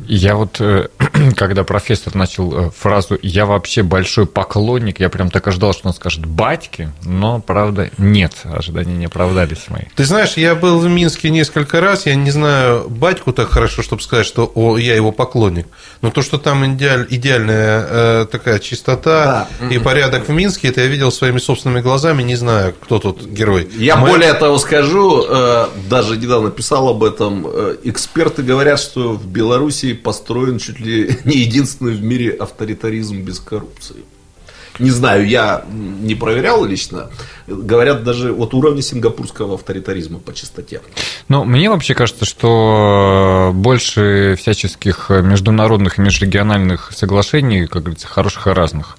Я 0.08 0.36
вот, 0.36 0.60
э, 0.60 0.88
когда 1.36 1.64
профессор 1.64 2.14
начал 2.14 2.66
э, 2.66 2.70
фразу 2.70 3.18
«я 3.22 3.44
вообще 3.46 3.82
большой 3.82 4.26
поклонник», 4.26 5.00
я 5.00 5.08
прям 5.08 5.30
так 5.30 5.46
ожидал, 5.48 5.72
что 5.72 5.88
он 5.88 5.94
скажет 5.94 6.24
«батьки», 6.26 6.90
но, 7.04 7.40
правда, 7.40 7.90
нет, 7.98 8.32
ожидания 8.44 8.94
не 8.94 9.06
оправдались 9.06 9.64
мои. 9.68 9.82
Ты 9.96 10.04
знаешь, 10.04 10.34
я 10.36 10.54
был 10.54 10.78
в 10.78 10.88
Минске 10.88 11.30
несколько 11.30 11.80
раз, 11.80 12.06
я 12.06 12.14
не 12.14 12.30
знаю 12.30 12.88
батьку 12.88 13.32
так 13.32 13.50
хорошо, 13.50 13.82
чтобы 13.82 14.00
сказать, 14.02 14.26
что 14.26 14.50
о, 14.54 14.76
я 14.78 14.94
его 14.94 15.10
поклонник. 15.12 15.66
Но 16.02 16.10
то, 16.10 16.22
что 16.22 16.38
там 16.38 16.64
идеаль- 16.76 17.06
идеальная 17.10 17.86
э, 17.88 18.26
такая 18.30 18.58
чистота 18.60 19.48
и 19.70 19.78
порядок 19.78 20.28
в 20.28 20.32
Минске, 20.32 20.68
это 20.68 20.82
я 20.82 20.86
видел 20.86 21.10
своими 21.10 21.38
собственными 21.38 21.80
глазами, 21.80 22.22
не 22.22 22.36
знаю, 22.36 22.74
кто 22.80 22.98
тут 23.00 23.24
герой. 23.26 23.68
Я 23.76 23.96
Моя- 23.96 24.12
более 24.12 24.34
того 24.34 24.58
скажу, 24.58 25.24
э, 25.28 25.66
даже 25.90 26.16
недавно 26.16 26.50
писал 26.50 26.88
об 26.88 27.02
этом, 27.02 27.46
э, 27.48 27.76
эксперты 27.84 28.42
говорят, 28.42 28.78
что 28.78 29.12
в 29.14 29.26
Беларуси 29.26 29.65
построен 29.94 30.58
чуть 30.58 30.80
ли 30.80 31.18
не 31.24 31.38
единственный 31.38 31.94
в 31.94 32.02
мире 32.02 32.30
авторитаризм 32.30 33.22
без 33.22 33.40
коррупции. 33.40 34.04
Не 34.78 34.90
знаю, 34.90 35.26
я 35.26 35.64
не 35.70 36.14
проверял 36.14 36.64
лично. 36.64 37.10
Говорят, 37.46 38.04
даже 38.04 38.32
вот 38.32 38.52
уровня 38.52 38.82
сингапурского 38.82 39.54
авторитаризма 39.54 40.18
по 40.18 40.34
чистоте. 40.34 40.82
Ну, 41.28 41.44
мне 41.44 41.70
вообще 41.70 41.94
кажется, 41.94 42.24
что 42.24 43.52
больше 43.54 44.36
всяческих 44.38 45.08
международных 45.08 45.98
и 45.98 46.02
межрегиональных 46.02 46.92
соглашений, 46.94 47.66
как 47.66 47.84
говорится, 47.84 48.06
хороших 48.06 48.48
и 48.48 48.50
разных, 48.50 48.98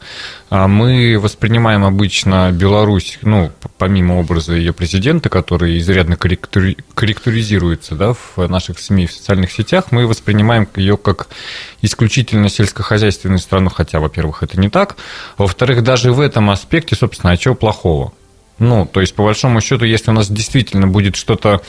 мы 0.50 1.20
воспринимаем 1.20 1.84
обычно 1.84 2.52
Беларусь, 2.52 3.20
ну, 3.22 3.52
помимо 3.78 4.14
образа 4.14 4.54
ее 4.54 4.72
президента, 4.72 5.30
который 5.30 5.78
изрядно 5.78 6.14
корректури- 6.14 6.78
корректуризируется 6.94 7.96
да, 7.96 8.14
в 8.14 8.48
наших 8.48 8.80
СМИ 8.80 9.08
в 9.08 9.12
социальных 9.12 9.52
сетях, 9.52 9.86
мы 9.92 10.08
воспринимаем 10.08 10.68
ее 10.76 10.96
как 10.96 11.28
исключительно 11.82 12.48
сельскохозяйственную 12.48 13.40
страну, 13.40 13.70
хотя, 13.70 14.00
во-первых, 14.00 14.42
это 14.42 14.60
не 14.60 14.70
так. 14.70 14.96
Во-вторых, 15.38 15.84
даже 15.84 16.14
в 16.14 16.22
этом 16.22 16.50
аспекте, 16.50 16.96
собственно, 16.96 17.34
а 17.34 17.38
чего 17.38 17.54
плохого? 17.54 18.14
Ну, 18.60 18.86
то 18.92 19.02
есть, 19.02 19.14
по 19.14 19.24
большому 19.24 19.62
счету, 19.62 19.86
если 19.86 20.12
у 20.12 20.14
нас 20.14 20.30
действительно 20.30 20.88
будет 20.88 21.16
что-то 21.16 21.62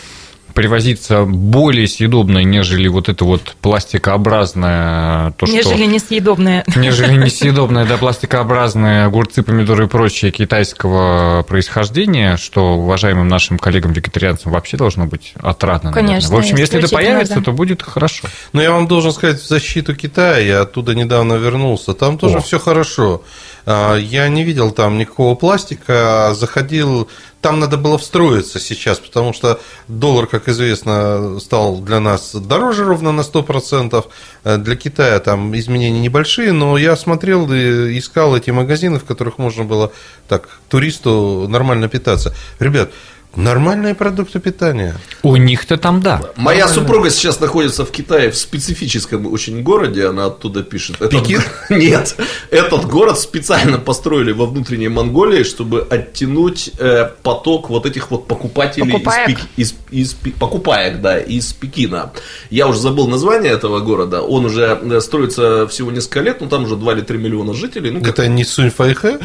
привозиться 0.59 1.23
более 1.23 1.87
съедобное, 1.87 2.42
нежели 2.42 2.88
вот 2.88 3.09
это 3.09 3.25
вот 3.25 3.55
пластикообразное, 3.62 5.31
то, 5.37 5.47
Нежели 5.47 5.62
что... 5.62 5.87
несъедобные. 5.87 6.64
Нежели 6.75 7.14
несъедобное, 7.25 7.87
да, 7.87 7.97
пластикообразные 7.97 9.05
огурцы, 9.05 9.44
помидоры 9.44 9.85
и 9.85 9.87
прочее 9.87 10.33
китайского 10.33 11.44
происхождения, 11.44 12.37
что 12.37 12.75
уважаемым 12.75 13.29
нашим 13.29 13.57
коллегам-вегетарианцам 13.57 14.51
вообще 14.51 14.77
должно 14.77 15.07
быть 15.07 15.35
отрадно. 15.40 15.92
наверное. 15.92 16.09
Конечно, 16.09 16.35
В 16.35 16.38
общем, 16.40 16.57
если 16.57 16.81
это 16.81 16.88
появится, 16.88 17.37
да. 17.37 17.40
то 17.42 17.53
будет 17.53 17.81
хорошо. 17.81 18.27
Но 18.53 18.61
я 18.61 18.73
вам 18.73 18.88
должен 18.88 19.12
сказать 19.12 19.40
в 19.40 19.47
защиту 19.47 19.94
Китая, 19.94 20.38
я 20.38 20.62
оттуда 20.62 20.97
недавно 20.97 21.35
вернулся, 21.35 21.94
там 21.94 22.18
тоже 22.18 22.38
О. 22.38 22.40
все 22.40 22.59
хорошо. 22.59 23.23
А, 23.64 23.94
Я 23.97 24.29
не 24.29 24.42
видел 24.42 24.73
там 24.73 24.99
никакого 24.99 25.37
пластика, 25.37 26.31
а 26.31 26.35
заходил, 26.35 27.09
там 27.40 27.61
надо 27.61 27.77
было 27.77 27.98
встроиться 27.98 28.59
сейчас, 28.59 28.98
потому 28.98 29.33
что 29.33 29.61
доллар, 29.87 30.27
как 30.27 30.48
известно, 30.48 31.38
стал 31.40 31.79
для 31.79 32.01
нас 32.01 32.35
дороже 32.35 32.85
ровно 32.85 33.12
на 33.12 33.20
100%, 33.20 34.05
Э, 34.48 34.57
для 34.57 34.77
Китая 34.77 35.18
там 35.20 35.55
изменения 35.57 36.01
небольшие, 36.01 36.53
но 36.53 36.79
я 36.79 36.96
смотрел 36.96 37.53
и 37.53 37.98
искал 37.98 38.37
эти 38.37 38.51
магазины, 38.51 38.98
в 38.98 39.05
которых 39.05 39.38
можно 39.38 39.64
было 39.64 39.92
так 40.29 40.48
туристу 40.68 41.46
нормально 41.48 41.88
питаться. 41.88 42.35
Ребят, 42.59 42.90
нормальные 43.37 43.95
продукты 43.95 44.41
питания. 44.41 44.95
У 45.23 45.37
них-то 45.37 45.77
там 45.77 46.01
да. 46.01 46.21
Моя 46.37 46.67
супруга 46.67 47.11
сейчас 47.11 47.38
находится 47.41 47.85
в 47.85 47.91
Китае 47.91 48.31
в 48.31 48.37
специфическом 48.37 49.27
очень 49.33 49.62
городе, 49.62 50.07
она 50.07 50.27
оттуда 50.27 50.62
пишет. 50.62 50.97
Этот 50.97 51.11
Пекин? 51.11 51.43
Нет, 51.71 52.17
этот 52.51 52.87
город 52.87 53.19
специально 53.19 53.79
построили 53.79 54.33
во 54.33 54.47
внутренней 54.47 54.88
Монголии, 54.88 55.45
чтобы 55.45 55.87
оттянуть 55.88 56.71
э, 56.79 57.11
поток 57.23 57.69
вот 57.71 57.87
этих 57.87 58.11
вот 58.11 58.27
покупателей 58.27 58.87
из, 58.88 58.93
Покупаек. 58.93 59.29
Пек- 59.29 59.47
из- 59.57 59.75
из 59.91 60.12
Пе- 60.14 60.31
покупаек, 60.33 61.01
да, 61.01 61.19
из 61.19 61.53
Пекина. 61.53 62.12
Я 62.51 62.67
уже 62.67 62.81
забыл 62.81 63.07
название 63.09 63.53
этого 63.53 63.81
города, 63.81 64.23
он 64.23 64.47
уже 64.47 64.79
э, 64.83 65.01
строится 65.01 65.67
всего 65.69 65.91
несколько 65.93 66.21
лет, 66.21 66.41
но 66.41 66.49
там 66.49 66.64
уже 66.64 66.77
2 66.77 66.93
или 66.95 67.01
3 67.03 67.19
миллиона 67.19 67.55
жителей. 67.55 67.91
Ну, 67.91 68.01
как- 68.01 68.09
Это 68.19 68.27
не 68.29 68.45
Сунь 68.45 68.71
Файхэ? 68.71 69.19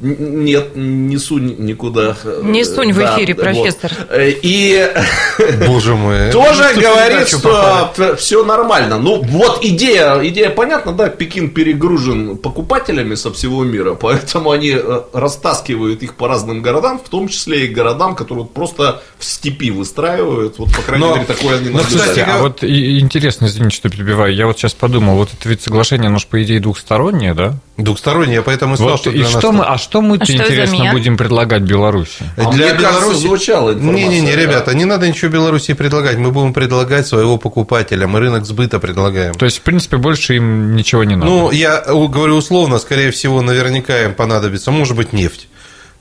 Нет, 0.00 0.76
не 0.76 1.18
сунь 1.18 1.56
никуда. 1.58 2.16
Не 2.42 2.64
сунь 2.64 2.92
в 2.92 2.98
Да, 2.98 3.16
эфире, 3.16 3.34
вот. 3.34 3.42
Профессор. 3.54 3.92
Э, 4.10 4.30
И 4.42 4.88
Боже 5.66 5.94
мой. 5.94 6.30
тоже 6.32 6.70
Ну, 6.74 6.80
говорит, 6.82 7.28
что 7.28 8.16
все 8.18 8.44
нормально. 8.44 8.98
Ну, 8.98 9.22
вот 9.22 9.64
идея, 9.64 10.20
идея 10.26 10.50
понятна, 10.50 10.92
да, 10.92 11.08
Пекин 11.08 11.50
перегружен 11.50 12.36
покупателями 12.36 13.14
со 13.14 13.32
всего 13.32 13.64
мира, 13.64 13.94
поэтому 13.94 14.50
они 14.50 14.70
э, 14.76 15.00
растаскивают 15.12 16.02
их 16.02 16.14
по 16.14 16.28
разным 16.28 16.62
городам, 16.62 17.00
в 17.04 17.08
том 17.08 17.28
числе 17.28 17.66
и 17.66 17.68
городам, 17.68 18.14
которые 18.14 18.44
вот 18.44 18.54
просто 18.54 19.02
в 19.18 19.24
степи 19.24 19.70
выстраивают. 19.70 20.58
Вот, 20.58 20.74
по 20.74 20.82
крайней 20.82 21.06
Но- 21.06 21.14
мере, 21.14 21.26
такое 21.26 21.58
они 21.58 21.68
но, 21.70 21.80
кстати, 21.80 22.20
А 22.20 22.38
вот 22.38 22.62
интересно, 22.64 23.46
извините, 23.46 23.76
что 23.76 23.88
перебиваю, 23.88 24.34
я 24.34 24.46
вот 24.46 24.58
сейчас 24.58 24.74
подумал, 24.74 25.16
вот 25.16 25.30
это 25.38 25.48
ведь 25.48 25.62
соглашение, 25.62 26.08
оно 26.08 26.18
же, 26.18 26.26
по 26.26 26.42
идее, 26.42 26.60
двухстороннее, 26.60 27.34
да? 27.34 27.54
Двухстороннее, 27.76 28.42
поэтому 28.42 28.74
и 28.74 28.76
сказал, 28.76 28.92
Вот, 28.92 29.00
что 29.00 29.10
и 29.10 29.14
для 29.14 29.22
нас 29.24 29.30
что 29.32 29.52
мы, 29.52 29.64
а 29.64 29.78
что 29.78 30.00
мы-то, 30.02 30.24
А 30.28 30.32
интересно, 30.32 30.90
будем 30.92 31.16
предлагать 31.16 31.62
Беларуси? 31.62 32.24
А 32.36 32.50
мне 32.50 32.68
кажется, 32.72 33.14
звучала 33.40 33.72
информация, 33.72 34.08
Не-не-не, 34.08 34.36
ребята, 34.36 34.74
не 34.74 34.84
надо 34.84 35.08
ничего 35.08 35.30
Беларуси 35.30 35.74
предлагать. 35.74 36.18
Мы 36.18 36.30
будем 36.30 36.52
предлагать 36.52 37.06
своего 37.06 37.38
покупателя. 37.38 38.06
Мы 38.06 38.20
рынок 38.20 38.44
сбыта 38.44 38.78
предлагаем. 38.78 39.34
То 39.34 39.46
есть, 39.46 39.58
в 39.58 39.62
принципе, 39.62 39.96
больше 39.96 40.36
им 40.36 40.76
ничего 40.76 41.04
не 41.04 41.16
надо. 41.16 41.30
Ну, 41.30 41.50
я 41.50 41.80
говорю 41.80 42.36
условно, 42.36 42.78
скорее 42.78 43.10
всего, 43.10 43.42
наверняка 43.42 44.04
им 44.04 44.14
понадобится, 44.14 44.70
может 44.70 44.96
быть, 44.96 45.12
нефть. 45.12 45.48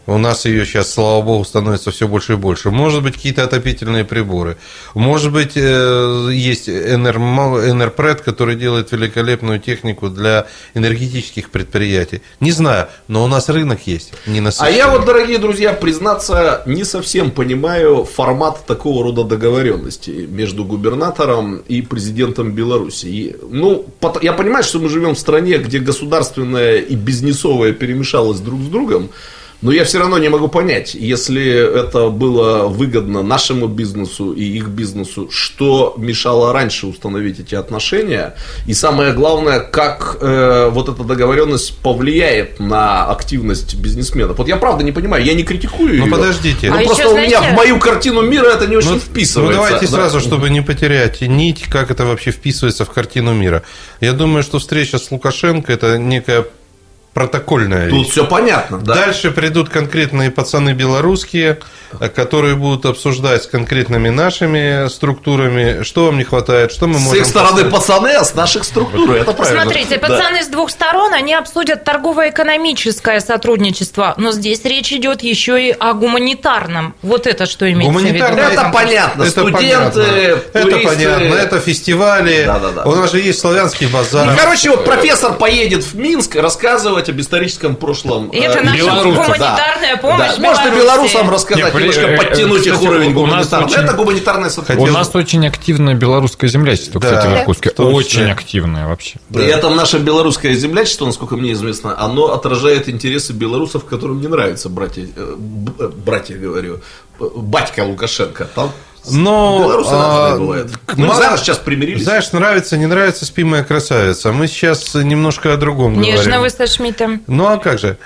У 0.10 0.17
нас 0.17 0.45
ее 0.45 0.65
сейчас, 0.65 0.91
слава 0.91 1.22
богу, 1.22 1.45
становится 1.45 1.91
все 1.91 2.08
больше 2.08 2.34
и 2.34 2.36
больше. 2.36 2.72
Может 2.72 3.04
быть, 3.04 3.13
какие-то 3.13 3.43
отопительные 3.43 4.04
приборы. 4.04 4.58
Может 4.95 5.32
быть, 5.32 5.52
э, 5.56 6.30
есть 6.34 6.67
НРПРЭД, 6.67 8.22
который 8.22 8.56
делает 8.56 8.91
великолепную 8.91 9.60
технику 9.60 10.10
для 10.10 10.48
энергетических 10.74 11.52
предприятий. 11.52 12.24
Не 12.39 12.52
знаю, 12.52 12.88
но 13.08 13.24
у 13.24 13.28
нас 13.28 13.50
рынок 13.50 13.82
есть. 13.86 14.13
Не 14.26 14.41
А 14.58 14.69
я 14.72 14.89
вот, 14.89 15.06
дорогие 15.06 15.38
друзья, 15.38 15.74
признаться, 15.74 16.63
не 16.65 16.84
совсем 16.84 17.30
понимаю 17.30 18.04
формат 18.04 18.65
такого 18.65 19.04
рода 19.04 19.24
договоренности 19.24 20.10
между 20.10 20.65
губернатором 20.65 21.58
и 21.67 21.84
президентом 21.84 22.54
Беларуси. 22.54 23.06
И, 23.06 23.36
ну, 23.48 23.86
я 24.24 24.34
понимаю, 24.34 24.63
что 24.63 24.80
мы 24.80 24.89
живем 24.89 25.13
в 25.13 25.19
стране, 25.19 25.60
где 25.60 25.78
государственное 25.78 26.78
и 26.78 26.95
бизнесовое 26.95 27.74
перемешалось 27.74 28.39
друг 28.39 28.62
с 28.62 28.67
другом. 28.67 29.12
Но 29.62 29.74
я 29.74 29.84
все 29.84 30.00
равно 30.00 30.17
не 30.17 30.30
могу 30.30 30.48
понять, 30.48 30.93
если 30.93 31.43
это 31.82 32.08
было 32.10 32.67
выгодно 32.69 33.24
нашему 33.24 33.67
бизнесу 33.67 34.32
и 34.32 34.41
их 34.43 34.69
бизнесу, 34.69 35.30
что 35.30 35.95
мешало 35.98 36.54
раньше 36.54 36.88
установить 36.88 37.41
эти 37.41 37.56
отношения, 37.56 38.36
и 38.67 38.74
самое 38.74 39.12
главное, 39.12 39.60
как 39.60 40.17
э, 40.22 40.69
вот 40.72 40.88
эта 40.88 41.04
договоренность 41.04 41.76
повлияет 41.80 42.60
на 42.62 43.06
активность 43.12 43.76
бизнесменов. 43.76 44.38
Вот 44.38 44.48
я 44.48 44.56
правда 44.56 44.84
не 44.86 44.93
понимаю, 44.93 45.26
я 45.26 45.34
не 45.34 45.43
критикую 45.43 45.98
Ну, 45.98 46.06
ее. 46.06 46.12
подождите. 46.12 46.69
но 46.69 46.78
А 46.78 46.84
просто 46.84 47.04
еще, 47.04 47.12
у 47.13 47.17
меня 47.17 47.30
знаете- 47.39 47.54
в 47.54 47.58
мою 47.58 47.80
картину 47.80 48.22
мира 48.22 48.48
это 48.48 48.65
не 48.65 48.78
очень 48.78 48.91
Ну, 48.91 49.00
вписывается. 49.00 49.39
Ну, 49.58 49.63
давайте 49.65 49.86
Да. 49.88 49.91
сразу, 49.91 50.22
чтобы 50.22 50.50
не 50.50 50.62
потерять 50.62 51.19
нить, 51.22 51.65
как 51.69 51.91
это 51.91 52.06
вообще 52.06 52.32
вписывается 52.32 52.86
в 52.86 52.91
картину 52.91 53.34
мира. 53.34 53.63
Я 54.00 54.13
думаю, 54.13 54.41
что 54.43 54.60
встреча 54.60 54.98
с 55.00 55.12
Лукашенко– 55.12 55.74
это 55.74 55.98
некая 55.98 56.45
протокольная 57.13 57.89
Тут 57.89 58.00
вещь. 58.00 58.12
все 58.12 58.26
понятно, 58.26 58.78
да. 58.80 58.93
Дальше 58.95 59.32
придут 59.32 59.69
конкретные 59.69 60.32
пацаны 60.32 60.74
белорусские, 60.74 61.60
которые 62.15 62.56
будут 62.56 62.86
обсуждать 62.86 63.43
с 63.43 63.48
конкретными 63.48 64.10
нашими 64.10 64.88
структурами, 64.89 65.84
что 65.84 66.06
вам 66.06 66.17
не 66.19 66.24
хватает, 66.24 66.72
что 66.72 66.86
мы 66.88 67.00
С 67.00 67.02
можем... 67.02 67.22
их 67.22 67.28
стороны 67.28 67.65
поставить. 67.65 67.72
пацаны, 67.72 68.10
а 68.10 68.24
с 68.24 68.36
наших 68.36 68.63
структуры. 68.63 69.19
Это 69.19 69.34
правильно. 69.34 69.63
Смотрите, 69.63 69.98
Да. 69.98 70.08
пацаны 70.08 70.43
с 70.43 70.48
двух 70.48 70.69
сторон, 70.69 71.13
они 71.13 71.34
обсудят 71.34 71.84
торгово-экономическое 71.84 73.19
сотрудничество, 73.19 74.13
но 74.17 74.32
здесь 74.32 74.63
речь 74.65 74.91
идет 74.93 75.24
еще 75.24 75.69
и 75.69 75.72
о 75.72 75.93
гуманитарном. 75.93 76.93
Вот 77.02 77.28
это 77.28 77.45
что 77.48 77.69
имеется 77.72 77.98
в 78.00 78.04
виду. 78.04 78.17
Гуманитарное- 78.19 78.50
Это 78.54 78.69
понятно. 78.72 79.22
Это 79.24 79.32
Студенты, 79.32 79.58
понятно. 79.58 80.00
Это 80.02 80.62
туристы. 80.62 80.88
понятно. 80.88 81.24
Это 81.34 81.60
фестивали. 81.60 82.43
Да-да-да. 82.45 82.84
У 82.84 82.95
нас 82.95 83.12
же 83.12 83.19
есть 83.19 83.39
славянский 83.39 83.88
базар. 83.88 84.26
Ну, 84.28 84.34
короче, 84.38 84.69
вот 84.69 84.86
профессор 84.86 85.34
поедет 85.34 85.84
в 85.84 85.95
Минск 85.95 86.36
рассказывать 86.99 87.09
об 87.09 87.21
историческом 87.21 87.75
прошлом. 87.75 88.29
И 88.29 88.38
это 88.38 88.59
э, 88.59 88.63
наша 88.63 88.77
белорусов. 88.77 89.25
гуманитарная 89.27 89.97
помощь 89.97 90.17
Да. 90.17 90.35
Можно 90.39 90.69
белорусам 90.75 91.29
рассказать, 91.29 91.73
Не, 91.73 91.79
немножко 91.79 92.01
э, 92.01 92.13
э, 92.13 92.17
подтянуть 92.17 92.67
их 92.67 92.81
уровень 92.81 93.13
гуманитарного. 93.13 93.75
Это 93.75 93.93
гуманитарное 93.93 94.49
сотрудничество. 94.49 94.93
У 94.93 94.97
нас 94.97 95.15
очень 95.15 95.47
активное 95.47 95.93
белорусское 95.93 96.49
землячество, 96.49 96.99
кстати, 96.99 97.25
Да, 97.25 97.35
в 97.35 97.39
Иркутске. 97.39 97.69
Очень 97.69 98.31
активное 98.31 98.88
вообще. 98.88 99.19
При 99.33 99.45
этом 99.45 99.75
наше 99.75 99.99
белорусское 99.99 100.53
землячество, 100.55 101.05
насколько 101.05 101.35
мне 101.35 101.53
известно, 101.53 101.99
оно 101.99 102.33
отражает 102.33 102.89
интересы 102.89 103.33
белорусов, 103.33 103.85
которым 103.85 104.21
не 104.21 104.27
нравятся 104.27 104.69
братья, 104.69 105.03
э, 105.03 105.35
э, 105.79 105.91
братья 106.05 106.35
говорю, 106.38 106.79
э, 107.19 107.23
батька 107.35 107.83
Лукашенко. 107.83 108.45
Там 108.55 108.71
Но 109.09 109.59
белорусы 109.59 109.89
а, 109.93 110.38
бывают. 110.38 110.71
Мы 110.97 111.07
сейчас 111.38 111.57
примирились. 111.57 112.03
Знаешь, 112.03 112.31
нравится, 112.31 112.77
не 112.77 112.85
нравится, 112.85 113.25
спи 113.25 113.43
моя 113.43 113.63
красавица. 113.63 114.31
Мы 114.31 114.47
сейчас 114.47 114.93
немножко 114.95 115.53
о 115.53 115.57
другом 115.57 115.99
Нежно 115.99 116.23
говорим. 116.23 116.41
вы 116.41 116.49
со 116.49 116.67
Шмидтом. 116.67 117.21
Ну 117.27 117.47
а 117.47 117.57
как 117.57 117.79
же? 117.79 117.97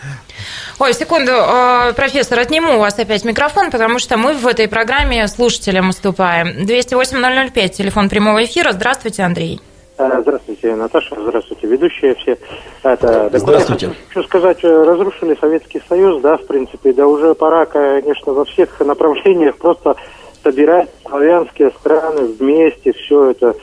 Ой, 0.79 0.93
секунду, 0.93 1.32
э, 1.32 1.93
профессор, 1.93 2.39
отниму 2.39 2.75
у 2.75 2.79
вас 2.79 2.97
опять 2.97 3.23
микрофон, 3.23 3.71
потому 3.71 3.99
что 3.99 4.17
мы 4.17 4.34
в 4.34 4.47
этой 4.47 4.67
программе 4.67 5.27
слушателям 5.27 5.89
уступаем. 5.89 6.65
208-005, 6.65 7.69
телефон 7.69 8.10
прямого 8.10 8.43
эфира. 8.43 8.71
Здравствуйте, 8.71 9.23
Андрей. 9.23 9.62
А, 9.97 10.21
Здравствуйте, 10.21 10.75
Наташа, 10.75 11.15
здравствуйте, 11.21 11.67
ведущие 11.67 12.15
все. 12.15 12.38
Это, 12.82 13.29
Здравствуйте. 13.32 13.86
я 13.88 13.93
Хочу 14.10 14.27
сказать, 14.27 14.58
э, 14.63 14.84
разрушили 14.84 15.38
Советский 15.39 15.82
Союз, 15.88 16.21
да, 16.21 16.38
в 16.38 16.47
принципе, 16.47 16.93
да 16.93 17.06
уже 17.06 17.36
пора, 17.36 17.65
конечно, 17.67 18.34
во 18.34 18.43
всех 18.45 18.79
направлениях 18.79 19.56
просто 19.58 19.95
собирать 20.43 20.89
славянские 21.06 21.71
страны 21.71 22.25
вместе, 22.39 22.93
все 22.93 23.32
это, 23.32 23.56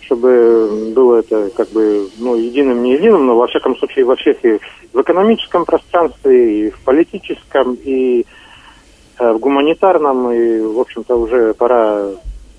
чтобы 0.00 0.92
было 0.94 1.20
это 1.20 1.50
как 1.50 1.68
бы, 1.70 2.08
ну, 2.18 2.36
единым, 2.36 2.82
не 2.82 2.94
единым, 2.94 3.26
но 3.26 3.36
во 3.36 3.46
всяком 3.46 3.76
случае 3.76 4.04
во 4.04 4.16
всех 4.16 4.44
и 4.44 4.58
в 4.92 5.00
экономическом 5.00 5.64
пространстве, 5.64 6.66
и 6.66 6.70
в 6.70 6.80
политическом, 6.80 7.74
и 7.74 8.26
э, 9.18 9.32
в 9.32 9.38
гуманитарном, 9.38 10.32
и, 10.32 10.60
в 10.60 10.80
общем-то, 10.80 11.16
уже 11.16 11.54
пора 11.54 12.10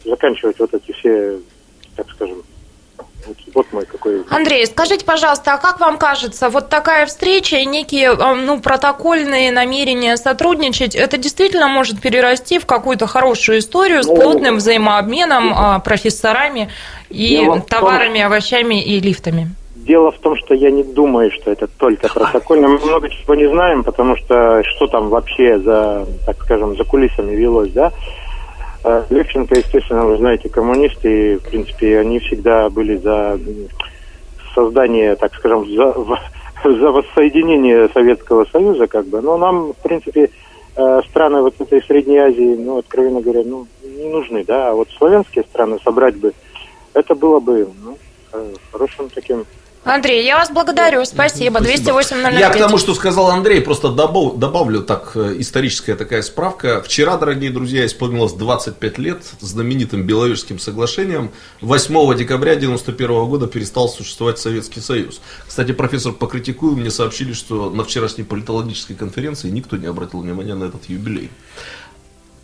заканчивать 0.06 0.60
вот 0.60 0.74
эти 0.74 0.92
все, 0.94 1.40
так 1.96 2.10
скажем, 2.12 2.44
вот, 3.28 3.38
вот 3.54 3.74
мой 3.74 3.86
какой 3.86 4.24
Андрей, 4.30 4.66
скажите, 4.66 5.06
пожалуйста, 5.06 5.54
а 5.54 5.58
как 5.58 5.80
вам 5.80 5.98
кажется, 5.98 6.50
вот 6.50 6.70
такая 6.70 7.06
встреча 7.06 7.58
и 7.58 7.66
некие 7.66 8.14
ну, 8.14 8.60
протокольные 8.60 9.52
намерения 9.52 10.18
сотрудничать, 10.18 10.96
это 10.96 11.18
действительно 11.18 11.68
может 11.68 12.02
перерасти 12.02 12.60
в 12.60 12.66
какую-то 12.66 13.08
хорошую 13.08 13.60
историю 13.60 14.04
с 14.04 14.08
Ну, 14.08 14.16
плотным 14.16 14.58
взаимообменом 14.58 15.54
а, 15.56 15.80
профессорами 15.80 16.70
и 17.10 17.44
том- 17.46 17.62
товарами, 17.62 18.22
овощами 18.22 18.82
и 18.82 19.00
лифтами? 19.00 19.50
Дело 19.76 20.12
в 20.12 20.20
том, 20.20 20.36
что 20.36 20.54
я 20.54 20.70
не 20.70 20.84
думаю, 20.84 21.32
что 21.32 21.52
это 21.52 21.68
только 21.68 22.10
протокольно. 22.14 22.68
Мы 22.68 22.80
много 22.80 23.10
чего 23.10 23.36
не 23.36 23.48
знаем, 23.48 23.84
потому 23.84 24.18
что 24.18 24.62
что 24.64 24.88
там 24.88 25.10
вообще 25.10 25.60
за, 25.60 26.06
так 26.26 26.42
скажем, 26.44 26.76
за 26.76 26.84
кулисами 26.84 27.34
велось, 27.36 27.72
да? 27.72 27.94
Э, 28.84 29.04
Левченко, 29.10 29.56
естественно, 29.56 30.06
вы 30.06 30.18
знаете, 30.18 30.50
коммунисты, 30.50 31.38
в 31.38 31.50
принципе, 31.50 32.00
они 32.00 32.20
всегда 32.20 32.70
были 32.70 32.98
за 32.98 33.40
создание, 34.54 35.16
так 35.16 35.34
скажем, 35.36 35.66
за, 35.66 35.94
за 36.64 36.92
воссоединение 36.92 37.90
Советского 37.90 38.46
Союза, 38.46 38.88
как 38.88 39.08
бы. 39.08 39.22
Но 39.22 39.38
нам, 39.38 39.74
в 39.74 39.78
принципе, 39.78 40.30
э, 40.76 41.02
страны 41.10 41.42
вот 41.42 41.60
этой 41.60 41.82
Средней 41.84 42.18
Азии, 42.18 42.56
ну, 42.56 42.78
откровенно 42.78 43.22
говоря, 43.22 43.44
ну, 43.46 43.68
не 43.84 44.10
нужны, 44.10 44.44
да. 44.44 44.70
А 44.70 44.74
вот 44.74 44.90
славянские 44.98 45.44
страны 45.46 45.78
собрать 45.84 46.16
бы, 46.16 46.34
это 46.94 47.16
было 47.16 47.40
бы, 47.40 47.68
ну, 47.84 47.98
э, 48.34 48.54
хорошим 48.72 49.10
таким 49.10 49.46
Андрей, 49.88 50.26
я 50.26 50.36
вас 50.38 50.52
благодарю, 50.52 51.06
спасибо. 51.06 51.62
208 51.62 52.18
Я 52.38 52.50
к 52.50 52.58
тому, 52.58 52.78
что 52.78 52.94
сказал 52.94 53.32
Андрей, 53.32 53.62
просто 53.62 53.88
добав- 53.88 54.38
добавлю 54.38 54.82
так 54.82 55.12
э, 55.16 55.36
историческая 55.40 55.96
такая 55.96 56.22
справка. 56.24 56.82
Вчера, 56.82 57.18
дорогие 57.18 57.52
друзья, 57.52 57.86
исполнилось 57.86 58.34
25 58.34 58.98
лет 58.98 59.24
знаменитым 59.40 60.04
Беловежским 60.04 60.60
соглашением. 60.60 61.32
8 61.62 62.18
декабря 62.18 62.52
1991 62.54 63.26
года 63.30 63.48
перестал 63.48 63.88
существовать 63.88 64.40
Советский 64.40 64.82
Союз. 64.82 65.22
Кстати, 65.48 65.72
профессор, 65.72 66.12
покритикую, 66.12 66.76
мне 66.76 66.92
сообщили, 66.92 67.32
что 67.32 67.70
на 67.70 67.86
вчерашней 67.86 68.26
политологической 68.26 68.96
конференции 68.96 69.50
никто 69.50 69.78
не 69.78 69.88
обратил 69.88 70.20
внимания 70.20 70.56
на 70.56 70.66
этот 70.66 70.90
юбилей. 70.90 71.30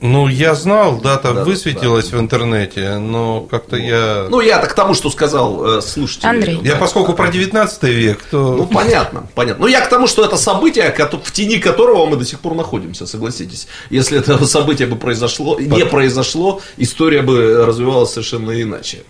Ну, 0.04 0.28
я 0.28 0.54
знал, 0.54 1.00
дата 1.00 1.32
Да, 1.32 1.46
высветилась 1.46 2.12
в 2.12 2.20
интернете, 2.20 2.98
но 2.98 3.40
как-то 3.40 3.78
я... 3.78 4.28
Ну, 4.30 4.42
я 4.42 4.60
так 4.60 4.72
к 4.72 4.74
тому, 4.74 4.96
что 4.96 5.10
сказал 5.10 5.78
э, 5.78 5.82
слушатель. 5.82 6.28
Андрей. 6.28 6.60
Я 6.62 6.76
поскольку 6.76 7.14
про 7.14 7.30
19 7.30 7.84
век, 7.84 8.22
то... 8.30 8.54
Ну, 8.58 8.68
понятно, 8.68 9.30
понятно. 9.34 9.62
Ну, 9.64 9.72
я 9.72 9.80
к 9.80 9.88
тому, 9.88 10.08
что 10.08 10.26
это 10.26 10.36
событие, 10.36 10.94
в 11.24 11.32
тени 11.32 11.58
которого 11.58 12.06
мы 12.06 12.18
до 12.18 12.26
сих 12.26 12.42
пор 12.42 12.54
находимся, 12.54 13.08
согласитесь. 13.08 13.70
Если 13.90 14.20
это 14.20 14.46
событие 14.46 14.90
бы 14.90 14.98
произошло, 14.98 15.58
не 15.58 15.86
произошло, 15.86 16.60
история 16.76 17.22
бы 17.22 17.66
развивалась 17.66 18.12
совершенно 18.12 18.62
иначе. 18.62 19.04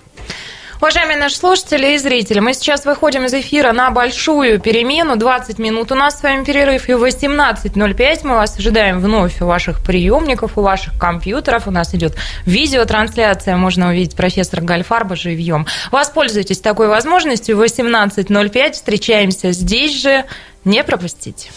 Уважаемые 0.83 1.15
наши 1.15 1.37
слушатели 1.37 1.93
и 1.93 1.97
зрители, 1.97 2.41
мы 2.41 2.53
сейчас 2.53 2.83
выходим 2.83 3.23
из 3.23 3.33
эфира 3.33 3.71
на 3.71 3.89
большую 3.89 4.59
перемену. 4.59 5.15
20 5.15 5.57
минут 5.57 5.93
у 5.93 5.95
нас 5.95 6.19
с 6.19 6.23
вами 6.23 6.43
перерыв. 6.43 6.89
И 6.89 6.93
в 6.93 7.05
18.05 7.05 8.19
мы 8.23 8.35
вас 8.35 8.59
ожидаем 8.59 8.99
вновь 8.99 9.41
у 9.41 9.45
ваших 9.45 9.81
приемников, 9.81 10.57
у 10.57 10.61
ваших 10.61 10.99
компьютеров. 10.99 11.67
У 11.69 11.71
нас 11.71 11.95
идет 11.95 12.17
видеотрансляция. 12.45 13.55
Можно 13.55 13.91
увидеть 13.91 14.17
профессора 14.17 14.59
Гальфарба 14.59 15.15
живьем. 15.15 15.67
Воспользуйтесь 15.89 16.59
такой 16.59 16.89
возможностью. 16.89 17.55
В 17.55 17.63
18.05 17.63 18.73
встречаемся 18.73 19.53
здесь 19.53 20.01
же. 20.01 20.25
Не 20.65 20.83
пропустите. 20.83 21.49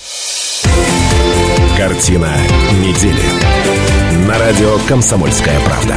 Картина 1.77 2.33
недели. 2.75 4.29
На 4.29 4.39
радио 4.39 4.79
«Комсомольская 4.87 5.59
правда». 5.63 5.97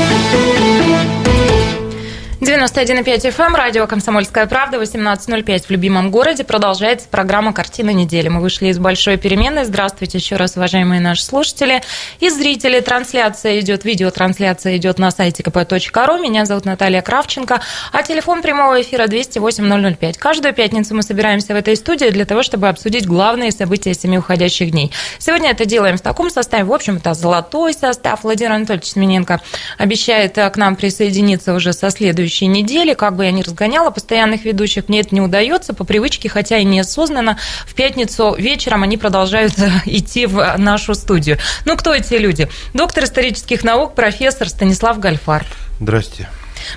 91,5 2.61 3.35
FM, 3.35 3.55
радио 3.55 3.87
«Комсомольская 3.87 4.45
правда», 4.45 4.77
18.05 4.77 5.65
в 5.65 5.69
любимом 5.71 6.11
городе. 6.11 6.43
Продолжается 6.43 7.07
программа 7.07 7.53
«Картина 7.53 7.89
недели». 7.89 8.27
Мы 8.27 8.39
вышли 8.39 8.67
из 8.67 8.77
большой 8.77 9.17
перемены. 9.17 9.65
Здравствуйте 9.65 10.19
еще 10.19 10.35
раз, 10.35 10.57
уважаемые 10.57 11.01
наши 11.01 11.23
слушатели 11.23 11.81
и 12.19 12.29
зрители. 12.29 12.79
Трансляция 12.79 13.59
идет, 13.61 13.83
видеотрансляция 13.83 14.77
идет 14.77 14.99
на 14.99 15.09
сайте 15.09 15.41
kp.ru. 15.41 16.21
Меня 16.21 16.45
зовут 16.45 16.65
Наталья 16.65 17.01
Кравченко. 17.01 17.61
А 17.91 18.03
телефон 18.03 18.43
прямого 18.43 18.79
эфира 18.79 19.07
208-005. 19.07 20.19
Каждую 20.19 20.53
пятницу 20.53 20.93
мы 20.93 21.01
собираемся 21.01 21.53
в 21.53 21.57
этой 21.57 21.75
студии 21.75 22.11
для 22.11 22.25
того, 22.25 22.43
чтобы 22.43 22.69
обсудить 22.69 23.07
главные 23.07 23.51
события 23.51 23.95
семи 23.95 24.19
уходящих 24.19 24.69
дней. 24.69 24.91
Сегодня 25.17 25.49
это 25.49 25.65
делаем 25.65 25.97
в 25.97 26.01
таком 26.01 26.29
составе. 26.29 26.65
В 26.65 26.73
общем, 26.73 26.97
это 26.97 27.15
золотой 27.15 27.73
состав. 27.73 28.21
Владимир 28.21 28.51
Анатольевич 28.51 28.89
Смененко 28.89 29.41
обещает 29.79 30.35
к 30.35 30.53
нам 30.57 30.75
присоединиться 30.75 31.55
уже 31.55 31.73
со 31.73 31.89
следующей 31.89 32.50
недели. 32.51 32.93
Как 32.93 33.15
бы 33.15 33.25
я 33.25 33.31
ни 33.31 33.41
разгоняла 33.41 33.89
постоянных 33.89 34.45
ведущих, 34.45 34.89
мне 34.89 35.01
это 35.01 35.13
не 35.15 35.21
удается 35.21 35.73
по 35.73 35.83
привычке, 35.83 36.29
хотя 36.29 36.57
и 36.57 36.63
неосознанно. 36.63 37.37
В 37.65 37.73
пятницу 37.73 38.35
вечером 38.37 38.83
они 38.83 38.97
продолжают 38.97 39.53
идти 39.85 40.25
в 40.25 40.55
нашу 40.57 40.93
студию. 40.93 41.37
Ну, 41.65 41.77
кто 41.77 41.93
эти 41.93 42.15
люди? 42.15 42.49
Доктор 42.73 43.05
исторических 43.05 43.63
наук, 43.63 43.95
профессор 43.95 44.49
Станислав 44.49 44.99
Гальфарб. 44.99 45.47
Здрасте. 45.79 46.29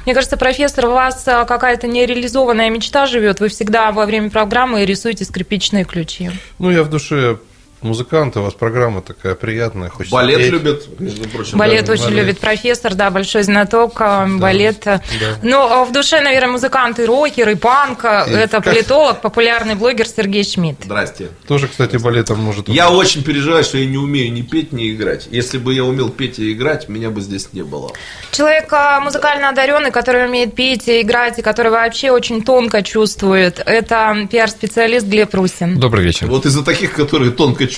Мне 0.05 0.15
кажется, 0.15 0.37
профессор, 0.37 0.87
у 0.87 0.93
вас 0.93 1.27
э, 1.27 1.45
какая-то 1.47 1.87
нереализованная 1.87 2.71
мечта 2.71 3.07
живет. 3.07 3.41
Вы 3.41 3.49
всегда 3.49 3.93
во 3.93 4.07
время 4.07 4.31
программы 4.31 4.85
рисуете 4.85 5.25
скрипичные 5.25 5.85
ключи. 5.85 6.31
Ну, 6.59 6.71
я 6.71 6.83
в 6.83 6.91
душе 6.91 7.39
музыканты, 7.85 8.41
у 8.41 8.43
вас 8.43 8.55
программа 8.55 9.03
такая 9.03 9.35
приятная. 9.35 9.89
Хочется 9.89 10.15
балет 10.15 10.39
петь. 10.39 10.51
любит, 10.51 11.01
между 11.01 11.29
прочим. 11.29 11.59
Балет 11.59 11.85
да, 11.85 11.93
очень 11.93 12.05
балет. 12.05 12.19
любит 12.19 12.39
профессор, 12.41 12.95
да, 12.95 13.11
большой 13.11 13.43
знаток 13.43 13.99
да, 13.99 14.27
балет. 14.27 14.81
Да. 14.85 15.01
Но 15.43 15.69
ну, 15.69 15.73
а 15.73 15.85
в 15.85 15.93
душе, 15.93 16.21
наверное, 16.21 16.53
музыканты 16.53 17.07
рокер 17.07 17.49
и 17.51 17.55
панк. 17.55 18.05
И 18.05 18.33
это 18.33 18.61
как... 18.61 18.65
политолог, 18.65 19.21
популярный 19.21 19.75
блогер 19.75 20.07
Сергей 20.09 20.45
Шмидт. 20.45 20.85
Здрасте. 20.85 21.29
Тоже, 21.47 21.69
кстати, 21.69 21.97
балетом 21.97 22.41
может... 22.41 22.69
Я 22.69 22.91
очень 22.91 23.23
переживаю, 23.23 23.63
что 23.63 23.79
я 23.79 23.87
не 23.87 23.99
умею 23.99 24.33
ни 24.33 24.43
петь, 24.43 24.73
ни 24.73 24.91
играть. 24.91 25.29
Если 25.31 25.59
бы 25.59 25.75
я 25.75 25.85
умел 25.85 26.09
петь 26.09 26.39
и 26.39 26.53
играть, 26.53 26.89
меня 26.89 27.11
бы 27.11 27.21
здесь 27.21 27.53
не 27.53 27.63
было. 27.63 27.93
Человек 28.33 28.73
а, 28.73 29.01
музыкально 29.01 29.51
одаренный, 29.51 29.91
который 29.91 30.27
умеет 30.27 30.55
петь 30.55 30.89
и 30.89 31.03
играть, 31.03 31.39
и 31.39 31.43
который 31.43 31.71
вообще 31.71 32.11
очень 32.11 32.43
тонко 32.43 32.83
чувствует. 32.83 33.61
Это 33.65 34.27
пиар-специалист 34.31 35.07
Глеб 35.07 35.35
Русин. 35.35 35.79
Добрый 35.79 36.05
вечер. 36.05 36.27
Вот 36.27 36.47
из-за 36.47 36.65
таких, 36.65 36.93
которые 36.93 37.31
тонко 37.31 37.67
чувствуют, 37.67 37.74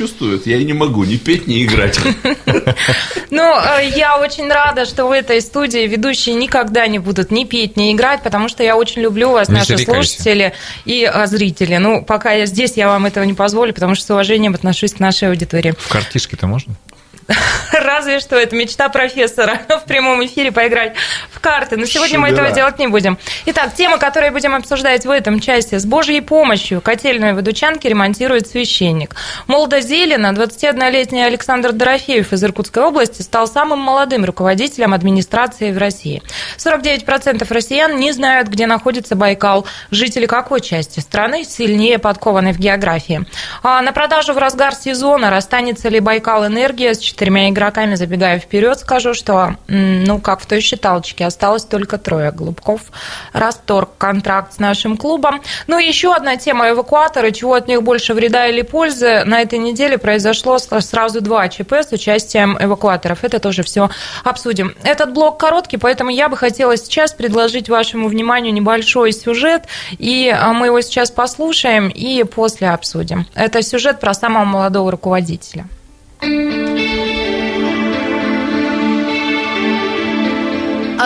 я 0.47 0.59
и 0.59 0.65
не 0.65 0.73
могу 0.73 1.05
ни 1.05 1.17
петь, 1.17 1.47
ни 1.47 1.65
играть. 1.65 1.99
Ну, 3.29 3.43
э, 3.43 3.91
я 3.97 4.19
очень 4.19 4.49
рада, 4.49 4.85
что 4.85 5.07
в 5.07 5.11
этой 5.11 5.41
студии 5.41 5.87
ведущие 5.87 6.35
никогда 6.37 6.87
не 6.87 6.99
будут 6.99 7.31
ни 7.31 7.45
петь, 7.45 7.77
ни 7.77 7.93
играть, 7.93 8.23
потому 8.23 8.49
что 8.49 8.63
я 8.63 8.77
очень 8.77 9.03
люблю 9.03 9.31
вас, 9.31 9.49
наши 9.49 9.77
слушатели 9.79 10.53
и 10.85 11.11
э, 11.13 11.27
зрители. 11.27 11.77
Ну, 11.77 12.05
пока 12.05 12.33
я 12.33 12.47
здесь, 12.47 12.77
я 12.77 12.89
вам 12.89 13.05
этого 13.07 13.25
не 13.25 13.35
позволю, 13.35 13.75
потому 13.75 13.95
что 13.95 14.07
с 14.07 14.11
уважением 14.11 14.55
отношусь 14.55 14.95
к 14.95 15.01
нашей 15.01 15.29
аудитории. 15.29 15.75
В 15.77 15.89
картишке-то 15.89 16.47
можно? 16.47 16.75
Разве 17.73 18.21
что 18.21 18.37
это 18.37 18.55
мечта 18.55 18.89
профессора 18.89 19.61
в 19.69 19.85
прямом 19.85 20.25
эфире 20.25 20.53
поиграть 20.53 20.95
в 21.31 21.41
карты. 21.41 21.77
Но 21.77 21.85
сегодня 21.85 22.19
мы 22.19 22.29
этого 22.29 22.51
делать 22.53 22.79
не 22.79 22.87
будем. 22.87 23.19
Итак, 23.47 23.75
тема, 23.75 23.99
которую 23.99 24.33
будем 24.33 24.55
обсуждать 24.55 25.05
в 25.05 25.11
этом 25.11 25.41
части. 25.41 25.77
С 25.77 25.85
Божьей 25.85 26.21
помощью 26.21 26.81
котельную 26.81 27.35
в 27.35 27.41
Идучанке 27.41 27.89
ремонтирует 27.89 28.47
священник. 28.47 29.17
Молодо-зелено 29.47 30.33
21-летний 30.33 31.23
Александр 31.23 31.73
Дорофеев 31.73 32.33
из 32.33 32.45
Иркутской 32.45 32.85
области 32.85 33.23
стал 33.23 33.47
самым 33.47 33.81
молодым 33.81 34.25
руководителем 34.25 34.95
администрации 34.95 35.73
в 35.73 35.79
России. 35.79 36.23
49% 36.59 37.47
россиян 37.53 37.97
не 37.97 38.13
знают, 38.13 38.49
где 38.49 38.67
находится 38.67 39.17
Байкал. 39.17 39.67
Жители 39.91 40.27
какой 40.27 40.61
части 40.61 41.01
страны 41.01 41.45
сильнее 41.45 41.99
подкованы 41.99 42.53
в 42.53 42.59
географии. 42.59 43.27
А 43.63 43.83
на 43.83 43.93
продажу 43.93 44.33
в 44.33 44.39
разгар 44.39 44.75
сезона 44.75 45.31
расстанется 45.31 45.89
ли 45.89 46.01
Байкал 46.01 46.47
Энергия 46.47 46.95
с 46.95 46.99
четырьмя 47.17 47.49
игроками, 47.49 47.95
забегая 47.95 48.39
вперед, 48.39 48.79
скажу, 48.79 49.15
что, 49.15 49.57
ну, 49.69 50.21
как 50.21 50.41
в 50.43 50.47
той 50.47 50.61
считалочке, 50.61 51.25
осталось 51.25 51.65
только 51.65 51.97
трое. 51.97 52.31
Голубков 52.31 52.83
расторг 53.33 53.89
контракт 53.97 54.53
с 54.53 54.59
нашим 54.59 54.99
клубом. 54.99 55.41
Ну, 55.67 55.79
еще 55.79 56.13
одна 56.13 56.37
тема 56.37 56.69
эвакуаторы, 56.69 57.33
чего 57.33 57.55
от 57.55 57.69
них 57.69 57.83
больше 57.83 58.13
вреда 58.13 58.49
или 58.49 58.61
пользы. 58.61 59.25
На 59.25 59.41
этой 59.41 59.59
неделе 59.59 59.97
произошло 59.97 60.59
сразу 60.59 61.23
два 61.23 61.49
ЧП 61.49 61.73
с 61.73 61.91
участием 61.91 62.59
эвакуаторов. 62.61 63.25
Это 63.25 63.41
тоже 63.41 63.63
все 63.63 63.89
обсудим. 64.23 64.75
Этот 64.83 65.15
блок 65.15 65.41
короткий, 65.41 65.79
поэтому 65.79 66.11
я 66.11 66.29
бы 66.29 66.37
хотела 66.37 66.77
сейчас 66.77 67.15
предложить 67.15 67.71
вашему 67.71 68.09
вниманию 68.09 68.53
небольшой 68.53 69.13
сюжет, 69.13 69.63
и 69.93 70.29
а, 70.29 70.53
мы 70.53 70.67
его 70.67 70.83
сейчас 70.83 71.11
послушаем 71.11 71.89
и 71.89 72.25
после 72.25 72.69
обсудим. 72.69 73.27
Это 73.35 73.63
сюжет 73.63 74.01
про 74.01 74.13
самого 74.13 74.45
молодого 74.45 74.91
руководителя. 74.91 75.67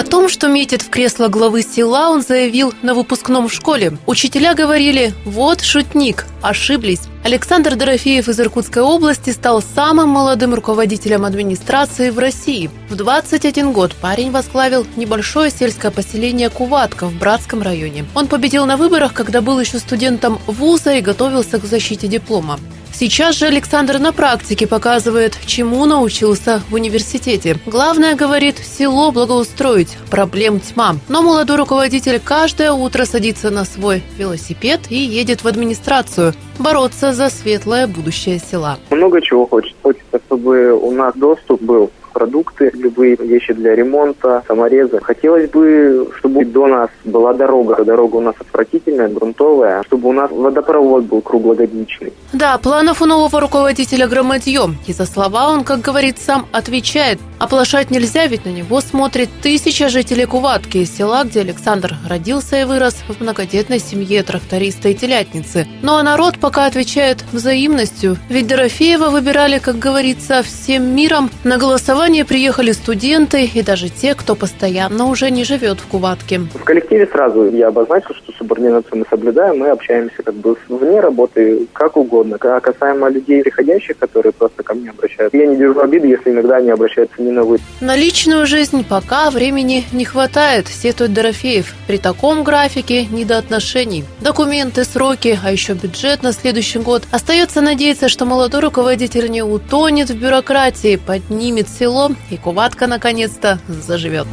О 0.00 0.02
том, 0.02 0.30
что 0.30 0.48
метит 0.48 0.80
в 0.80 0.88
кресло 0.88 1.28
главы 1.28 1.60
села, 1.60 2.08
он 2.08 2.22
заявил 2.22 2.72
на 2.80 2.94
выпускном 2.94 3.48
в 3.48 3.52
школе. 3.52 3.98
Учителя 4.06 4.54
говорили 4.54 5.12
«Вот 5.26 5.60
шутник, 5.60 6.24
ошиблись». 6.40 7.02
Александр 7.22 7.76
Дорофеев 7.76 8.26
из 8.26 8.40
Иркутской 8.40 8.82
области 8.82 9.28
стал 9.28 9.60
самым 9.60 10.08
молодым 10.08 10.54
руководителем 10.54 11.26
администрации 11.26 12.08
в 12.08 12.18
России. 12.18 12.70
В 12.88 12.96
21 12.96 13.72
год 13.72 13.94
парень 13.94 14.30
возглавил 14.30 14.86
небольшое 14.96 15.50
сельское 15.50 15.90
поселение 15.90 16.48
Куватка 16.48 17.06
в 17.06 17.18
Братском 17.18 17.60
районе. 17.60 18.06
Он 18.14 18.26
победил 18.26 18.64
на 18.64 18.78
выборах, 18.78 19.12
когда 19.12 19.42
был 19.42 19.60
еще 19.60 19.78
студентом 19.80 20.38
вуза 20.46 20.94
и 20.94 21.02
готовился 21.02 21.58
к 21.58 21.66
защите 21.66 22.08
диплома. 22.08 22.58
Сейчас 22.92 23.36
же 23.36 23.46
Александр 23.46 23.98
на 23.98 24.12
практике 24.12 24.66
показывает, 24.66 25.38
чему 25.46 25.84
научился 25.86 26.62
в 26.68 26.74
университете. 26.74 27.56
Главное, 27.66 28.14
говорит, 28.14 28.58
село 28.58 29.10
благоустроить, 29.10 29.96
проблем 30.10 30.60
тьма. 30.60 30.96
Но 31.08 31.22
молодой 31.22 31.56
руководитель 31.56 32.20
каждое 32.20 32.72
утро 32.72 33.04
садится 33.04 33.50
на 33.50 33.64
свой 33.64 34.02
велосипед 34.18 34.80
и 34.90 34.96
едет 34.96 35.42
в 35.42 35.48
администрацию 35.48 36.34
бороться 36.58 37.12
за 37.12 37.30
светлое 37.30 37.86
будущее 37.86 38.38
села. 38.38 38.78
Много 38.90 39.22
чего 39.22 39.46
хочется. 39.46 39.76
Хочется, 39.82 40.20
чтобы 40.26 40.72
у 40.72 40.90
нас 40.90 41.14
доступ 41.16 41.62
был 41.62 41.90
продукты, 42.10 42.70
любые 42.74 43.16
вещи 43.16 43.52
для 43.52 43.74
ремонта, 43.74 44.42
саморезы. 44.46 45.00
Хотелось 45.00 45.50
бы, 45.50 46.10
чтобы 46.18 46.44
до 46.44 46.66
нас 46.66 46.90
была 47.04 47.32
дорога. 47.32 47.84
Дорога 47.84 48.16
у 48.16 48.20
нас 48.20 48.34
отвратительная, 48.38 49.08
грунтовая, 49.08 49.82
чтобы 49.84 50.08
у 50.08 50.12
нас 50.12 50.30
водопровод 50.30 51.04
был 51.04 51.20
круглогодичный. 51.20 52.12
Да, 52.32 52.58
планов 52.58 53.02
у 53.02 53.06
нового 53.06 53.40
руководителя 53.40 54.06
громадье. 54.06 54.60
И 54.86 54.92
за 54.92 55.06
слова 55.06 55.48
он, 55.48 55.64
как 55.64 55.80
говорит 55.80 56.18
сам, 56.18 56.46
отвечает. 56.52 57.18
Оплошать 57.38 57.90
нельзя, 57.90 58.26
ведь 58.26 58.44
на 58.44 58.50
него 58.50 58.80
смотрит 58.80 59.30
тысяча 59.42 59.88
жителей 59.88 60.26
Куватки, 60.26 60.78
из 60.78 60.94
села, 60.94 61.24
где 61.24 61.40
Александр 61.40 61.96
родился 62.06 62.60
и 62.60 62.64
вырос 62.64 62.96
в 63.08 63.20
многодетной 63.20 63.78
семье 63.78 64.22
тракториста 64.22 64.90
и 64.90 64.94
телятницы. 64.94 65.66
Ну 65.82 65.94
а 65.94 66.02
народ 66.02 66.38
пока 66.38 66.66
отвечает 66.66 67.24
взаимностью, 67.32 68.16
ведь 68.28 68.46
Дорофеева 68.46 69.08
выбирали, 69.08 69.58
как 69.58 69.78
говорится, 69.78 70.42
всем 70.42 70.94
миром. 70.94 71.30
На 71.44 71.56
голосование 71.56 71.99
приехали 72.24 72.72
студенты 72.72 73.44
и 73.44 73.62
даже 73.62 73.88
те, 73.88 74.14
кто 74.14 74.34
постоянно 74.34 75.06
уже 75.06 75.30
не 75.30 75.44
живет 75.44 75.80
в 75.80 75.86
Куватке. 75.86 76.40
В 76.54 76.64
коллективе 76.64 77.06
сразу 77.06 77.50
я 77.50 77.68
обозначил, 77.68 78.14
что 78.14 78.32
субординацию 78.32 78.98
мы 78.98 79.06
соблюдаем, 79.08 79.58
мы 79.58 79.68
общаемся 79.68 80.22
как 80.22 80.34
бы 80.34 80.56
вне 80.68 81.00
работы, 81.00 81.66
как 81.72 81.96
угодно. 81.96 82.36
А 82.40 82.60
касаемо 82.60 83.08
людей 83.08 83.42
приходящих, 83.42 83.96
которые 83.98 84.32
просто 84.32 84.62
ко 84.62 84.74
мне 84.74 84.90
обращаются, 84.90 85.36
я 85.36 85.46
не 85.46 85.56
держу 85.56 85.80
обиды, 85.80 86.08
если 86.08 86.30
иногда 86.30 86.56
они 86.56 86.70
обращаются 86.70 87.22
не 87.22 87.30
именно 87.30 87.44
вы. 87.44 87.58
На 87.80 87.96
личную 87.96 88.46
жизнь 88.46 88.84
пока 88.88 89.30
времени 89.30 89.84
не 89.92 90.04
хватает, 90.04 90.68
сетует 90.68 91.12
Дорофеев. 91.12 91.74
При 91.86 91.98
таком 91.98 92.44
графике 92.44 93.06
не 93.06 93.24
до 93.24 93.38
отношений. 93.38 94.04
Документы, 94.20 94.84
сроки, 94.84 95.38
а 95.42 95.52
еще 95.52 95.74
бюджет 95.74 96.22
на 96.22 96.32
следующий 96.32 96.78
год. 96.78 97.04
Остается 97.10 97.60
надеяться, 97.60 98.08
что 98.08 98.24
молодой 98.24 98.60
руководитель 98.60 99.30
не 99.30 99.42
утонет 99.42 100.10
в 100.10 100.20
бюрократии, 100.20 100.96
поднимет 100.96 101.68
село 101.90 102.10
и 102.30 102.36
Куватка 102.36 102.86
наконец-то 102.86 103.58
заживет. 103.68 104.26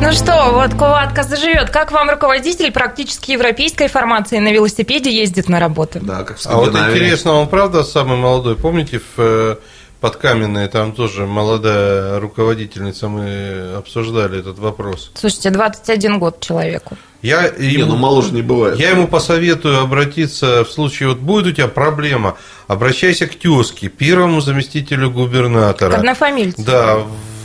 Ну 0.00 0.12
что, 0.12 0.50
вот 0.52 0.74
Куватка 0.74 1.22
заживет. 1.22 1.70
Как 1.70 1.92
вам 1.92 2.10
руководитель 2.10 2.72
практически 2.72 3.32
европейской 3.32 3.88
формации 3.88 4.38
на 4.38 4.52
велосипеде 4.52 5.10
ездит 5.12 5.48
на 5.48 5.60
работу? 5.60 6.00
Да, 6.02 6.22
как 6.24 6.38
в 6.38 6.46
А 6.46 6.56
вот 6.56 6.74
интересно, 6.74 7.32
он 7.32 7.48
правда 7.48 7.84
самый 7.84 8.16
молодой? 8.16 8.56
Помните, 8.56 8.98
в 8.98 9.18
э, 9.18 9.56
под 10.00 10.16
Каменной, 10.16 10.68
там 10.68 10.92
тоже 10.92 11.26
молодая 11.26 12.18
руководительница, 12.20 13.08
мы 13.08 13.74
обсуждали 13.76 14.40
этот 14.40 14.58
вопрос. 14.58 15.12
Слушайте, 15.14 15.50
21 15.50 16.18
год 16.18 16.40
человеку. 16.40 16.96
Я 17.22 17.44
ему, 17.44 17.58
не, 17.58 17.84
ну 17.84 17.96
моложе 17.96 18.34
не 18.34 18.42
бывает. 18.42 18.78
Я 18.78 18.90
ему 18.90 19.06
посоветую 19.06 19.80
обратиться 19.80 20.64
в 20.64 20.70
случае, 20.70 21.10
вот 21.10 21.18
будет 21.18 21.46
у 21.46 21.52
тебя 21.52 21.68
проблема, 21.68 22.36
обращайся 22.66 23.28
к 23.28 23.36
тезке, 23.36 23.88
первому 23.88 24.40
заместителю 24.40 25.10
губернатора. 25.10 25.92
К 25.92 25.98
однофамильцу. 25.98 26.62
Да, 26.62 26.98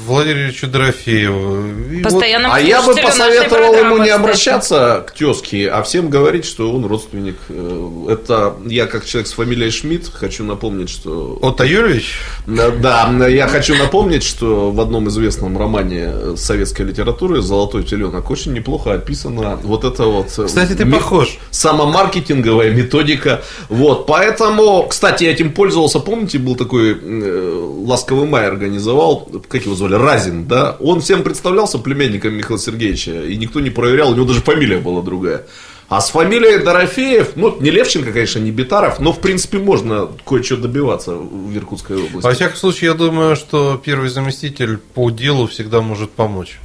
Владимировичу 0.07 0.67
Дорофееву. 0.67 2.01
Постоянно. 2.03 2.53
А 2.53 2.59
я 2.59 2.81
бы 2.81 2.95
посоветовал 2.95 3.75
ему 3.75 3.97
не 3.97 4.09
обращаться 4.09 5.05
к 5.07 5.11
тезке, 5.11 5.69
а 5.69 5.83
всем 5.83 6.09
говорить, 6.09 6.45
что 6.45 6.71
он 6.71 6.85
родственник. 6.85 7.37
Э, 7.49 8.07
это 8.09 8.55
я 8.65 8.87
как 8.87 9.05
человек 9.05 9.27
с 9.27 9.33
фамилией 9.33 9.71
Шмидт 9.71 10.11
хочу 10.13 10.43
напомнить, 10.43 10.89
что... 10.89 11.37
Отто 11.41 11.63
Юрьевич? 11.63 12.13
Да, 12.45 13.27
я 13.27 13.47
хочу 13.47 13.75
напомнить, 13.75 14.23
что 14.23 14.71
в 14.71 14.79
одном 14.79 15.09
известном 15.09 15.57
романе 15.57 16.35
советской 16.37 16.83
литературы 16.83 17.41
«Золотой 17.41 17.83
теленок» 17.83 18.29
очень 18.29 18.53
неплохо 18.53 18.93
описано 18.93 19.59
вот 19.63 19.83
это 19.83 20.03
вот... 20.05 20.27
Э, 20.37 20.45
кстати, 20.45 20.73
ты 20.73 20.85
похож. 20.85 21.37
Самомаркетинговая 21.51 22.71
методика. 22.71 23.41
Вот, 23.69 24.05
поэтому, 24.05 24.87
кстати, 24.87 25.25
я 25.25 25.31
этим 25.31 25.51
пользовался. 25.53 25.99
Помните, 25.99 26.39
был 26.39 26.55
такой 26.55 26.97
э, 26.99 27.73
Ласковый 27.85 28.27
май 28.27 28.47
организовал, 28.47 29.29
как 29.47 29.65
его 29.65 29.75
звали, 29.75 29.95
Разин, 29.97 30.47
да, 30.47 30.77
он 30.79 31.01
всем 31.01 31.23
представлялся 31.23 31.77
племянником 31.77 32.33
Михаила 32.33 32.59
Сергеевича, 32.59 33.23
и 33.23 33.35
никто 33.37 33.59
не 33.59 33.69
проверял, 33.69 34.11
у 34.11 34.15
него 34.15 34.25
даже 34.25 34.41
фамилия 34.41 34.79
была 34.79 35.01
другая. 35.01 35.45
А 35.89 36.01
с 36.01 36.09
фамилией 36.09 36.57
Дорофеев, 36.57 37.35
ну, 37.35 37.55
не 37.61 37.71
Левченко, 37.71 38.11
конечно, 38.11 38.39
не 38.39 38.51
Битаров, 38.51 38.99
но, 38.99 39.13
в 39.13 39.19
принципе, 39.19 39.57
можно 39.57 40.09
кое-что 40.25 40.57
добиваться 40.57 41.15
в 41.15 41.55
Иркутской 41.55 41.95
области. 41.95 42.27
Во 42.27 42.33
всяком 42.33 42.57
случае, 42.57 42.89
я 42.89 42.93
думаю, 42.93 43.37
что 43.37 43.81
первый 43.83 44.09
заместитель 44.09 44.77
по 44.77 45.09
делу 45.09 45.47
всегда 45.47 45.79
может 45.81 46.11
помочь. 46.11 46.59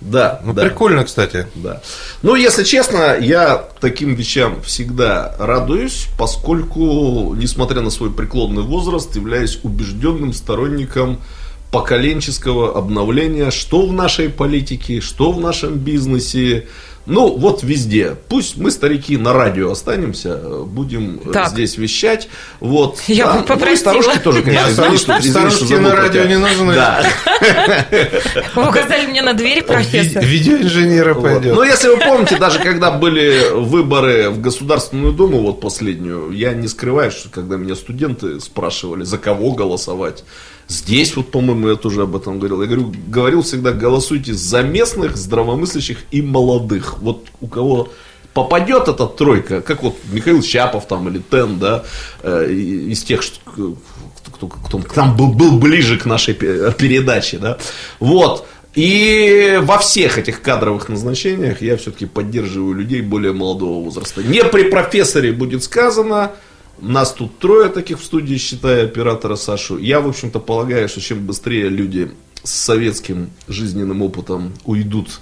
Да. 0.00 0.40
Ну, 0.44 0.52
да. 0.52 0.64
прикольно, 0.64 1.04
кстати. 1.04 1.46
Да. 1.54 1.80
Ну, 2.22 2.34
если 2.34 2.62
честно, 2.64 3.16
я 3.18 3.68
таким 3.80 4.14
вещам 4.14 4.60
всегда 4.62 5.34
радуюсь, 5.38 6.06
поскольку, 6.18 7.34
несмотря 7.34 7.80
на 7.80 7.90
свой 7.90 8.12
преклонный 8.12 8.62
возраст, 8.62 9.14
являюсь 9.16 9.58
убежденным 9.62 10.32
сторонником 10.32 11.20
поколенческого 11.70 12.76
обновления, 12.76 13.50
что 13.50 13.86
в 13.86 13.92
нашей 13.92 14.28
политике, 14.30 15.00
что 15.00 15.32
в 15.32 15.40
нашем 15.40 15.74
бизнесе, 15.74 16.66
ну, 17.04 17.36
вот 17.36 17.62
везде. 17.62 18.16
Пусть 18.28 18.56
мы, 18.58 18.70
старики, 18.70 19.16
на 19.16 19.32
радио 19.32 19.70
останемся, 19.70 20.36
будем 20.66 21.18
Так. 21.32 21.48
здесь 21.50 21.76
вещать. 21.78 22.28
Вот. 22.60 22.98
Я 23.06 23.26
бы 23.28 23.32
Ну, 23.34 23.40
и 23.44 23.46
попросила. 23.46 23.76
старушки 23.76 24.18
тоже, 24.18 24.42
конечно, 24.42 24.72
старушки 24.72 25.56
что 25.56 25.66
забыл 25.66 25.88
на 25.88 25.96
радио 25.96 26.24
не 26.24 26.38
нужны. 26.38 26.74
Да. 26.74 27.06
Вы 28.54 28.68
указали 28.68 29.06
мне 29.06 29.22
на 29.22 29.34
дверь, 29.34 29.62
профессор. 29.62 30.22
Ви- 30.24 30.38
Видеоинженера 30.38 31.14
пойдет. 31.14 31.54
Ну, 31.54 31.62
если 31.62 31.88
вы 31.88 31.98
помните, 31.98 32.36
даже 32.38 32.58
когда 32.60 32.90
были 32.90 33.52
выборы 33.54 34.30
в 34.30 34.40
Государственную 34.40 35.12
Думу, 35.12 35.40
вот 35.40 35.60
последнюю, 35.60 36.30
я 36.32 36.52
не 36.54 36.68
скрываю, 36.68 37.10
что 37.10 37.28
когда 37.30 37.56
меня 37.56 37.74
студенты 37.74 38.40
спрашивали, 38.40 39.04
за 39.04 39.18
кого 39.18 39.52
голосовать, 39.52 40.24
здесь 40.68 41.16
вот, 41.16 41.30
по-моему, 41.30 41.68
я 41.70 41.76
тоже 41.76 42.02
об 42.02 42.14
этом 42.16 42.38
говорил. 42.38 42.60
Я 42.62 42.68
говорю, 42.68 42.92
говорил 43.08 43.42
всегда, 43.42 43.72
голосуйте 43.72 44.34
за 44.34 44.62
местных, 44.62 45.16
здравомыслящих 45.16 45.98
и 46.10 46.22
молодых. 46.22 46.98
Вот 47.00 47.26
у 47.40 47.46
кого 47.48 47.88
попадет 48.34 48.86
эта 48.88 49.06
тройка, 49.06 49.60
как 49.62 49.82
вот 49.82 49.96
Михаил 50.12 50.42
Щапов 50.42 50.86
там 50.86 51.08
или 51.08 51.22
Тен, 51.30 51.58
да, 51.58 51.84
э, 52.22 52.50
из 52.52 53.02
тех, 53.02 53.22
что- 53.22 53.40
кто, 53.44 54.30
кто, 54.30 54.46
кто 54.48 54.78
к 54.78 54.94
нам 54.96 55.16
был, 55.16 55.32
был 55.32 55.58
ближе 55.58 55.98
к 55.98 56.04
нашей 56.06 56.34
пе- 56.34 56.70
передаче, 56.72 57.38
да, 57.38 57.58
вот, 57.98 58.46
и 58.74 59.58
во 59.62 59.78
всех 59.78 60.18
этих 60.18 60.40
кадровых 60.42 60.88
назначениях 60.88 61.62
я 61.62 61.76
все-таки 61.76 62.06
поддерживаю 62.06 62.74
людей 62.74 63.00
более 63.00 63.32
молодого 63.32 63.82
возраста. 63.82 64.22
Не 64.22 64.44
при 64.44 64.64
профессоре 64.70 65.32
будет 65.32 65.64
сказано, 65.64 66.30
нас 66.80 67.12
тут 67.12 67.38
трое 67.38 67.68
таких 67.68 68.00
в 68.00 68.04
студии, 68.04 68.36
считая 68.36 68.84
оператора 68.84 69.36
Сашу. 69.36 69.78
Я, 69.78 70.00
в 70.00 70.08
общем-то, 70.08 70.38
полагаю, 70.40 70.88
что 70.88 71.00
чем 71.00 71.26
быстрее 71.26 71.68
люди 71.68 72.10
с 72.42 72.50
советским 72.52 73.30
жизненным 73.48 74.02
опытом 74.02 74.54
уйдут 74.64 75.20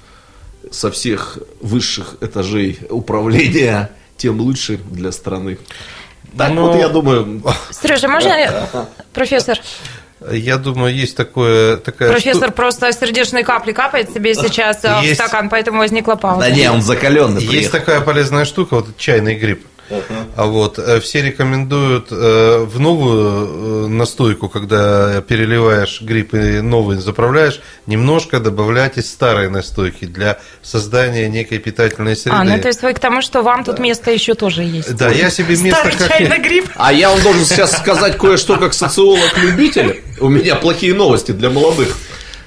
со 0.71 0.91
всех 0.91 1.39
высших 1.61 2.17
этажей 2.21 2.79
управления, 2.91 3.91
тем 4.17 4.41
лучше 4.41 4.79
для 4.91 5.13
страны. 5.13 5.59
Так 6.37 6.53
Ну, 6.53 6.67
вот, 6.69 6.77
я 6.79 6.89
думаю, 6.89 7.43
Сережа, 7.71 8.09
можно 8.09 8.29
я- 8.29 8.69
профессор? 9.15 9.59
Я 10.33 10.57
думаю, 10.57 10.95
есть 10.95 11.15
такое, 11.17 11.77
такая 11.77 12.11
Профессор 12.11 12.51
просто 12.51 12.91
сердечные 12.93 13.45
капли 13.45 13.73
капает 13.73 14.11
себе 14.13 14.35
сейчас 14.35 14.83
в 14.83 15.03
Есть. 15.03 15.15
стакан, 15.21 15.51
поэтому 15.51 15.79
возникла 15.79 16.15
пауза. 16.15 16.41
да 16.41 16.51
не, 16.51 16.71
он 16.71 16.81
закаленный 16.83 17.43
Есть 17.45 17.71
такая 17.71 18.01
полезная 18.01 18.45
штука, 18.47 18.77
вот 18.77 18.97
чайный 18.97 19.35
гриб. 19.37 19.65
А 20.37 20.47
вот 20.47 20.79
э, 20.79 21.01
все 21.01 21.23
рекомендуют 21.23 22.09
э, 22.11 22.65
в 22.65 22.79
новую 22.81 23.85
э, 23.85 23.89
настойку, 23.89 24.49
когда 24.49 25.21
переливаешь 25.23 26.03
гриб 26.03 26.35
и 26.35 26.61
новый 26.61 26.99
заправляешь, 26.99 27.61
немножко 27.87 28.41
добавлять 28.41 28.99
из 28.99 29.11
старой 29.11 29.49
настойки 29.49 30.05
для 30.05 30.39
создания 30.63 31.29
некой 31.29 31.59
питательной 31.59 32.17
среды. 32.17 32.37
А, 32.37 32.45
ну 32.45 32.61
то 32.61 32.69
есть 32.69 32.83
вы 32.83 32.93
к 32.93 32.99
тому, 32.99 33.23
что 33.23 33.43
вам 33.43 33.65
тут 33.65 33.79
место 33.79 34.11
еще 34.11 34.35
тоже 34.35 34.63
есть. 34.63 34.95
Да, 34.97 35.11
я 35.11 35.31
себе 35.31 35.57
место 35.57 35.81
Старый 35.81 35.97
как 35.97 36.09
чайный 36.09 36.39
гриб. 36.39 36.69
А 36.75 36.93
я 36.93 37.11
вам 37.11 37.23
должен 37.23 37.45
сейчас 37.45 37.77
сказать 37.77 38.19
кое-что 38.19 38.57
как 38.57 38.75
социолог-любитель. 38.75 40.03
У 40.21 40.29
меня 40.29 40.57
плохие 40.57 40.95
новости 40.95 41.33
для 41.33 41.51
молодых. 41.51 41.97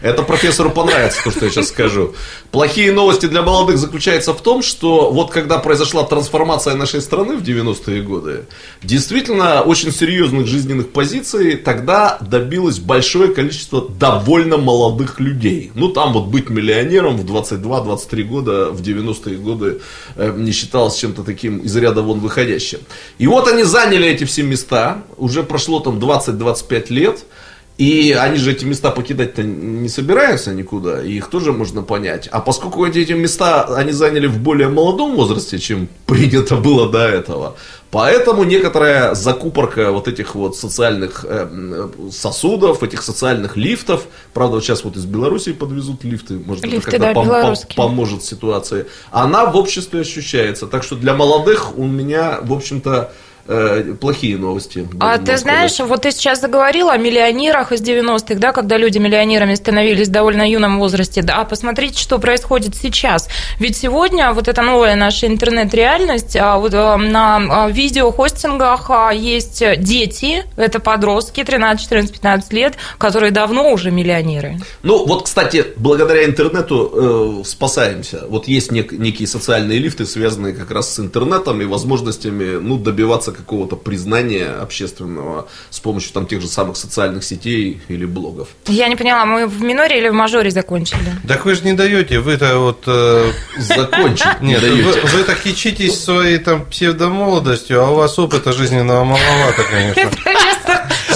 Это 0.02 0.24
профессору 0.24 0.70
понравится, 0.70 1.22
то, 1.24 1.32
что 1.32 1.46
я 1.46 1.52
сейчас 1.52 1.68
скажу. 1.68 2.14
Плохие 2.52 2.92
новости 2.94 3.26
для 3.26 3.42
молодых 3.42 3.78
заключаются 3.78 4.34
в 4.34 4.42
том, 4.42 4.62
что 4.62 5.12
вот 5.12 5.30
когда 5.30 5.58
произошла 5.58 6.04
трансформация 6.04 6.76
нашей 6.76 7.02
страны 7.02 7.36
в 7.36 7.44
90-е 7.44 8.02
годы, 8.02 8.46
действительно 8.82 9.62
очень 9.62 9.92
серьезных 9.92 10.48
жизненных 10.48 10.92
позиций 10.92 11.58
тогда 11.58 12.18
добилось 12.22 12.80
большое 12.80 13.34
количество 13.34 13.90
довольно 13.90 14.58
молодых 14.58 15.20
людей. 15.20 15.72
Ну, 15.76 15.90
там 15.90 16.14
вот 16.14 16.28
быть 16.28 16.50
миллионером 16.50 17.18
в 17.18 17.26
22-23 17.26 18.24
года 18.24 18.72
в 18.72 18.82
90-е 18.82 19.38
годы 19.38 19.82
э, 20.16 20.34
не 20.38 20.52
считалось 20.52 20.96
чем-то 20.96 21.24
таким 21.24 21.58
из 21.58 21.76
ряда 21.76 22.02
вон 22.02 22.20
выходящим. 22.20 22.80
И 23.18 23.28
вот 23.28 23.50
они 23.50 23.64
заняли 23.64 24.08
эти 24.08 24.24
все 24.24 24.44
места, 24.44 25.04
уже 25.18 25.44
прошло 25.44 25.82
там 25.82 26.00
20-25 26.00 26.86
лет, 26.90 27.26
и 27.80 28.12
они 28.12 28.36
же 28.36 28.52
эти 28.52 28.66
места 28.66 28.92
покидать-то 28.92 29.42
не 29.42 29.88
собираются 29.88 30.54
никуда, 30.54 31.02
и 31.02 31.14
их 31.14 31.30
тоже 31.30 31.54
можно 31.54 31.82
понять. 31.82 32.28
А 32.30 32.42
поскольку 32.42 32.86
эти, 32.86 32.98
эти 33.00 33.14
места 33.14 33.64
они 33.74 33.94
заняли 33.94 34.28
в 34.28 34.38
более 34.38 34.68
молодом 34.68 35.16
возрасте, 35.16 35.60
чем 35.60 35.88
принято 36.06 36.58
было 36.58 36.90
до 36.90 37.08
этого, 37.08 37.56
поэтому 37.90 38.44
некоторая 38.44 39.16
закупорка 39.16 39.94
вот 39.94 40.10
этих 40.10 40.36
вот 40.36 40.58
социальных 40.58 41.24
э, 41.26 41.48
м, 41.50 42.12
сосудов, 42.12 42.84
этих 42.84 43.02
социальных 43.02 43.56
лифтов, 43.56 44.08
правда, 44.34 44.56
вот 44.56 44.66
сейчас 44.66 44.84
вот 44.84 44.98
из 44.98 45.06
Белоруссии 45.06 45.52
подвезут 45.52 46.04
лифты, 46.04 46.34
может 46.34 46.66
Лифты, 46.66 46.98
это 46.98 47.14
как-то 47.14 47.30
да, 47.30 47.44
пом- 47.46 47.54
пом- 47.54 47.76
поможет 47.78 48.26
ситуации, 48.26 48.88
она 49.10 49.46
в 49.46 49.56
обществе 49.56 50.02
ощущается. 50.02 50.68
Так 50.68 50.84
что 50.84 50.98
для 50.98 51.14
молодых 51.14 51.78
у 51.78 51.86
меня, 51.86 52.40
в 52.42 52.52
общем-то, 52.52 53.14
э, 53.50 53.96
плохие 54.00 54.38
новости. 54.38 54.88
А 55.00 55.18
ты 55.18 55.24
сказать. 55.24 55.42
знаешь, 55.42 55.80
вот 55.80 56.04
ты 56.04 56.12
сейчас 56.12 56.40
заговорила 56.42 56.94
о 56.94 56.98
миллионерах 56.98 57.72
из 57.72 57.82
90-х, 57.82 58.36
да, 58.36 58.52
когда 58.52 58.78
люди 58.78 59.00
миллионерами 59.00 59.56
становились 59.56 60.08
в 60.08 60.12
довольно 60.12 60.50
юном 60.50 60.80
возрасте. 60.80 61.22
Да, 61.22 61.42
а 61.42 61.46
посмотрите, 61.46 62.00
что 62.00 62.20
происходит 62.20 62.76
сейчас. 62.76 63.28
Ведь 63.60 63.76
сегодня 63.76 64.32
вот 64.34 64.48
эта 64.48 64.62
новая 64.62 64.96
наша 64.96 65.28
интернет-реальность, 65.28 66.36
а, 66.36 66.58
вот, 66.58 66.74
а, 66.74 66.98
на 66.98 67.66
а, 67.66 67.70
видеохостингах 67.70 68.90
а, 68.90 69.12
есть 69.12 69.64
дети, 69.78 70.46
это 70.56 70.80
подростки, 70.80 71.44
13, 71.44 71.84
14, 71.84 72.14
15 72.14 72.54
лет, 72.54 72.76
которые 72.98 73.32
давно 73.32 73.72
уже 73.72 73.92
миллионеры. 73.92 74.60
Ну, 74.84 75.06
вот, 75.06 75.24
кстати, 75.24 75.66
благодаря 75.76 76.26
интернету 76.26 77.42
э, 77.42 77.48
спасаемся. 77.48 78.26
Вот 78.30 78.48
есть 78.48 78.72
нек- 78.72 78.96
некие 78.96 79.28
социальные 79.28 79.80
лифты, 79.80 80.06
связанные 80.06 80.54
как 80.54 80.72
раз 80.72 80.94
с 80.94 81.00
интернетом 81.00 81.62
и 81.62 81.66
возможностями 81.66 82.60
ну, 82.60 82.78
добиваться 82.78 83.32
какого-то 83.40 83.76
признания 83.76 84.46
общественного 84.62 85.48
с 85.70 85.80
помощью 85.80 86.14
там 86.14 86.26
тех 86.28 86.42
же 86.42 86.48
самых 86.48 86.78
социальных 86.78 87.24
сетей 87.24 87.82
или 87.88 88.06
блогов. 88.06 88.50
Я 88.68 88.88
не 88.88 88.96
поняла, 88.96 89.26
мы 89.26 89.48
в 89.48 89.62
миноре 89.62 89.98
или 90.00 90.10
в 90.10 90.14
мажоре 90.14 90.52
закончили? 90.52 91.00
Так 91.28 91.46
вы 91.46 91.56
же 91.56 91.64
не 91.64 91.74
даете, 91.74 92.20
вы-то 92.20 92.60
вот... 92.60 92.84
э, 92.88 93.32
Закончить 93.58 94.42
не 94.42 94.50
Нет, 94.54 94.62
вы, 94.62 94.70
даете. 94.94 95.02
вы 95.08 95.24
так 95.24 95.40
хичитесь 95.40 96.04
своей 96.04 96.38
там 96.38 96.66
псевдомолодостью, 96.66 97.82
а 97.84 97.90
у 97.90 97.96
вас 97.96 98.18
опыта 98.20 98.52
жизненного 98.54 99.04
маловато, 99.04 99.64
конечно. 99.64 100.12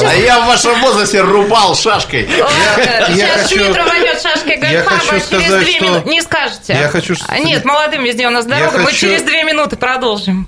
А 0.06 0.16
я 0.16 0.42
в 0.42 0.48
вашем 0.48 0.80
возрасте 0.82 1.22
рубал 1.22 1.76
шашкой. 1.76 2.28
я 2.30 3.08
Сейчас 3.16 3.42
хочу- 3.44 3.60
Шмидт 3.60 3.78
рванет 3.78 4.22
шашкой 4.22 4.60
я 4.72 4.84
хочу 4.84 5.10
через 5.10 5.26
сказать, 5.26 5.64
две 5.64 5.74
что- 5.76 5.86
минуты. 5.86 6.10
Не 6.10 6.22
скажете. 6.22 6.74
Я 6.74 6.90
хочу, 6.90 7.16
А, 7.28 7.40
Нет, 7.40 7.64
молодым 7.64 8.04
везде 8.04 8.28
у 8.28 8.32
нас 8.32 8.46
Я 8.46 8.58
дорога. 8.58 8.78
Мы 8.80 8.86
хочу- 8.86 8.98
через 9.08 9.22
две 9.24 9.44
минуты 9.44 9.76
продолжим. 9.78 10.48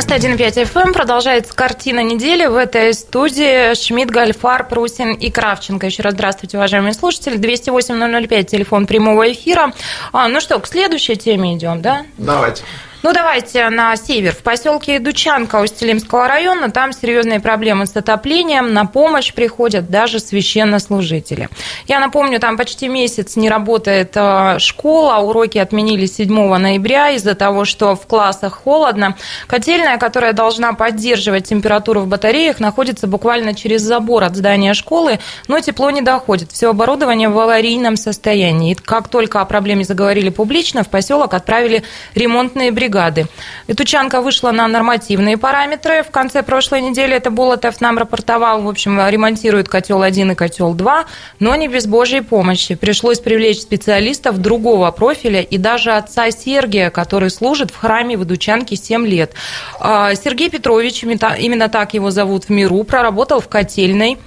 91.5 0.00 0.64
FM 0.64 0.92
продолжается 0.94 1.54
картина 1.54 2.02
недели. 2.02 2.46
В 2.46 2.56
этой 2.56 2.94
студии 2.94 3.74
Шмидт, 3.74 4.10
Гальфар, 4.10 4.66
Прусин 4.66 5.12
и 5.12 5.30
Кравченко. 5.30 5.86
Еще 5.86 6.02
раз 6.02 6.14
здравствуйте, 6.14 6.56
уважаемые 6.56 6.94
слушатели. 6.94 7.38
208-005, 7.38 8.44
телефон 8.44 8.86
прямого 8.86 9.30
эфира. 9.30 9.74
А, 10.12 10.28
ну 10.28 10.40
что, 10.40 10.58
к 10.58 10.66
следующей 10.66 11.16
теме 11.16 11.54
идем, 11.54 11.82
да? 11.82 12.06
Давайте. 12.16 12.62
Ну, 13.02 13.14
давайте 13.14 13.70
на 13.70 13.96
север. 13.96 14.34
В 14.34 14.42
поселке 14.42 14.98
Дучанка 14.98 15.62
Устилимского 15.62 16.28
района 16.28 16.70
там 16.70 16.92
серьезные 16.92 17.40
проблемы 17.40 17.86
с 17.86 17.96
отоплением. 17.96 18.74
На 18.74 18.84
помощь 18.84 19.32
приходят 19.32 19.88
даже 19.88 20.20
священнослужители. 20.20 21.48
Я 21.88 21.98
напомню, 21.98 22.38
там 22.40 22.58
почти 22.58 22.88
месяц 22.88 23.36
не 23.36 23.48
работает 23.48 24.12
э, 24.16 24.58
школа. 24.58 25.16
Уроки 25.16 25.56
отменили 25.56 26.04
7 26.04 26.28
ноября 26.58 27.12
из-за 27.12 27.34
того, 27.34 27.64
что 27.64 27.96
в 27.96 28.06
классах 28.06 28.60
холодно. 28.64 29.16
Котельная, 29.46 29.96
которая 29.96 30.34
должна 30.34 30.74
поддерживать 30.74 31.48
температуру 31.48 32.00
в 32.00 32.06
батареях, 32.06 32.60
находится 32.60 33.06
буквально 33.06 33.54
через 33.54 33.80
забор 33.80 34.24
от 34.24 34.36
здания 34.36 34.74
школы, 34.74 35.20
но 35.48 35.58
тепло 35.60 35.88
не 35.90 36.02
доходит. 36.02 36.52
Все 36.52 36.68
оборудование 36.68 37.30
в 37.30 37.38
аварийном 37.38 37.96
состоянии. 37.96 38.72
И 38.72 38.74
как 38.74 39.08
только 39.08 39.40
о 39.40 39.46
проблеме 39.46 39.84
заговорили 39.84 40.28
публично, 40.28 40.84
в 40.84 40.88
поселок 40.88 41.32
отправили 41.32 41.82
ремонтные 42.14 42.70
бригады 42.70 42.89
бригады. 42.90 43.26
Итучанка 43.68 44.20
вышла 44.20 44.50
на 44.50 44.66
нормативные 44.68 45.38
параметры. 45.38 46.02
В 46.02 46.10
конце 46.10 46.42
прошлой 46.42 46.80
недели 46.82 47.14
это 47.14 47.30
Болотов 47.30 47.80
нам 47.80 47.98
рапортовал. 47.98 48.62
В 48.62 48.68
общем, 48.68 49.00
ремонтирует 49.08 49.68
котел 49.68 50.02
1 50.02 50.32
и 50.32 50.34
котел 50.34 50.74
2, 50.74 51.04
но 51.38 51.56
не 51.56 51.68
без 51.68 51.86
Божьей 51.86 52.20
помощи. 52.20 52.74
Пришлось 52.74 53.20
привлечь 53.20 53.60
специалистов 53.60 54.38
другого 54.38 54.90
профиля 54.90 55.40
и 55.40 55.58
даже 55.58 55.92
отца 55.92 56.30
Сергия, 56.30 56.90
который 56.90 57.30
служит 57.30 57.70
в 57.70 57.76
храме 57.76 58.16
в 58.16 58.24
Идучанке 58.24 58.76
7 58.76 59.06
лет. 59.06 59.32
А, 59.78 60.14
Сергей 60.14 60.50
Петрович, 60.50 61.04
именно 61.04 61.68
так 61.68 61.94
его 61.94 62.10
зовут 62.10 62.44
в 62.44 62.50
миру, 62.50 62.82
проработал 62.84 63.40
в 63.40 63.48
котельной. 63.48 64.18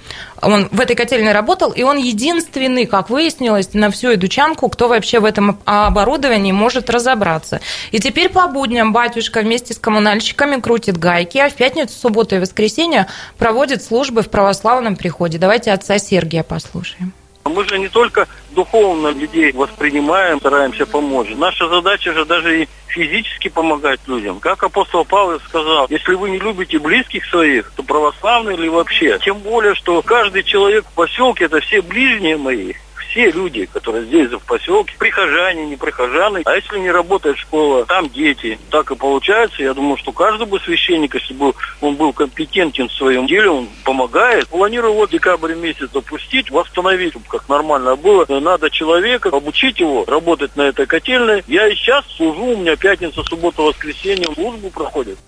Он 0.44 0.68
в 0.70 0.80
этой 0.80 0.94
котельной 0.94 1.32
работал, 1.32 1.70
и 1.72 1.82
он 1.82 1.96
единственный, 1.96 2.86
как 2.86 3.10
выяснилось, 3.10 3.72
на 3.72 3.90
всю 3.90 4.14
Идучанку, 4.14 4.68
кто 4.68 4.88
вообще 4.88 5.20
в 5.20 5.24
этом 5.24 5.58
оборудовании 5.64 6.52
может 6.52 6.90
разобраться. 6.90 7.60
И 7.90 7.98
теперь 7.98 8.28
по 8.28 8.46
будням 8.46 8.92
батюшка 8.92 9.40
вместе 9.40 9.74
с 9.74 9.78
коммунальщиками 9.78 10.60
крутит 10.60 10.98
гайки, 10.98 11.38
а 11.38 11.48
в 11.48 11.54
пятницу, 11.54 11.94
субботу 11.98 12.36
и 12.36 12.38
воскресенье 12.38 13.06
проводит 13.38 13.82
службы 13.82 14.22
в 14.22 14.30
православном 14.30 14.96
приходе. 14.96 15.38
Давайте 15.38 15.72
отца 15.72 15.98
Сергия 15.98 16.42
послушаем. 16.42 17.12
Мы 17.54 17.64
же 17.68 17.78
не 17.78 17.88
только 17.88 18.26
духовно 18.50 19.08
людей 19.08 19.52
воспринимаем, 19.52 20.40
стараемся 20.40 20.86
помочь. 20.86 21.28
Наша 21.36 21.68
задача 21.68 22.12
же 22.12 22.24
даже 22.24 22.62
и 22.62 22.68
физически 22.88 23.48
помогать 23.48 24.00
людям. 24.06 24.40
Как 24.40 24.62
апостол 24.64 25.04
Павел 25.04 25.38
сказал, 25.40 25.86
если 25.88 26.14
вы 26.14 26.30
не 26.30 26.38
любите 26.38 26.78
близких 26.78 27.24
своих, 27.26 27.70
то 27.76 27.82
православные 27.84 28.56
или 28.56 28.68
вообще. 28.68 29.18
Тем 29.24 29.38
более, 29.38 29.74
что 29.76 30.02
каждый 30.02 30.42
человек 30.42 30.84
в 30.84 30.94
поселке– 30.94 31.44
это 31.46 31.60
все 31.60 31.80
ближние 31.80 32.36
мои 32.36 32.74
все 33.14 33.30
люди, 33.30 33.66
которые 33.66 34.06
здесь 34.06 34.28
в 34.30 34.40
поселке, 34.40 34.96
прихожане, 34.98 35.66
не 35.66 35.76
прихожаны. 35.76 36.42
А 36.44 36.56
если 36.56 36.80
не 36.80 36.90
работает 36.90 37.38
школа, 37.38 37.86
там 37.86 38.10
дети. 38.10 38.58
Так 38.70 38.90
и 38.90 38.96
получается. 38.96 39.62
Я 39.62 39.72
думаю, 39.72 39.96
что 39.96 40.10
каждый 40.10 40.46
бы 40.46 40.58
священник, 40.58 41.14
если 41.14 41.32
бы 41.32 41.54
он 41.80 41.94
был 41.94 42.12
компетентен 42.12 42.88
в 42.88 42.92
своем 42.92 43.26
деле, 43.26 43.50
он 43.50 43.68
помогает. 43.84 44.48
Планирую 44.48 44.94
вот 44.94 45.10
декабрь 45.10 45.54
месяц 45.54 45.90
запустить, 45.92 46.50
восстановить, 46.50 47.10
чтобы 47.10 47.26
как 47.28 47.48
нормально 47.48 47.94
было. 47.94 48.26
Надо 48.28 48.68
человека, 48.68 49.28
обучить 49.28 49.78
его 49.78 50.04
работать 50.06 50.56
на 50.56 50.62
этой 50.62 50.86
котельной. 50.86 51.44
Я 51.46 51.68
и 51.68 51.74
сейчас 51.76 52.04
служу, 52.16 52.46
у 52.46 52.56
меня 52.56 52.74
пятница, 52.74 53.22
суббота, 53.22 53.62
воскресенье 53.62 54.26
службу 54.34 54.70
проходит. 54.70 55.18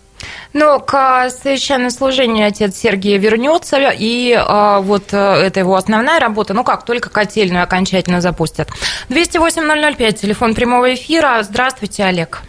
Но 0.59 0.81
к 0.81 1.29
священнослужению 1.29 2.47
отец 2.49 2.77
Сергий 2.77 3.19
вернется, 3.19 3.77
и 3.93 4.33
а, 4.33 4.81
вот 4.81 5.13
э, 5.13 5.17
это 5.19 5.61
его 5.61 5.77
основная 5.77 6.19
работа. 6.19 6.55
Ну 6.55 6.65
как, 6.65 6.87
только 6.87 7.11
котельную 7.11 7.63
окончательно 7.63 8.23
запустят. 8.23 8.69
208-005, 9.11 10.13
телефон 10.15 10.55
прямого 10.55 10.95
эфира. 10.95 11.43
Здравствуйте, 11.43 12.05
Олег. 12.05 12.41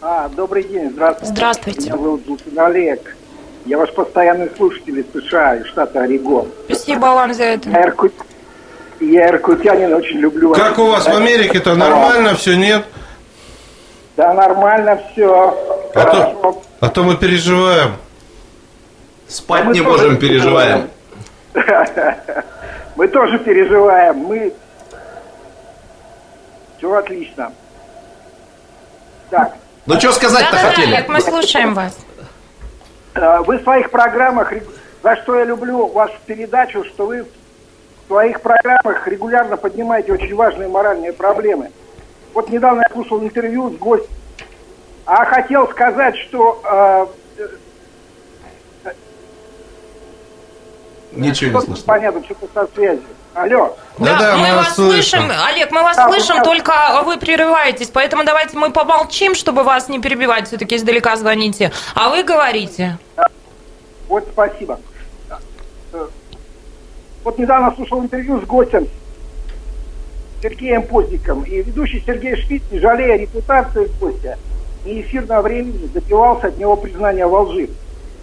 А, 0.00 0.28
добрый 0.28 0.62
день, 0.62 0.90
здравствуйте. 0.92 1.32
Здравствуйте. 1.32 1.80
Меня 1.80 1.96
зовут 1.96 2.24
Бутин 2.24 2.56
Олег. 2.60 3.16
Я 3.64 3.78
ваш 3.78 3.92
постоянный 3.92 4.48
слушатель 4.56 5.00
из 5.00 5.06
США, 5.24 5.56
из 5.56 5.66
штата 5.66 6.02
Орегон. 6.02 6.46
Спасибо 6.66 7.06
вам 7.06 7.34
за 7.34 7.42
это. 7.42 7.68
Я, 7.68 7.82
иркут... 7.82 8.12
я 9.00 9.28
иркутянин, 9.30 9.92
очень 9.92 10.18
люблю 10.18 10.50
вас. 10.50 10.58
Как 10.60 10.78
у 10.78 10.86
вас 10.86 11.04
в 11.04 11.16
Америке-то? 11.16 11.74
Нормально 11.74 12.36
все, 12.36 12.54
нет? 12.56 12.84
Да, 14.16 14.32
нормально 14.34 15.00
все. 15.10 15.52
А 15.96 16.04
то, 16.04 16.62
а 16.80 16.88
то 16.88 17.02
мы 17.02 17.16
переживаем. 17.16 17.96
Спать 19.28 19.66
а 19.66 19.72
не 19.72 19.80
можем, 19.80 20.18
переживаем. 20.18 20.88
Мы 22.96 23.08
тоже 23.08 23.38
переживаем. 23.38 24.16
Мы... 24.16 24.52
Все 26.78 26.94
отлично. 26.94 27.52
Так. 29.30 29.54
Ну, 29.86 29.98
что 29.98 30.12
сказать-то 30.12 30.52
да, 30.52 30.58
хотели? 30.58 30.92
Да, 30.92 31.12
мы 31.12 31.20
слушаем 31.20 31.74
вас. 31.74 31.96
А, 33.14 33.42
вы 33.42 33.58
в 33.58 33.62
своих 33.62 33.90
программах, 33.90 34.52
за 35.02 35.16
что 35.16 35.36
я 35.38 35.44
люблю 35.44 35.86
вашу 35.86 36.14
передачу, 36.26 36.84
что 36.84 37.06
вы 37.06 37.22
в 37.22 37.28
своих 38.08 38.40
программах 38.40 39.06
регулярно 39.06 39.56
поднимаете 39.56 40.12
очень 40.12 40.34
важные 40.34 40.68
моральные 40.68 41.12
проблемы. 41.12 41.70
Вот 42.34 42.50
недавно 42.50 42.82
я 42.82 42.88
слушал 42.92 43.22
интервью 43.22 43.70
с 43.70 43.76
гостем 43.76 44.10
а 45.06 45.24
хотел 45.24 45.68
сказать, 45.68 46.16
что... 46.16 46.60
Э, 46.64 47.06
Ничего 51.12 51.60
не 51.60 51.66
слышно. 51.66 51.84
Понятно, 51.86 52.22
что-то 52.24 52.48
со 52.52 52.74
связью. 52.74 53.06
Алло. 53.32 53.76
Да, 53.98 54.18
да, 54.18 54.36
мы, 54.36 54.48
мы 54.48 54.54
вас 54.56 54.74
слышим. 54.74 55.20
слышим. 55.20 55.32
Олег, 55.46 55.70
мы 55.70 55.82
вас 55.82 55.96
да, 55.96 56.08
слышим, 56.08 56.42
только 56.42 56.72
вы 57.04 57.16
прерываетесь. 57.18 57.88
Поэтому 57.88 58.24
давайте 58.24 58.56
мы 58.58 58.70
помолчим, 58.70 59.34
чтобы 59.34 59.62
вас 59.62 59.88
не 59.88 60.00
перебивать. 60.00 60.48
Все-таки 60.48 60.76
издалека 60.76 61.16
звоните. 61.16 61.72
А 61.94 62.10
вы 62.10 62.22
говорите. 62.22 62.98
Вот 64.08 64.26
спасибо. 64.32 64.80
Э, 65.92 66.06
вот 67.24 67.38
недавно 67.38 67.74
слушал 67.74 68.02
интервью 68.02 68.40
с 68.40 68.44
гостем 68.44 68.88
Сергеем 70.42 70.82
Поздником. 70.82 71.42
И 71.44 71.62
ведущий 71.62 72.02
Сергей 72.06 72.36
Шпиц, 72.36 72.62
не 72.70 72.80
жалея 72.80 73.18
репутации 73.18 73.90
гостя, 74.00 74.38
и 74.86 75.00
эфирного 75.00 75.42
времени 75.42 75.86
добивался 75.92 76.48
от 76.48 76.58
него 76.58 76.76
признания 76.76 77.26
во 77.26 77.42
лжи. 77.42 77.68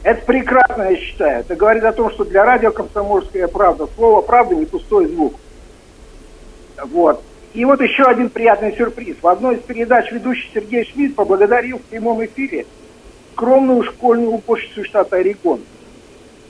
Это 0.04 0.26
прекрасно, 0.26 0.90
я 0.90 0.98
считаю. 0.98 1.40
Это 1.42 1.56
говорит 1.56 1.84
о 1.84 1.94
том, 1.94 2.12
что 2.12 2.26
для 2.26 2.44
радио 2.44 2.72
«Комсомольская 2.72 3.48
правда» 3.48 3.88
слово 3.96 4.22
«правда» 4.22 4.56
не 4.56 4.66
пустой 4.66 5.08
звук. 5.08 5.36
Вот. 6.86 7.22
И 7.54 7.64
вот 7.66 7.82
еще 7.82 8.04
один 8.04 8.30
приятный 8.30 8.76
сюрприз. 8.76 9.18
В 9.22 9.28
одной 9.28 9.56
из 9.56 9.62
передач 9.62 10.12
ведущий 10.12 10.50
Сергей 10.54 10.86
Шмидт 10.86 11.16
поблагодарил 11.16 11.78
в 11.78 11.84
прямом 11.84 12.24
эфире 12.26 12.66
скромную 13.34 13.84
школьную 13.84 14.32
уборщицу 14.32 14.84
штата 14.84 15.18
Орегон 15.18 15.62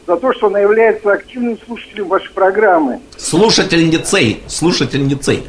за 0.08 0.18
то, 0.18 0.34
что 0.34 0.48
она 0.48 0.60
является 0.60 1.12
активным 1.12 1.58
слушателем 1.66 2.08
вашей 2.08 2.32
программы. 2.32 3.00
Слушательницей, 3.18 4.42
слушательницей. 4.48 5.44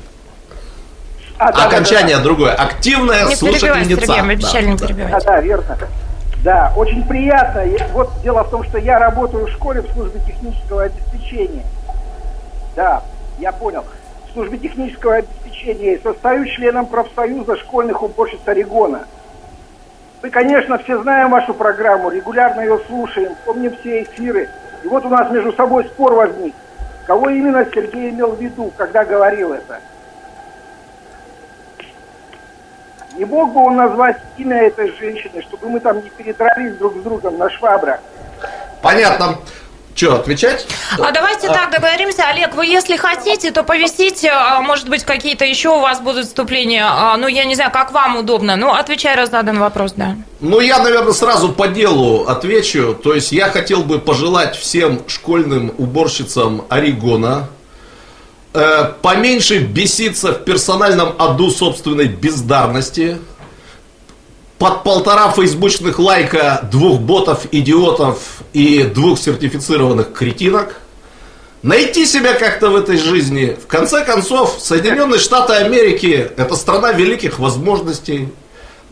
А, 1.38 1.52
да, 1.52 1.66
Окончание 1.66 2.16
да, 2.16 2.18
да, 2.18 2.24
другое. 2.24 2.52
Активная 2.52 3.26
не 3.26 3.34
слушательница. 3.34 4.06
Сергей, 4.06 4.22
мы 4.22 4.32
обещали 4.32 4.66
да, 4.66 4.70
не 4.70 4.78
перебивать. 4.78 5.12
Да, 5.12 5.20
да, 5.20 5.40
верно. 5.40 5.78
Да, 6.44 6.72
очень 6.76 7.02
приятно. 7.04 7.64
Вот 7.92 8.10
дело 8.22 8.44
в 8.44 8.50
том, 8.50 8.64
что 8.64 8.78
я 8.78 8.98
работаю 8.98 9.46
в 9.46 9.50
школе 9.50 9.80
в 9.80 9.90
службе 9.92 10.20
технического 10.26 10.84
обеспечения. 10.84 11.64
Да, 12.76 13.02
я 13.38 13.50
понял. 13.52 13.84
В 14.28 14.32
службе 14.34 14.58
технического 14.58 15.16
обеспечения 15.16 15.94
и 15.94 16.02
состою 16.02 16.44
членом 16.46 16.86
профсоюза 16.86 17.56
школьных 17.56 18.02
уборщиц 18.02 18.40
Орегона. 18.46 19.06
Мы, 20.22 20.30
конечно, 20.30 20.78
все 20.78 21.00
знаем 21.02 21.30
вашу 21.30 21.52
программу, 21.52 22.10
регулярно 22.10 22.60
ее 22.60 22.80
слушаем, 22.86 23.34
помним 23.44 23.76
все 23.80 24.02
эфиры. 24.02 24.48
И 24.82 24.88
вот 24.88 25.04
у 25.04 25.08
нас 25.08 25.30
между 25.30 25.52
собой 25.52 25.84
спор 25.84 26.14
возник. 26.14 26.54
Кого 27.06 27.28
именно 27.28 27.66
Сергей 27.74 28.10
имел 28.10 28.32
в 28.32 28.40
виду, 28.40 28.72
когда 28.76 29.04
говорил 29.04 29.52
это? 29.52 29.80
Не 33.16 33.24
мог 33.24 33.52
бы 33.52 33.64
он 33.64 33.76
назвать 33.76 34.16
имя 34.38 34.66
этой 34.66 34.92
женщины, 34.96 35.42
чтобы 35.42 35.68
мы 35.68 35.80
там 35.80 36.02
не 36.02 36.10
передрались 36.10 36.76
друг 36.76 36.96
с 36.96 37.02
другом 37.02 37.38
на 37.38 37.48
швабрах? 37.50 38.00
Понятно. 38.82 39.38
Что, 39.94 40.16
отвечать? 40.16 40.66
А 40.98 41.12
давайте 41.12 41.46
а... 41.46 41.52
так 41.52 41.70
договоримся. 41.70 42.24
Олег, 42.28 42.56
вы 42.56 42.66
если 42.66 42.96
хотите, 42.96 43.52
то 43.52 43.62
повесите, 43.62 44.30
а, 44.30 44.60
может 44.60 44.88
быть, 44.88 45.04
какие-то 45.04 45.44
еще 45.44 45.68
у 45.68 45.78
вас 45.78 46.00
будут 46.00 46.26
вступления. 46.26 46.84
А, 46.84 47.16
ну, 47.16 47.28
я 47.28 47.44
не 47.44 47.54
знаю, 47.54 47.70
как 47.70 47.92
вам 47.92 48.16
удобно. 48.16 48.56
Ну, 48.56 48.72
отвечай, 48.72 49.14
раз 49.14 49.30
задан 49.30 49.60
вопрос, 49.60 49.92
да. 49.92 50.16
Ну, 50.40 50.58
я, 50.58 50.80
наверное, 50.80 51.12
сразу 51.12 51.52
по 51.52 51.68
делу 51.68 52.26
отвечу. 52.26 52.94
То 52.94 53.14
есть 53.14 53.30
я 53.30 53.50
хотел 53.50 53.84
бы 53.84 54.00
пожелать 54.00 54.56
всем 54.56 55.00
школьным 55.06 55.72
уборщицам 55.78 56.64
Орегона, 56.68 57.48
э, 58.54 58.92
поменьше 59.02 59.58
беситься 59.58 60.32
в 60.32 60.44
персональном 60.44 61.14
аду 61.18 61.50
собственной 61.50 62.06
бездарности, 62.06 63.18
под 64.58 64.84
полтора 64.84 65.30
фейсбучных 65.32 65.98
лайка 65.98 66.66
двух 66.70 67.00
ботов, 67.00 67.46
идиотов 67.50 68.42
и 68.52 68.84
двух 68.84 69.18
сертифицированных 69.18 70.12
кретинок, 70.12 70.80
найти 71.62 72.06
себя 72.06 72.34
как-то 72.34 72.70
в 72.70 72.76
этой 72.76 72.96
жизни. 72.96 73.56
В 73.62 73.66
конце 73.66 74.04
концов, 74.04 74.56
Соединенные 74.60 75.18
Штаты 75.18 75.54
Америки– 75.54 76.30
это 76.36 76.54
страна 76.56 76.92
великих 76.92 77.38
возможностей. 77.38 78.28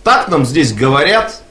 Так 0.03 0.29
нам 0.29 0.45
здесь 0.45 0.73
говорят. 0.73 1.42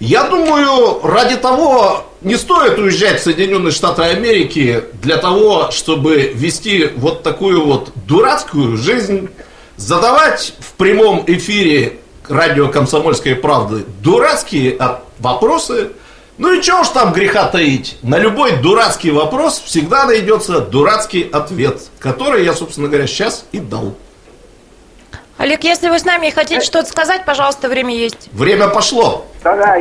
Я 0.00 0.24
думаю, 0.24 1.00
ради 1.02 1.36
того 1.36 2.06
не 2.22 2.36
стоит 2.36 2.78
уезжать 2.78 3.20
в 3.20 3.22
Соединенные 3.22 3.70
Штаты 3.70 4.00
Америки 4.04 4.84
для 4.94 5.18
того, 5.18 5.70
чтобы 5.72 6.32
вести 6.34 6.90
вот 6.96 7.22
такую 7.22 7.66
вот 7.66 7.90
дурацкую 8.06 8.78
жизнь, 8.78 9.28
задавать 9.76 10.54
в 10.58 10.72
прямом 10.78 11.22
эфире 11.26 11.98
радио 12.26 12.68
«Комсомольской 12.68 13.34
правды» 13.34 13.84
дурацкие 14.02 14.78
вопросы. 15.18 15.90
Ну 16.38 16.54
и 16.54 16.62
чего 16.62 16.80
уж 16.80 16.88
там 16.88 17.12
греха 17.12 17.46
таить? 17.48 17.98
На 18.00 18.18
любой 18.18 18.56
дурацкий 18.56 19.10
вопрос 19.10 19.60
всегда 19.62 20.06
найдется 20.06 20.60
дурацкий 20.60 21.28
ответ, 21.30 21.90
который 21.98 22.46
я, 22.46 22.54
собственно 22.54 22.88
говоря, 22.88 23.06
сейчас 23.06 23.44
и 23.52 23.58
дал. 23.58 23.94
Олег, 25.40 25.64
если 25.64 25.88
вы 25.88 25.98
с 25.98 26.04
нами 26.04 26.26
и 26.26 26.30
хотите 26.30 26.60
что-то 26.60 26.90
сказать, 26.90 27.24
пожалуйста, 27.24 27.70
время 27.70 27.94
есть. 27.94 28.28
Время 28.32 28.68
пошло. 28.68 29.24
Да-да, 29.42 29.76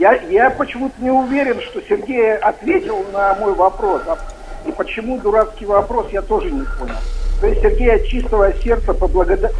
я, 0.00 0.14
я 0.14 0.50
почему-то 0.50 1.00
не 1.00 1.12
уверен, 1.12 1.60
что 1.60 1.80
Сергей 1.88 2.36
ответил 2.36 3.04
на 3.12 3.36
мой 3.36 3.54
вопрос. 3.54 4.02
А 4.08 4.18
и 4.66 4.72
почему 4.72 5.20
дурацкий 5.20 5.64
вопрос, 5.64 6.08
я 6.10 6.22
тоже 6.22 6.50
не 6.50 6.62
понял. 6.62 6.96
То 7.40 7.46
есть 7.46 7.62
Сергей 7.62 7.94
от 7.94 8.06
чистого 8.08 8.52
сердца 8.64 8.92
поблагода... 8.92 9.52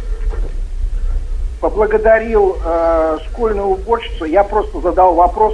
поблагодарил 1.61 2.57
э, 2.65 3.19
школьную 3.29 3.69
уборщицу. 3.69 4.25
Я 4.25 4.43
просто 4.43 4.81
задал 4.81 5.13
вопрос, 5.13 5.53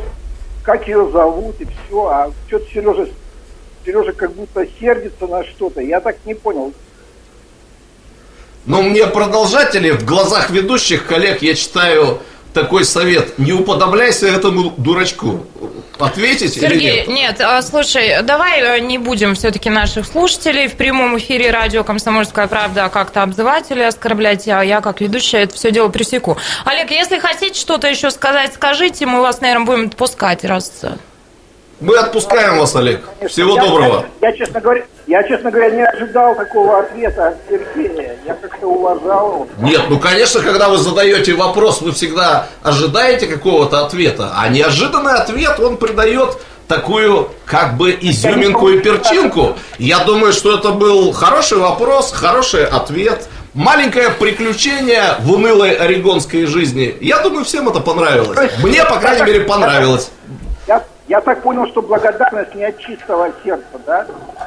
как 0.63 0.87
ее 0.87 1.07
зовут 1.11 1.61
и 1.61 1.65
все. 1.65 2.07
А 2.07 2.31
что-то 2.47 2.65
Сережа, 2.71 3.09
Сережа 3.85 4.13
как 4.13 4.31
будто 4.31 4.65
сердится 4.79 5.27
на 5.27 5.43
что-то. 5.43 5.81
Я 5.81 5.99
так 5.99 6.17
не 6.25 6.33
понял. 6.33 6.73
Ну, 8.67 8.81
мне 8.81 9.07
продолжатели 9.07 9.91
в 9.91 10.03
глазах 10.03 10.49
ведущих 10.49 11.05
коллег 11.05 11.41
я 11.41 11.55
читаю 11.55 12.21
такой 12.53 12.83
совет. 12.83 13.39
Не 13.39 13.53
уподобляйся 13.53 14.27
этому 14.27 14.73
дурачку. 14.77 15.45
Ответить 15.99 16.53
Сергей, 16.53 16.77
или 16.77 16.97
нет? 16.97 17.07
нет, 17.07 17.41
а, 17.41 17.61
слушай, 17.63 18.21
давай 18.21 18.61
э, 18.61 18.79
не 18.81 18.99
будем 18.99 19.33
все-таки 19.33 19.69
наших 19.69 20.05
слушателей 20.05 20.67
в 20.67 20.75
прямом 20.75 21.17
эфире 21.17 21.49
радио 21.49 21.83
«Комсомольская 21.83 22.45
правда» 22.45 22.89
как-то 22.89 23.23
обзывать 23.23 23.71
или 23.71 23.81
оскорблять, 23.81 24.47
а 24.47 24.61
я 24.61 24.81
как 24.81 25.01
ведущая 25.01 25.43
это 25.43 25.55
все 25.55 25.71
дело 25.71 25.89
пресеку. 25.89 26.37
Олег, 26.65 26.91
если 26.91 27.17
хотите 27.17 27.59
что-то 27.59 27.87
еще 27.87 28.11
сказать, 28.11 28.53
скажите, 28.53 29.07
мы 29.07 29.21
вас, 29.21 29.41
наверное, 29.41 29.65
будем 29.65 29.87
отпускать, 29.87 30.45
раз 30.45 30.71
мы 31.79 31.95
отпускаем 31.97 32.57
вас, 32.57 32.75
Олег. 32.75 33.01
Всего 33.27 33.55
я, 33.55 33.63
доброго. 33.63 34.05
Я, 34.21 34.29
я, 34.29 34.37
честно 34.37 34.61
говоря, 34.61 34.83
я, 35.05 35.23
честно 35.23 35.51
говоря, 35.51 35.69
не 35.69 35.85
ожидал 35.85 36.35
такого 36.35 36.79
ответа 36.79 37.29
от 37.29 37.37
Сергея. 37.49 38.17
Я 38.25 38.33
как-то 38.33 38.67
уважал. 38.67 39.47
Нет, 39.59 39.81
ну, 39.89 39.99
конечно, 39.99 40.41
когда 40.41 40.69
вы 40.69 40.77
задаете 40.77 41.33
вопрос, 41.33 41.81
вы 41.81 41.91
всегда 41.91 42.47
ожидаете 42.63 43.27
какого-то 43.27 43.85
ответа. 43.85 44.31
А 44.35 44.49
неожиданный 44.49 45.13
ответ, 45.13 45.59
он 45.59 45.77
придает 45.77 46.37
такую 46.67 47.29
как 47.45 47.77
бы 47.77 47.97
изюминку 48.01 48.69
и 48.69 48.79
перчинку. 48.79 49.55
Я 49.77 49.99
думаю, 49.99 50.33
что 50.33 50.57
это 50.57 50.71
был 50.71 51.11
хороший 51.13 51.59
вопрос, 51.59 52.11
хороший 52.11 52.65
ответ. 52.65 53.27
Маленькое 53.53 54.11
приключение 54.11 55.15
в 55.21 55.31
унылой 55.31 55.73
орегонской 55.73 56.45
жизни. 56.45 56.95
Я 57.01 57.19
думаю, 57.19 57.45
всем 57.45 57.67
это 57.69 57.79
понравилось. 57.79 58.37
Мне, 58.61 58.83
по 58.83 58.97
крайней 58.97 59.25
мере, 59.25 59.41
понравилось. 59.41 60.11
Я 61.07 61.21
так 61.21 61.41
понял, 61.41 61.65
что 61.67 61.81
благодарность 61.81 62.53
не 62.53 62.65
от 62.65 62.77
чистого 62.79 63.31
сердца, 63.41 63.79
да? 63.85 64.05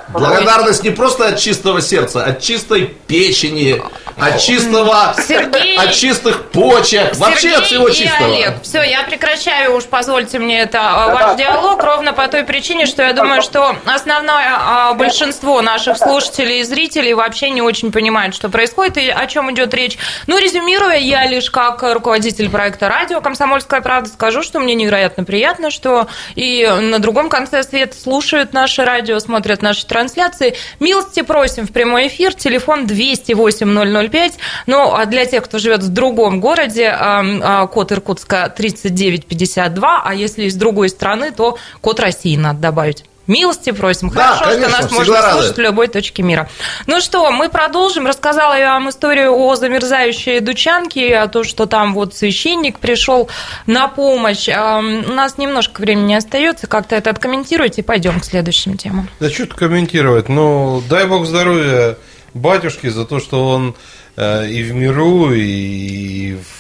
Благодарность 0.09 0.85
не 0.85 0.91
просто 0.91 1.29
от 1.29 1.39
чистого 1.39 1.81
сердца, 1.81 2.23
от 2.23 2.41
чистой 2.41 2.95
печени, 3.07 3.81
от 4.19 4.39
чистого, 4.39 5.15
Сергей, 5.27 5.79
от 5.79 5.93
чистых 5.93 6.51
почек, 6.51 7.15
Сергей 7.15 7.21
вообще 7.21 7.53
от 7.55 7.65
всего 7.65 7.89
чистого. 7.89 8.29
И 8.29 8.43
Олег, 8.43 8.63
все, 8.63 8.83
я 8.83 9.05
прекращаю 9.05 9.75
уж, 9.75 9.85
позвольте 9.85 10.39
мне 10.39 10.61
это 10.61 10.73
да, 10.73 11.15
ваш 11.15 11.37
диалог 11.39 11.83
ровно 11.83 12.13
по 12.13 12.29
той 12.29 12.45
причине, 12.45 12.85
что 12.85 13.05
я 13.05 13.15
думаю, 13.15 13.41
что 13.41 13.75
основное 13.87 14.55
а, 14.59 14.93
большинство 14.93 15.63
наших 15.63 15.97
слушателей 15.97 16.61
и 16.61 16.65
зрителей 16.65 17.15
вообще 17.15 17.49
не 17.49 17.63
очень 17.63 17.91
понимает, 17.91 18.35
что 18.35 18.51
происходит 18.51 18.99
и 18.99 19.09
о 19.09 19.27
чем 19.27 19.51
идет 19.51 19.73
речь. 19.73 19.97
Ну, 20.27 20.37
резюмируя, 20.37 20.99
я 20.99 21.27
лишь 21.27 21.51
как 21.51 21.83
руководитель 21.83 22.51
проекта 22.51 22.91
радио 22.91 23.23
«Комсомольская 23.23 23.81
правда» 23.81 24.11
скажу, 24.11 24.43
что 24.43 24.61
мне 24.61 24.75
невероятно 24.75 25.25
приятно, 25.25 25.71
что 25.71 26.07
и 26.35 26.50
на 26.81 26.99
другом 26.99 27.29
конце 27.29 27.63
света 27.63 27.97
слушают 27.97 28.53
наше 28.53 28.85
радио, 28.85 29.19
смотрят 29.19 29.63
наши 29.63 29.87
трансляции. 29.87 30.55
Милости 30.79 31.23
просим 31.23 31.67
в 31.67 31.73
прямой 31.73 32.09
эфир, 32.09 32.35
телефон 32.35 32.87
208-005. 32.87 34.33
Ну, 34.67 34.95
а 34.95 35.07
для 35.07 35.27
тех, 35.27 35.45
кто 35.45 35.59
живет 35.59 35.83
в 35.83 35.89
другом 35.89 36.41
городе, 36.41 36.89
а, 36.89 37.67
код 37.67 37.93
Иркутска 37.93 38.53
3952, 38.55 40.03
а 40.05 40.15
если 40.15 40.45
из 40.45 40.55
другой 40.55 40.89
страны, 40.89 41.33
то 41.33 41.59
код 41.81 42.01
России 42.01 42.37
надо 42.37 42.61
добавить. 42.61 43.05
Милости 43.31 43.71
просим. 43.71 44.11
Да, 44.11 44.35
Хорошо, 44.35 44.57
конечно, 44.57 44.69
что 44.71 44.83
нас 44.83 44.91
можно 44.93 45.23
рады. 45.23 45.33
слушать 45.35 45.57
в 45.57 45.61
любой 45.61 45.87
точке 45.87 46.25
мира. 46.25 46.49
Ну 46.89 47.01
что, 47.01 47.31
мы 47.31 47.49
продолжим. 47.49 48.09
Рассказала 48.09 48.59
я 48.59 48.75
вам 48.75 48.89
историю 48.91 49.33
о 49.37 49.55
замерзающей 49.55 50.41
дучанке, 50.41 51.17
о 51.17 51.29
том, 51.29 51.45
что 51.45 51.67
там 51.67 51.95
вот 51.95 52.13
священник 52.17 52.81
пришел 52.81 53.29
на 53.67 53.87
помощь. 53.87 54.49
У 54.49 55.13
нас 55.13 55.39
немножко 55.39 55.81
времени 55.81 56.15
остается. 56.15 56.67
Как-то 56.67 56.97
это 56.97 57.11
откомментируйте. 57.11 57.85
Пойдем 57.85 58.19
к 58.19 58.25
следующим 58.25 58.77
темам. 58.77 59.09
Да 59.21 59.31
что-то 59.31 59.55
комментировать. 59.55 60.29
Ну, 60.29 60.83
дай 60.91 61.07
бог 61.07 61.25
здоровья 61.25 61.97
батюшке 62.35 62.91
за 62.91 63.05
то, 63.05 63.21
что 63.21 63.49
он 63.49 63.77
э, 64.17 64.49
и 64.49 64.65
в 64.65 64.75
миру, 64.75 65.33
и 65.33 66.35
в 66.35 66.60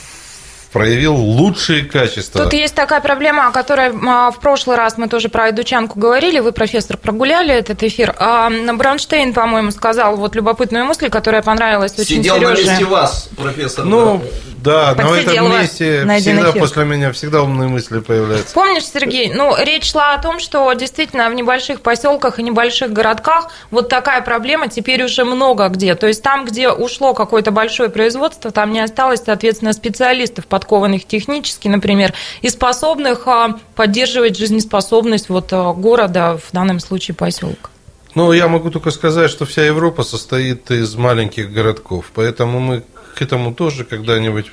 проявил 0.72 1.14
лучшие 1.14 1.84
качества. 1.84 2.44
Тут 2.44 2.52
есть 2.52 2.74
такая 2.74 3.00
проблема, 3.00 3.48
о 3.48 3.50
которой 3.50 3.92
а, 4.06 4.30
в 4.30 4.38
прошлый 4.38 4.76
раз 4.76 4.98
мы 4.98 5.08
тоже 5.08 5.28
про 5.28 5.50
Эдучанку 5.50 5.98
говорили, 5.98 6.38
вы, 6.38 6.52
профессор, 6.52 6.96
прогуляли 6.96 7.52
этот 7.52 7.82
эфир. 7.82 8.14
А 8.18 8.50
Бронштейн, 8.50 9.32
по-моему, 9.32 9.70
сказал 9.72 10.16
вот 10.16 10.36
любопытную 10.36 10.84
мысль, 10.84 11.10
которая 11.10 11.42
понравилась 11.42 11.92
очень 11.98 12.16
Сидел 12.16 12.36
Сереже. 12.36 12.66
на 12.66 12.70
месте 12.70 12.84
вас, 12.84 13.28
профессор. 13.36 13.84
Ну, 13.84 14.22
да, 14.62 14.94
на 14.94 15.18
этом 15.18 15.50
месте 15.50 16.06
всегда 16.18 16.50
эфир. 16.50 16.60
после 16.60 16.84
меня 16.84 17.12
всегда 17.12 17.42
умные 17.42 17.68
мысли 17.68 18.00
появляются. 18.00 18.54
Помнишь, 18.54 18.84
Сергей, 18.84 19.32
ну, 19.32 19.54
речь 19.58 19.90
шла 19.90 20.14
о 20.14 20.22
том, 20.22 20.38
что 20.38 20.72
действительно 20.74 21.30
в 21.30 21.34
небольших 21.34 21.80
поселках 21.80 22.38
и 22.38 22.42
небольших 22.42 22.92
городках 22.92 23.50
вот 23.70 23.88
такая 23.88 24.20
проблема 24.20 24.68
теперь 24.68 25.02
уже 25.02 25.24
много 25.24 25.68
где. 25.68 25.94
То 25.94 26.06
есть 26.06 26.22
там, 26.22 26.44
где 26.44 26.70
ушло 26.70 27.14
какое-то 27.14 27.50
большое 27.50 27.88
производство, 27.88 28.50
там 28.50 28.72
не 28.72 28.80
осталось, 28.80 29.22
соответственно, 29.24 29.72
специалистов, 29.72 30.46
подкованных 30.60 31.06
технически, 31.06 31.68
например, 31.68 32.12
и 32.42 32.48
способных 32.50 33.26
а, 33.26 33.58
поддерживать 33.74 34.36
жизнеспособность 34.36 35.28
вот 35.28 35.52
а, 35.52 35.72
города, 35.72 36.36
в 36.36 36.52
данном 36.52 36.80
случае 36.80 37.14
поселка. 37.14 37.70
Ну, 38.14 38.32
я 38.32 38.48
могу 38.48 38.70
только 38.70 38.90
сказать, 38.90 39.30
что 39.30 39.44
вся 39.44 39.64
Европа 39.64 40.02
состоит 40.02 40.70
из 40.70 40.94
маленьких 40.96 41.52
городков, 41.52 42.10
поэтому 42.14 42.60
мы 42.60 42.82
к 43.14 43.22
этому 43.22 43.54
тоже 43.54 43.84
когда-нибудь 43.84 44.46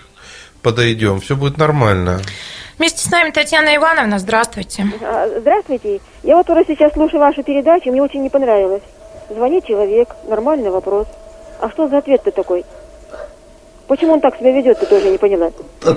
подойдем. 0.62 1.20
Все 1.20 1.36
будет 1.36 1.58
нормально. 1.58 2.22
Вместе 2.78 3.04
с 3.08 3.12
нами 3.12 3.32
Татьяна 3.32 3.76
Ивановна. 3.76 4.20
Здравствуйте. 4.20 4.86
А, 5.02 5.28
здравствуйте. 5.40 6.00
Я 6.24 6.38
вот 6.38 6.50
уже 6.50 6.64
сейчас 6.68 6.94
слушаю 6.94 7.20
вашу 7.20 7.44
передачу, 7.44 7.92
мне 7.92 8.02
очень 8.02 8.22
не 8.22 8.30
понравилось. 8.30 8.84
Звонит 9.30 9.66
человек, 9.66 10.10
нормальный 10.28 10.70
вопрос. 10.70 11.08
А 11.60 11.70
что 11.70 11.88
за 11.88 11.98
ответ-то 11.98 12.32
такой? 12.32 12.64
Почему 13.88 14.14
он 14.14 14.22
так 14.22 14.38
себя 14.38 14.52
ведет, 14.52 14.80
ты 14.80 14.86
тоже 14.86 15.10
не 15.10 15.18
поняла. 15.18 15.50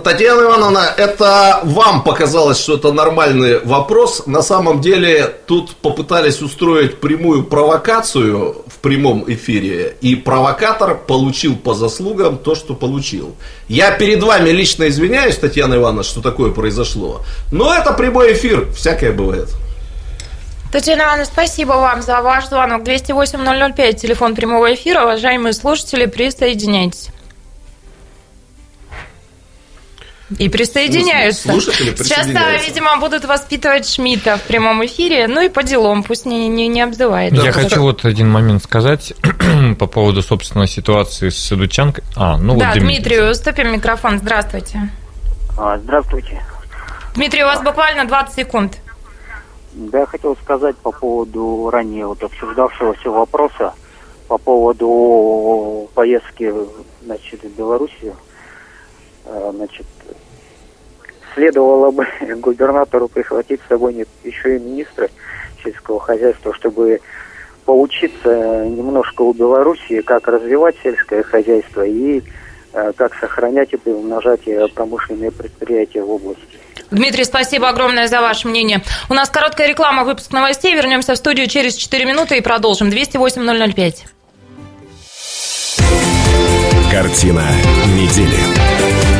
Татьяна 0.04 0.42
Ивановна, 0.42 0.94
это 0.96 1.60
вам 1.64 2.04
показалось, 2.04 2.60
что 2.60 2.76
это 2.76 2.92
нормальный 2.92 3.58
вопрос. 3.64 4.26
На 4.26 4.42
самом 4.42 4.80
деле 4.80 5.26
тут 5.46 5.74
попытались 5.74 6.40
устроить 6.40 7.00
прямую 7.00 7.42
провокацию 7.42 8.62
в 8.66 8.78
прямом 8.78 9.24
эфире, 9.26 9.96
и 10.00 10.14
провокатор 10.14 10.96
получил 10.96 11.56
по 11.56 11.74
заслугам 11.74 12.38
то, 12.38 12.54
что 12.54 12.74
получил. 12.74 13.34
Я 13.66 13.90
перед 13.90 14.22
вами 14.22 14.50
лично 14.50 14.88
извиняюсь, 14.88 15.36
Татьяна 15.36 15.74
Ивановна, 15.74 16.04
что 16.04 16.22
такое 16.22 16.52
произошло, 16.52 17.22
но 17.50 17.74
это 17.74 17.92
прямой 17.92 18.34
эфир, 18.34 18.70
всякое 18.72 19.12
бывает. 19.12 19.48
Татьяна 20.70 21.02
Ивановна, 21.02 21.24
спасибо 21.24 21.72
вам 21.72 22.02
за 22.02 22.20
ваш 22.22 22.46
звонок. 22.46 22.82
208-005, 22.82 23.94
телефон 23.94 24.36
прямого 24.36 24.72
эфира. 24.72 25.02
Уважаемые 25.02 25.52
слушатели, 25.52 26.06
присоединяйтесь. 26.06 27.08
И 30.38 30.48
присоединяются. 30.48 31.50
Слушатели 31.50 31.90
присоединяются. 31.90 32.54
Сейчас, 32.54 32.68
видимо, 32.68 32.96
будут 32.98 33.24
воспитывать 33.24 33.88
Шмидта 33.88 34.36
в 34.36 34.42
прямом 34.42 34.84
эфире, 34.86 35.26
ну 35.26 35.40
и 35.40 35.48
по 35.48 35.62
делам, 35.62 36.02
пусть 36.02 36.26
не, 36.26 36.48
не, 36.48 36.68
не 36.68 36.82
обзывает. 36.82 37.32
Я 37.32 37.52
хочу 37.52 37.82
вот 37.82 38.04
один 38.04 38.30
момент 38.30 38.62
сказать 38.62 39.12
по 39.78 39.86
поводу, 39.86 40.22
собственно, 40.22 40.66
ситуации 40.66 41.28
с 41.30 41.48
Дучанкой. 41.50 42.04
А, 42.16 42.38
ну 42.38 42.56
да, 42.56 42.66
вот 42.66 42.74
Дмитрий. 42.74 42.96
Дмитрию 42.98 43.30
уступим 43.30 43.72
микрофон. 43.72 44.18
Здравствуйте. 44.18 44.90
А, 45.58 45.78
здравствуйте. 45.78 46.42
Дмитрий, 47.14 47.42
у 47.42 47.46
вас 47.46 47.62
буквально 47.62 48.06
20 48.06 48.34
секунд. 48.34 48.78
Да, 49.72 50.00
я 50.00 50.06
хотел 50.06 50.36
сказать 50.36 50.76
по 50.76 50.92
поводу 50.92 51.70
ранее 51.70 52.06
вот 52.06 52.22
обсуждавшегося 52.22 53.10
вопроса 53.10 53.74
по 54.28 54.38
поводу 54.38 55.90
поездки 55.94 56.52
значит, 57.04 57.42
в 57.42 57.56
Белоруссию. 57.56 58.14
А, 59.26 59.52
значит, 59.54 59.86
следовало 61.34 61.90
бы 61.90 62.06
губернатору 62.36 63.08
прихватить 63.08 63.60
с 63.64 63.68
собой 63.68 64.06
еще 64.24 64.56
и 64.56 64.58
министра 64.58 65.08
сельского 65.62 66.00
хозяйства, 66.00 66.54
чтобы 66.54 67.00
поучиться 67.64 68.64
немножко 68.66 69.22
у 69.22 69.32
Белоруссии, 69.32 70.00
как 70.00 70.26
развивать 70.28 70.76
сельское 70.82 71.22
хозяйство 71.22 71.84
и 71.86 72.22
э, 72.72 72.92
как 72.96 73.14
сохранять 73.16 73.72
и 73.72 73.90
умножать 73.90 74.40
промышленные 74.74 75.30
предприятия 75.30 76.02
в 76.02 76.10
области. 76.10 76.60
Дмитрий, 76.90 77.24
спасибо 77.24 77.68
огромное 77.68 78.08
за 78.08 78.20
ваше 78.20 78.48
мнение. 78.48 78.82
У 79.08 79.14
нас 79.14 79.30
короткая 79.30 79.68
реклама, 79.68 80.04
выпуск 80.04 80.32
новостей. 80.32 80.74
Вернемся 80.74 81.14
в 81.14 81.16
студию 81.16 81.46
через 81.46 81.74
4 81.76 82.04
минуты 82.04 82.38
и 82.38 82.40
продолжим. 82.40 82.90
208 82.90 83.72
005. 83.72 84.06
Картина 86.90 87.44
недели. 87.94 89.19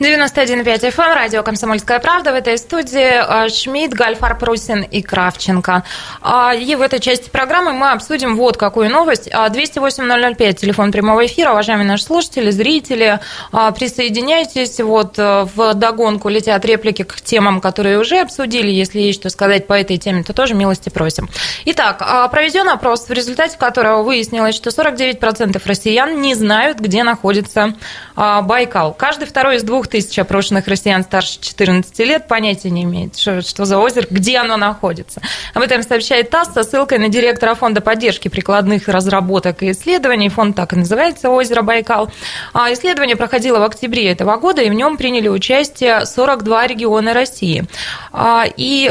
91,5 0.00 0.64
FM, 0.64 1.02
эм, 1.02 1.14
радио 1.14 1.42
«Комсомольская 1.42 1.98
правда». 1.98 2.32
В 2.32 2.34
этой 2.34 2.56
студии 2.56 3.44
э, 3.44 3.50
Шмидт, 3.50 3.92
Гальфар 3.92 4.38
Прусин 4.38 4.80
и 4.80 5.02
Кравченко. 5.02 5.84
А, 6.22 6.54
и 6.54 6.74
в 6.74 6.80
этой 6.80 7.00
части 7.00 7.28
программы 7.28 7.74
мы 7.74 7.90
обсудим 7.90 8.34
вот 8.36 8.56
какую 8.56 8.88
новость. 8.88 9.28
208-005, 9.28 10.48
а, 10.48 10.52
телефон 10.54 10.90
прямого 10.90 11.26
эфира. 11.26 11.50
Уважаемые 11.50 11.86
наши 11.86 12.04
слушатели, 12.04 12.50
зрители, 12.50 13.20
а, 13.52 13.72
присоединяйтесь. 13.72 14.80
Вот 14.80 15.18
в 15.18 15.74
догонку 15.74 16.30
летят 16.30 16.64
реплики 16.64 17.02
к 17.02 17.20
темам, 17.20 17.60
которые 17.60 17.98
уже 17.98 18.20
обсудили. 18.20 18.70
Если 18.70 19.00
есть 19.00 19.20
что 19.20 19.28
сказать 19.28 19.66
по 19.66 19.74
этой 19.74 19.98
теме, 19.98 20.22
то 20.22 20.32
тоже 20.32 20.54
милости 20.54 20.88
просим. 20.88 21.28
Итак, 21.66 22.30
проведен 22.30 22.70
опрос, 22.70 23.06
в 23.06 23.12
результате 23.12 23.58
которого 23.58 24.02
выяснилось, 24.02 24.54
что 24.54 24.70
49% 24.70 25.60
россиян 25.66 26.22
не 26.22 26.34
знают, 26.34 26.78
где 26.78 27.04
находится 27.04 27.74
Байкал. 28.16 28.94
Каждый 28.94 29.26
второй 29.26 29.56
из 29.56 29.62
двух 29.62 29.89
тысяч 29.90 30.18
опрошенных 30.18 30.66
россиян 30.66 31.02
старше 31.02 31.38
14 31.40 31.98
лет 32.00 32.28
понятия 32.28 32.70
не 32.70 32.84
имеет, 32.84 33.16
что, 33.16 33.42
что 33.42 33.64
за 33.64 33.78
озеро, 33.78 34.06
где 34.08 34.38
оно 34.38 34.56
находится. 34.56 35.20
Об 35.54 35.62
этом 35.62 35.82
сообщает 35.82 36.30
ТАСС 36.30 36.54
со 36.54 36.62
ссылкой 36.62 36.98
на 36.98 37.08
директора 37.08 37.54
Фонда 37.54 37.80
поддержки 37.80 38.28
прикладных 38.28 38.88
разработок 38.88 39.62
и 39.62 39.72
исследований. 39.72 40.28
Фонд 40.28 40.56
так 40.56 40.72
и 40.72 40.76
называется 40.76 41.30
«Озеро 41.30 41.62
Байкал». 41.62 42.10
А 42.52 42.72
исследование 42.72 43.16
проходило 43.16 43.58
в 43.58 43.62
октябре 43.62 44.10
этого 44.10 44.36
года, 44.36 44.62
и 44.62 44.70
в 44.70 44.74
нем 44.74 44.96
приняли 44.96 45.28
участие 45.28 46.06
42 46.06 46.66
региона 46.66 47.12
России. 47.12 47.64
А, 48.12 48.44
и 48.56 48.90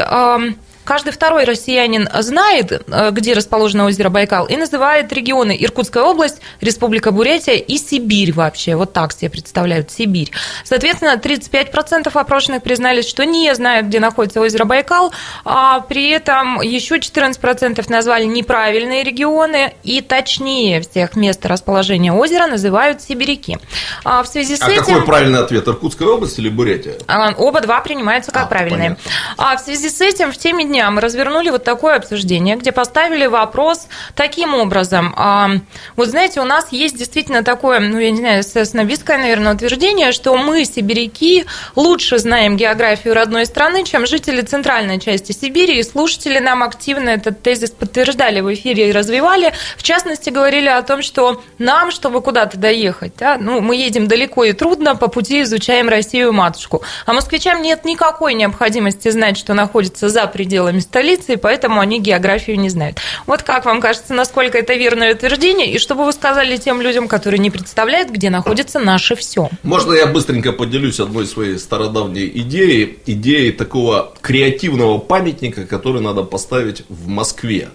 Каждый 0.90 1.12
второй 1.12 1.44
россиянин 1.44 2.08
знает, 2.18 2.72
э, 2.72 3.10
где 3.12 3.32
расположено 3.32 3.84
озеро 3.84 4.08
Байкал, 4.08 4.46
и 4.46 4.56
называет 4.56 5.12
регионы 5.12 5.56
Иркутская 5.56 6.02
область, 6.02 6.40
Республика 6.60 7.12
Бурятия 7.12 7.54
и 7.54 7.78
Сибирь 7.78 8.32
вообще. 8.32 8.74
Вот 8.74 8.92
так 8.92 9.12
себе 9.12 9.30
представляют 9.30 9.92
Сибирь. 9.92 10.32
Соответственно, 10.64 11.16
35% 11.16 12.10
опрошенных 12.12 12.64
признались, 12.64 13.08
что 13.08 13.24
не 13.24 13.54
знают, 13.54 13.86
где 13.86 14.00
находится 14.00 14.40
озеро 14.40 14.64
Байкал, 14.64 15.12
а 15.44 15.78
при 15.78 16.10
этом 16.10 16.60
еще 16.60 16.96
14% 16.96 17.88
назвали 17.88 18.24
неправильные 18.24 19.04
регионы, 19.04 19.74
и 19.84 20.00
точнее 20.00 20.80
всех 20.80 21.14
мест 21.14 21.46
расположения 21.46 22.12
озера 22.12 22.48
называют 22.48 23.00
сибиряки. 23.00 23.60
А 24.02 24.24
в 24.24 24.26
связи 24.26 24.56
с 24.56 24.62
а 24.62 24.68
этим... 24.68 24.86
какой 24.86 25.04
правильный 25.04 25.38
ответ? 25.38 25.68
Иркутская 25.68 26.08
область 26.08 26.36
или 26.40 26.48
Бурятия? 26.48 26.94
А, 27.06 27.32
оба 27.38 27.60
два 27.60 27.80
принимаются 27.80 28.32
как 28.32 28.46
а, 28.46 28.46
правильные. 28.46 28.96
Понятно. 28.96 29.12
А 29.36 29.56
в 29.56 29.60
связи 29.60 29.88
с 29.88 30.00
этим 30.00 30.32
в 30.32 30.36
теме 30.36 30.64
дня 30.64 30.79
дня 30.80 30.90
мы 30.90 31.02
развернули 31.02 31.50
вот 31.50 31.62
такое 31.62 31.96
обсуждение, 31.96 32.56
где 32.56 32.72
поставили 32.72 33.26
вопрос 33.26 33.86
таким 34.14 34.54
образом. 34.54 35.12
А, 35.16 35.50
вот 35.96 36.08
знаете, 36.08 36.40
у 36.40 36.44
нас 36.44 36.72
есть 36.72 36.96
действительно 36.96 37.42
такое, 37.44 37.80
ну, 37.80 37.98
я 37.98 38.10
не 38.10 38.18
знаю, 38.18 38.42
снобистское, 38.42 39.18
наверное, 39.18 39.54
утверждение, 39.54 40.12
что 40.12 40.34
мы, 40.38 40.64
сибиряки, 40.64 41.44
лучше 41.76 42.18
знаем 42.18 42.56
географию 42.56 43.14
родной 43.14 43.44
страны, 43.44 43.84
чем 43.84 44.06
жители 44.06 44.40
центральной 44.40 44.98
части 44.98 45.32
Сибири, 45.32 45.78
и 45.78 45.82
слушатели 45.82 46.38
нам 46.38 46.62
активно 46.62 47.10
этот 47.10 47.42
тезис 47.42 47.70
подтверждали 47.70 48.40
в 48.40 48.52
эфире 48.54 48.88
и 48.88 48.92
развивали. 48.92 49.52
В 49.76 49.82
частности, 49.82 50.30
говорили 50.30 50.68
о 50.68 50.82
том, 50.82 51.02
что 51.02 51.42
нам, 51.58 51.90
чтобы 51.90 52.22
куда-то 52.22 52.56
доехать, 52.56 53.12
да, 53.18 53.36
ну, 53.38 53.60
мы 53.60 53.76
едем 53.76 54.06
далеко 54.06 54.44
и 54.44 54.52
трудно, 54.54 54.96
по 54.96 55.08
пути 55.08 55.42
изучаем 55.42 55.90
Россию-матушку. 55.90 56.82
А 57.04 57.12
москвичам 57.12 57.60
нет 57.60 57.84
никакой 57.84 58.32
необходимости 58.32 59.10
знать, 59.10 59.36
что 59.36 59.52
находится 59.52 60.08
за 60.08 60.26
пределами 60.26 60.59
пределами 60.60 60.80
столицы, 60.80 61.34
и 61.34 61.36
поэтому 61.36 61.80
они 61.80 62.00
географию 62.00 62.58
не 62.58 62.68
знают. 62.68 62.98
Вот 63.26 63.42
как 63.42 63.64
вам 63.64 63.80
кажется, 63.80 64.12
насколько 64.12 64.58
это 64.58 64.74
верное 64.74 65.14
утверждение, 65.14 65.72
и 65.72 65.78
что 65.78 65.94
бы 65.94 66.04
вы 66.04 66.12
сказали 66.12 66.56
тем 66.56 66.82
людям, 66.82 67.08
которые 67.08 67.38
не 67.38 67.50
представляют, 67.50 68.10
где 68.10 68.28
находится 68.28 68.78
наше 68.78 69.16
все? 69.16 69.48
Можно 69.62 69.94
я 69.94 70.06
быстренько 70.06 70.52
поделюсь 70.52 71.00
одной 71.00 71.26
своей 71.26 71.58
стародавней 71.58 72.30
идеей, 72.34 72.98
идеей 73.06 73.52
такого 73.52 74.12
креативного 74.20 74.98
памятника, 74.98 75.64
который 75.64 76.02
надо 76.02 76.24
поставить 76.24 76.84
в 76.88 77.08
Москве. 77.08 77.68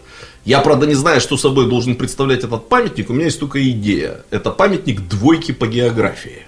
Я, 0.46 0.60
правда, 0.60 0.86
не 0.86 0.96
знаю, 0.96 1.22
что 1.22 1.38
собой 1.38 1.68
должен 1.68 1.96
представлять 1.96 2.44
этот 2.44 2.70
памятник, 2.70 3.10
у 3.10 3.14
меня 3.14 3.26
есть 3.26 3.40
только 3.40 3.68
идея. 3.72 4.18
Это 4.30 4.52
памятник 4.52 5.02
двойки 5.02 5.54
по 5.54 5.66
географии. 5.66 6.46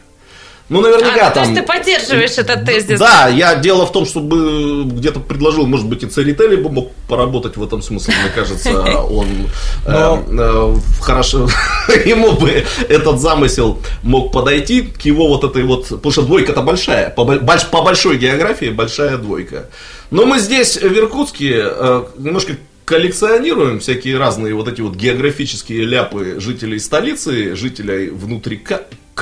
Ну, 0.69 0.81
наверняка 0.81 1.27
а, 1.27 1.31
там... 1.31 1.33
То 1.33 1.49
есть 1.49 1.55
ты 1.55 1.65
поддерживаешь 1.65 2.37
этот 2.37 2.65
тезис? 2.65 2.99
Да, 2.99 3.29
я 3.29 3.55
дело 3.55 3.85
в 3.85 3.91
том, 3.91 4.05
чтобы 4.05 4.83
где-то 4.85 5.21
предложил, 5.21 5.65
может 5.65 5.87
быть, 5.87 6.03
и 6.03 6.07
Церетели 6.07 6.57
бы 6.57 6.69
мог 6.69 6.91
поработать 7.07 7.55
в 7.55 7.63
этом 7.63 7.81
смысле, 7.81 8.13
мне 8.21 8.31
кажется, 8.31 8.81
он 9.09 9.27
э, 9.85 10.17
э, 10.27 10.75
хорошо, 11.01 11.47
ему 12.05 12.33
бы 12.33 12.65
этот 12.89 13.21
замысел 13.21 13.79
мог 14.03 14.33
подойти 14.33 14.81
к 14.81 15.01
его 15.03 15.29
вот 15.29 15.45
этой 15.45 15.63
вот, 15.63 15.87
потому 15.87 16.11
что 16.11 16.23
двойка-то 16.23 16.61
большая, 16.61 17.11
по, 17.11 17.25
по 17.25 17.81
большой 17.81 18.17
географии 18.17 18.69
большая 18.69 19.17
двойка. 19.17 19.69
Но 20.11 20.25
мы 20.25 20.39
здесь, 20.39 20.75
в 20.77 20.97
Иркутске, 20.97 21.63
э, 21.63 22.03
немножко 22.17 22.57
коллекционируем 22.83 23.79
всякие 23.79 24.17
разные 24.17 24.53
вот 24.53 24.67
эти 24.69 24.79
вот 24.79 24.95
географические 24.95 25.83
ляпы 25.83 26.39
жителей 26.39 26.79
столицы, 26.79 27.53
жителей 27.55 28.09
внутри 28.09 28.55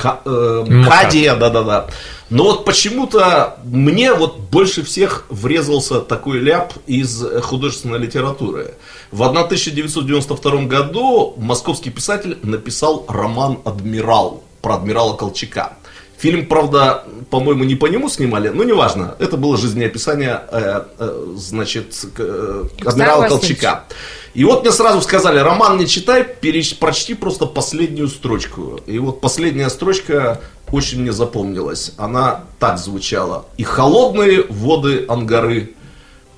Э, 0.04 0.64
Кадия, 0.88 1.36
да-да-да. 1.36 1.88
Но 2.28 2.44
вот 2.44 2.64
почему-то 2.64 3.58
мне 3.64 4.12
вот 4.12 4.38
больше 4.38 4.82
всех 4.82 5.26
врезался 5.28 6.00
такой 6.00 6.40
ляп 6.40 6.72
из 6.86 7.22
художественной 7.42 7.98
литературы. 7.98 8.74
В 9.12 9.22
1992 9.22 10.64
году 10.64 11.34
московский 11.36 11.90
писатель 11.90 12.38
написал 12.42 13.04
роман 13.08 13.60
«Адмирал» 13.64 14.42
про 14.60 14.74
адмирала 14.74 15.16
Колчака. 15.16 15.74
Фильм, 16.18 16.46
правда, 16.46 17.04
по-моему, 17.30 17.64
не 17.64 17.74
по 17.74 17.86
нему 17.86 18.08
снимали, 18.08 18.48
но 18.48 18.64
неважно. 18.64 19.16
Это 19.18 19.36
было 19.36 19.58
жизнеописание, 19.58 20.40
э, 20.50 20.82
э, 20.98 21.34
значит, 21.36 22.06
э, 22.16 22.64
адмирала 22.84 23.28
Колчака. 23.28 23.84
И 24.32 24.44
вот 24.44 24.62
мне 24.62 24.72
сразу 24.72 25.00
сказали, 25.00 25.38
роман 25.38 25.78
не 25.78 25.86
читай, 25.86 26.24
переч, 26.24 26.78
прочти 26.78 27.14
просто 27.14 27.46
последнюю 27.46 28.08
строчку. 28.08 28.80
И 28.86 28.98
вот 28.98 29.20
последняя 29.20 29.70
строчка 29.70 30.40
очень 30.70 31.00
мне 31.00 31.12
запомнилась. 31.12 31.92
Она 31.96 32.44
так 32.58 32.78
звучала. 32.78 33.46
«И 33.56 33.62
холодные 33.62 34.44
воды 34.48 35.04
Ангары 35.08 35.74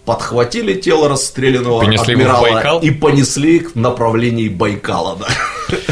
подхватили 0.09 0.73
тело 0.73 1.07
расстрелянного 1.07 1.81
понесли 1.81 2.15
адмирала 2.15 2.79
и 2.81 2.91
понесли 2.91 3.59
в 3.59 3.75
направлении 3.75 4.49
Байкала. 4.49 5.19
Да. 5.21 5.27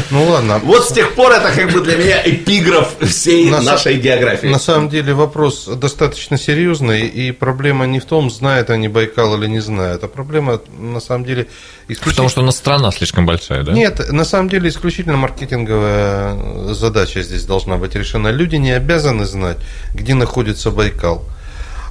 Ну 0.09 0.23
ладно. 0.23 0.59
Вот 0.63 0.89
с 0.89 0.91
тех 0.91 1.13
пор 1.13 1.33
это 1.33 1.51
как 1.51 1.71
бы 1.71 1.81
для 1.81 1.97
меня 1.97 2.19
эпиграф 2.25 2.95
всей 2.99 3.51
на 3.51 3.61
нашей 3.61 3.97
са- 3.97 4.01
географии. 4.01 4.47
На 4.47 4.57
самом 4.57 4.89
деле 4.89 5.13
вопрос 5.13 5.67
достаточно 5.67 6.35
серьезный, 6.35 7.05
и 7.05 7.31
проблема 7.31 7.85
не 7.85 7.99
в 7.99 8.05
том, 8.05 8.31
знают 8.31 8.71
они 8.71 8.87
Байкал 8.87 9.37
или 9.37 9.45
не 9.45 9.59
знают, 9.59 10.03
а 10.03 10.07
проблема 10.07 10.59
на 10.79 10.99
самом 10.99 11.23
деле 11.23 11.45
исключительно... 11.87 12.11
Потому 12.11 12.29
что 12.29 12.41
у 12.41 12.45
нас 12.45 12.57
страна 12.57 12.91
слишком 12.91 13.27
большая, 13.27 13.61
да? 13.61 13.71
Нет, 13.71 14.11
на 14.11 14.25
самом 14.25 14.49
деле 14.49 14.69
исключительно 14.69 15.17
маркетинговая 15.17 16.73
задача 16.73 17.21
здесь 17.21 17.43
должна 17.43 17.77
быть 17.77 17.93
решена. 17.93 18.29
Люди 18.29 18.55
не 18.55 18.71
обязаны 18.71 19.25
знать, 19.25 19.57
где 19.93 20.15
находится 20.15 20.71
Байкал. 20.71 21.23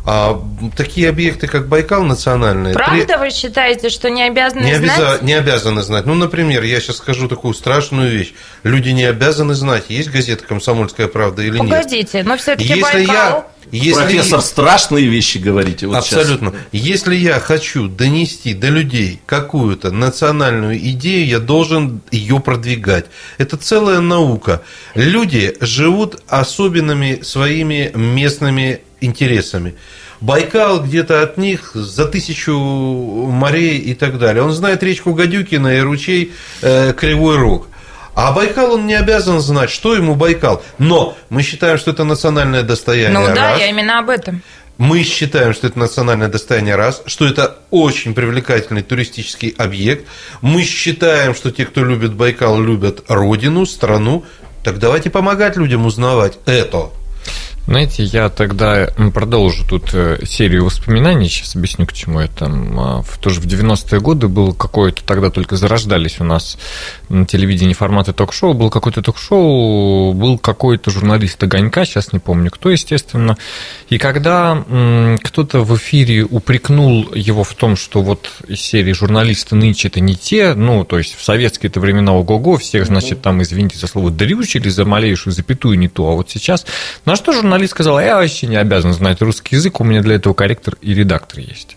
А 0.09 0.41
такие 0.77 1.09
объекты, 1.09 1.49
как 1.49 1.67
Байкал 1.67 2.05
национальные... 2.05 2.75
Правда 2.75 3.05
при... 3.05 3.17
вы 3.17 3.31
считаете, 3.31 3.91
что 3.91 4.09
не 4.09 4.23
обязаны 4.23 4.63
не 4.63 4.77
знать? 4.77 4.99
Обяза... 4.99 5.19
Не 5.23 5.35
обязаны 5.35 5.83
знать. 5.83 6.07
Ну, 6.07 6.15
например, 6.15 6.63
я 6.63 6.81
сейчас 6.81 6.99
скажу 6.99 7.27
такую 7.27 7.55
страшную 7.55 8.13
вещь. 8.13 8.33
Люди 8.63 8.91
не 8.91 9.05
обязаны 9.05 9.55
знать, 9.55 9.87
есть 9.89 10.11
газета 10.11 10.45
«Комсомольская 10.45 11.09
правда» 11.09 11.43
или 11.43 11.59
Погодите, 11.59 11.97
нет. 11.97 12.07
Погодите, 12.07 12.23
но 12.23 12.37
все 12.37 12.55
таки 12.55 12.81
Байкал... 12.81 13.05
Я... 13.05 13.47
Если... 13.73 14.01
Профессор, 14.01 14.41
страшные 14.43 15.07
вещи 15.07 15.39
говорите. 15.39 15.89
Вот 15.89 15.97
Абсолютно. 15.97 16.51
Сейчас. 16.51 16.63
Если 16.71 17.17
я 17.17 17.41
хочу 17.41 17.89
донести 17.89 18.55
до 18.55 18.69
людей 18.69 19.21
какую-то 19.27 19.91
национальную 19.91 20.79
идею, 20.79 21.27
я 21.27 21.41
должен 21.41 22.01
ее 22.13 22.39
продвигать. 22.39 23.07
Это 23.39 23.57
целая 23.57 23.99
наука. 23.99 24.63
Люди 24.95 25.57
живут 25.61 26.23
особенными 26.29 27.23
своими 27.23 27.91
местными 27.95 28.83
интересами. 29.01 29.75
Байкал 30.21 30.83
где-то 30.83 31.23
от 31.23 31.37
них 31.37 31.73
за 31.75 32.07
тысячу 32.07 32.55
морей 32.55 33.79
и 33.79 33.95
так 33.95 34.19
далее. 34.19 34.43
Он 34.43 34.53
знает 34.53 34.83
речку 34.83 35.13
Гадюкина 35.13 35.77
и 35.77 35.81
ручей 35.81 36.33
э, 36.63 36.93
Кривой 36.95 37.37
Рог. 37.37 37.69
А 38.15 38.33
Байкал 38.33 38.73
он 38.73 38.87
не 38.87 38.95
обязан 38.95 39.41
знать, 39.41 39.69
что 39.69 39.95
ему 39.95 40.15
Байкал. 40.15 40.63
Но 40.79 41.17
мы 41.29 41.43
считаем, 41.43 41.77
что 41.77 41.91
это 41.91 42.05
национальное 42.05 42.63
достояние. 42.63 43.19
Ну 43.19 43.27
да, 43.27 43.51
раз. 43.51 43.61
я 43.61 43.69
именно 43.69 43.99
об 43.99 44.09
этом. 44.09 44.43
Мы 44.79 45.03
считаем, 45.05 45.55
что 45.55 45.67
это 45.67 45.79
национальное 45.79 46.29
достояние 46.29 46.77
раз, 46.77 47.03
что 47.07 47.27
это 47.27 47.57
очень 47.71 48.15
привлекательный 48.15 48.83
туристический 48.83 49.55
объект. 49.57 50.07
Мы 50.43 50.63
считаем, 50.65 51.35
что 51.35 51.51
те, 51.51 51.65
кто 51.65 51.85
любит 51.85 52.13
Байкал, 52.15 52.61
любят 52.61 53.05
родину, 53.09 53.65
страну 53.65 54.25
Так 54.63 54.79
давайте 54.79 55.11
помогать 55.11 55.57
людям 55.57 55.87
узнавать 55.87 56.39
это. 56.45 56.91
Знаете, 57.67 58.05
я 58.05 58.29
тогда 58.29 58.89
продолжу 59.13 59.65
тут 59.69 59.91
э, 59.93 60.19
серию 60.25 60.67
воспоминаний, 60.67 61.29
сейчас 61.29 61.57
объясню, 61.57 61.85
к 61.85 61.93
чему 61.93 62.21
я 62.21 62.29
там. 62.29 62.79
А, 62.79 63.03
тоже 63.21 63.41
в 63.41 63.47
90-е 63.47 64.01
годы 64.01 64.29
был 64.29 64.55
какое-то, 64.55 65.03
тогда 65.03 65.31
только 65.31 65.57
зарождались 65.57 66.21
у 66.21 66.25
нас 66.25 66.59
на 67.09 67.27
телевидении 67.27 67.73
форматы 67.73 68.13
ток-шоу, 68.13 68.55
был 68.55 68.71
какой-то 68.71 69.03
ток-шоу, 69.03 70.13
был 70.13 70.39
какой-то 70.39 70.93
журналист 70.93 71.43
Огонька, 71.43 71.85
сейчас 71.85 72.13
не 72.13 72.21
помню 72.21 72.53
кто, 72.53 72.71
естественно. 72.71 73.37
И 73.91 73.99
когда 73.99 74.65
кто-то 75.25 75.63
в 75.63 75.77
эфире 75.77 76.25
упрекнул 76.25 77.13
его 77.15 77.43
в 77.43 77.55
том, 77.55 77.75
что 77.75 78.01
вот 78.01 78.31
из 78.47 78.61
серии 78.61 78.93
журналисты 78.93 79.57
нынче 79.57 79.89
это 79.89 79.99
не 79.99 80.15
те, 80.15 80.55
ну, 80.55 80.85
то 80.85 80.99
есть 80.99 81.17
в 81.17 81.25
советские-то 81.25 81.81
времена 81.81 82.13
ого-го, 82.13 82.59
всех, 82.59 82.87
значит, 82.87 83.23
там, 83.23 83.43
извините 83.43 83.77
за 83.77 83.89
слово, 83.89 84.13
дрючили 84.13 84.69
за 84.69 84.85
малейшую 84.85 85.33
запятую 85.33 85.81
не 85.81 85.89
ту, 85.89 86.07
а 86.07 86.13
вот 86.13 86.31
сейчас, 86.31 86.65
на 87.05 87.17
что 87.17 87.33
журналисты 87.33 87.56
журналист 87.57 87.73
сказал, 87.73 88.01
я 88.01 88.17
вообще 88.17 88.47
не 88.47 88.57
обязан 88.57 88.93
знать 88.93 89.23
русский 89.23 89.57
язык, 89.57 89.81
у 89.81 89.85
меня 89.85 90.03
для 90.03 90.17
этого 90.17 90.35
корректор 90.35 90.77
и 90.83 90.93
редактор 90.93 91.41
есть. 91.41 91.77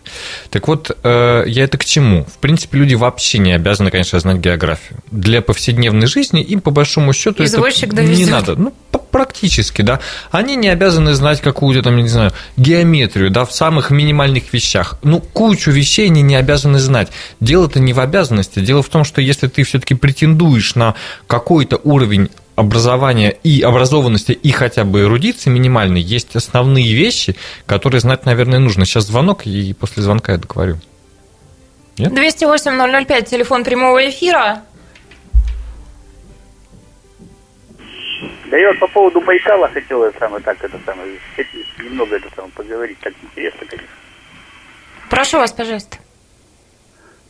Так 0.50 0.68
вот, 0.68 0.92
э, 1.04 1.44
я 1.48 1.64
это 1.64 1.78
к 1.78 1.86
чему? 1.86 2.26
В 2.26 2.38
принципе, 2.40 2.80
люди 2.80 2.96
вообще 2.96 3.38
не 3.38 3.54
обязаны, 3.54 3.90
конечно, 3.90 4.20
знать 4.20 4.38
географию. 4.38 5.00
Для 5.12 5.42
повседневной 5.42 6.08
жизни 6.08 6.42
им, 6.42 6.60
по 6.60 6.72
большому 6.72 7.14
счету, 7.14 7.44
Извозчик 7.44 7.94
это 7.94 8.04
не 8.04 8.26
надо. 8.26 8.56
Ну, 8.56 8.74
практически, 9.12 9.82
да. 9.82 10.00
Они 10.32 10.56
не 10.56 10.70
обязаны 10.70 11.14
знать 11.14 11.42
какую-то 11.42 11.84
там, 11.84 11.96
не 11.96 12.08
знаю, 12.08 12.32
геометрию, 12.58 13.32
да, 13.32 13.46
в 13.46 13.52
самых 13.52 13.92
минимальных 13.92 14.54
вещах. 14.54 15.00
Ну, 15.04 15.20
кучу 15.22 15.72
вещей 15.72 16.08
они 16.08 16.22
не 16.22 16.36
обязаны 16.36 16.80
знать. 16.80 17.10
Дело-то 17.40 17.80
не 17.80 17.94
в 17.94 18.00
обязанности. 18.00 18.60
Дело 18.60 18.84
в 18.84 18.90
том, 18.90 19.04
что 19.04 19.22
если 19.22 19.48
ты 19.48 19.64
все-таки 19.64 19.96
претендуешь 19.96 20.76
на 20.76 20.96
какой-то 21.28 21.80
уровень 21.84 22.30
образования 22.60 23.38
и 23.44 23.62
образованности, 23.62 24.34
и 24.34 24.52
хотя 24.52 24.84
бы 24.84 25.02
эрудиции 25.02 25.50
минимальной, 25.50 26.02
есть 26.02 26.36
основные 26.36 26.94
вещи, 26.94 27.36
которые 27.66 28.02
знать, 28.02 28.26
наверное, 28.26 28.60
нужно. 28.60 28.86
Сейчас 28.86 29.06
звонок, 29.06 29.48
и 29.48 29.74
после 29.74 30.04
звонка 30.04 30.34
я 30.34 30.38
договорю. 30.38 30.78
208-005, 31.98 33.26
телефон 33.26 33.64
прямого 33.64 34.10
эфира. 34.10 34.64
Да 38.50 38.58
я 38.58 38.70
вот 38.70 38.80
по 38.80 38.88
поводу 38.88 39.22
Байкала 39.22 39.70
хотел 39.70 40.04
это 40.04 40.18
самое, 40.20 40.44
так, 40.44 40.64
это 40.64 40.78
самое, 40.86 41.20
немного 41.78 42.16
это 42.16 42.28
самое 42.36 42.52
поговорить, 42.54 42.98
так 43.00 43.14
интересно, 43.22 43.68
конечно. 43.68 43.96
Прошу 45.10 45.38
вас, 45.38 45.52
пожалуйста. 45.52 45.98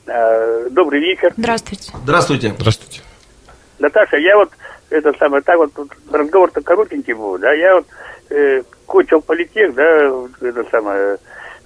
А, 0.07 0.69
добрый 0.69 1.01
вечер. 1.01 1.33
Здравствуйте. 1.35 1.91
Здравствуйте. 2.03 2.55
Здравствуйте. 2.57 3.01
Наташа, 3.79 4.17
я 4.17 4.37
вот 4.37 4.51
это 4.89 5.13
самое, 5.17 5.41
так 5.41 5.57
вот, 5.57 5.71
разговор-то 6.11 6.61
коротенький 6.61 7.13
был, 7.13 7.37
да, 7.37 7.53
я 7.53 7.75
вот 7.75 7.85
э, 8.29 8.63
кончил 8.85 9.21
политех, 9.21 9.73
да, 9.75 10.11
это 10.41 10.63
самое, 10.71 11.17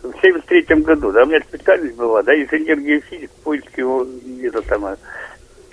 в 0.01 0.13
73 0.21 0.75
году, 0.81 1.11
да, 1.11 1.23
у 1.23 1.27
меня 1.27 1.39
специальность 1.41 1.95
была, 1.95 2.21
да, 2.23 2.35
инженер-геофизик, 2.35 3.31
поиски, 3.43 4.45
это 4.45 4.61
самое, 4.67 4.97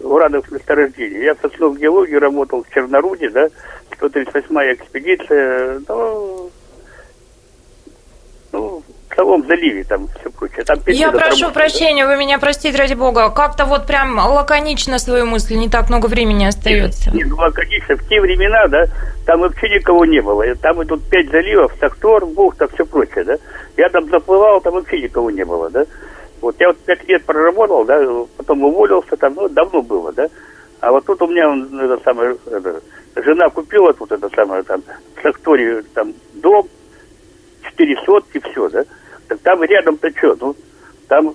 уранов 0.01 0.51
месторождений. 0.51 1.25
Я 1.25 1.35
в 1.35 1.41
сосновой 1.41 1.79
геологии 1.79 2.15
работал 2.15 2.65
в 2.65 2.71
Черноруде, 2.73 3.29
да, 3.31 3.49
138-я 3.91 4.75
экспедиция, 4.75 5.81
ну, 5.89 6.40
самом 9.15 9.47
заливе 9.47 9.85
там 9.85 10.09
все 10.09 10.31
прочее. 10.31 10.65
Там 10.65 10.79
Я 10.87 11.11
прошу 11.11 11.45
работы, 11.45 11.55
прощения, 11.55 12.05
да? 12.05 12.11
вы 12.11 12.17
меня 12.17 12.39
простите, 12.39 12.77
ради 12.79 12.95
бога. 12.95 13.31
Как-то 13.31 13.65
вот 13.65 13.87
прям 13.87 14.19
лаконично 14.19 14.99
свою 14.99 15.27
мысль, 15.27 15.57
не 15.57 15.69
так 15.69 15.89
много 15.89 16.07
времени 16.07 16.45
остается. 16.45 17.11
Нет, 17.11 17.29
ну 17.29 17.37
лаконично. 17.37 17.97
В 17.97 18.09
те 18.09 18.21
времена, 18.21 18.67
да, 18.69 18.87
там 19.27 19.41
вообще 19.41 19.69
никого 19.69 20.05
не 20.05 20.21
было. 20.21 20.45
Там 20.57 20.83
идут 20.83 21.09
пять 21.09 21.31
заливов, 21.31 21.73
Сактор, 21.81 22.27
Бухта, 22.27 22.69
все 22.69 22.85
прочее, 22.85 23.25
да. 23.25 23.37
Я 23.77 23.89
там 23.89 24.09
заплывал, 24.09 24.61
там 24.61 24.75
вообще 24.75 25.01
никого 25.01 25.31
не 25.31 25.45
было, 25.45 25.71
да. 25.71 25.85
Вот 26.41 26.57
я 26.59 26.69
вот 26.69 26.79
пять 26.79 27.07
лет 27.09 27.25
проработал, 27.25 27.85
да, 27.85 28.01
потом 28.37 28.65
уволился, 28.65 29.17
там, 29.17 29.35
ну, 29.35 29.49
давно 29.49 29.83
было, 29.83 30.13
да. 30.13 30.29
А 30.81 30.91
вот 30.91 31.05
тут 31.05 31.21
у 31.21 31.27
меня 31.27 31.45
это 31.85 32.03
самое, 32.03 32.37
это, 32.47 32.81
жена 33.17 33.51
купила 33.51 33.93
тут 33.93 34.13
это 34.13 34.31
самое, 34.35 34.63
там, 34.63 34.83
в 35.17 35.23
Сакторе, 35.23 35.83
там, 35.95 36.15
дом, 36.35 36.67
четыре 37.63 37.97
сотки, 38.07 38.41
все, 38.51 38.69
да. 38.71 38.85
Так 39.31 39.39
там 39.43 39.63
рядом-то 39.63 40.11
что? 40.11 40.37
Ну, 40.41 40.57
там 41.07 41.35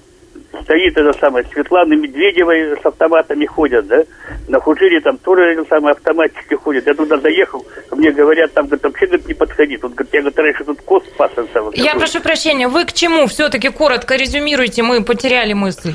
стоит 0.63 0.97
это 0.97 1.17
самое, 1.17 1.45
Светлана 1.45 1.93
Медведева 1.93 2.51
с 2.81 2.85
автоматами 2.85 3.45
ходят, 3.45 3.87
да? 3.87 4.03
На 4.49 4.59
Хужире 4.59 4.99
там 4.99 5.17
тоже 5.17 5.43
это 5.53 5.63
самое, 5.69 5.93
автоматчики 5.93 6.55
ходят. 6.55 6.85
Я 6.85 6.93
туда 6.93 7.17
заехал, 7.19 7.65
мне 7.91 8.11
говорят, 8.11 8.51
там, 8.51 8.65
говорит, 8.65 8.83
вообще, 8.83 9.05
говорит, 9.05 9.27
не 9.27 9.33
подходи. 9.33 9.77
Тут, 9.77 9.93
говорит, 9.93 10.13
я, 10.13 10.19
говорит, 10.19 10.39
раньше 10.39 10.63
тут 10.65 10.81
кост 10.81 11.09
пас. 11.15 11.31
Самое, 11.53 11.71
я 11.75 11.95
прошу 11.95 12.19
прощения, 12.19 12.67
вы 12.67 12.83
к 12.83 12.91
чему 12.91 13.27
все-таки 13.27 13.69
коротко 13.69 14.15
резюмируйте, 14.15 14.83
мы 14.83 15.01
потеряли 15.01 15.53
мысль. 15.53 15.93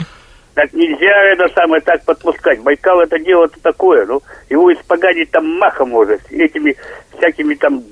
Так 0.55 0.72
нельзя 0.72 1.22
это 1.32 1.53
самое 1.55 1.82
так 1.82 2.03
подпускать. 2.07 2.62
Байкал 2.62 3.01
это 3.03 3.18
дело-то 3.18 3.61
такое, 3.61 4.07
ну, 4.07 4.22
его 4.48 4.72
испоганить 4.72 5.30
там 5.30 5.46
махом 5.59 5.90
может, 5.90 6.22
этими 6.32 6.76
всякими 7.18 7.55
там 7.57 7.84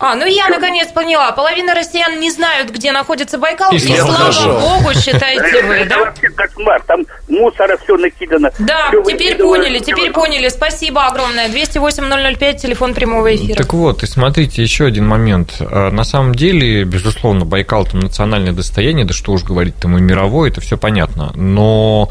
а, 0.00 0.14
ну 0.14 0.24
я 0.24 0.48
наконец 0.48 0.88
поняла. 0.88 1.30
Половина 1.32 1.74
россиян 1.74 2.18
не 2.18 2.30
знают, 2.30 2.70
где 2.70 2.90
находится 2.90 3.36
Байкал, 3.36 3.70
и, 3.72 3.76
и 3.76 3.96
слава 3.96 4.14
хорошо. 4.14 4.58
богу, 4.58 4.94
считаете 4.94 5.62
вы, 5.62 5.84
да? 5.84 5.98
вообще 5.98 6.30
кошмар, 6.30 6.82
там 6.86 7.04
мусора 7.28 7.76
все 7.84 7.98
накидано. 7.98 8.50
Да, 8.58 8.90
теперь 9.06 9.36
поняли, 9.36 9.78
теперь 9.78 10.10
поняли. 10.10 10.48
Спасибо 10.48 11.06
огромное. 11.06 11.48
208-005, 11.48 12.56
телефон 12.56 12.94
прямого 12.94 13.34
эфира. 13.34 13.56
Так 13.56 13.74
вот, 13.74 14.02
и 14.02 14.06
смотрите, 14.06 14.62
еще 14.62 14.86
один 14.86 15.06
момент. 15.06 15.56
А, 15.60 15.90
на 15.90 16.04
самом 16.04 16.34
деле, 16.34 16.84
безусловно, 16.84 17.44
Байкал 17.44 17.84
там 17.84 18.00
национальное 18.00 18.52
достояние, 18.52 19.04
да 19.04 19.12
что 19.12 19.32
уж 19.32 19.44
говорить, 19.44 19.76
там 19.76 19.98
и 19.98 20.00
мировое, 20.00 20.50
это 20.50 20.62
все 20.62 20.78
понятно. 20.78 21.32
Но 21.34 22.08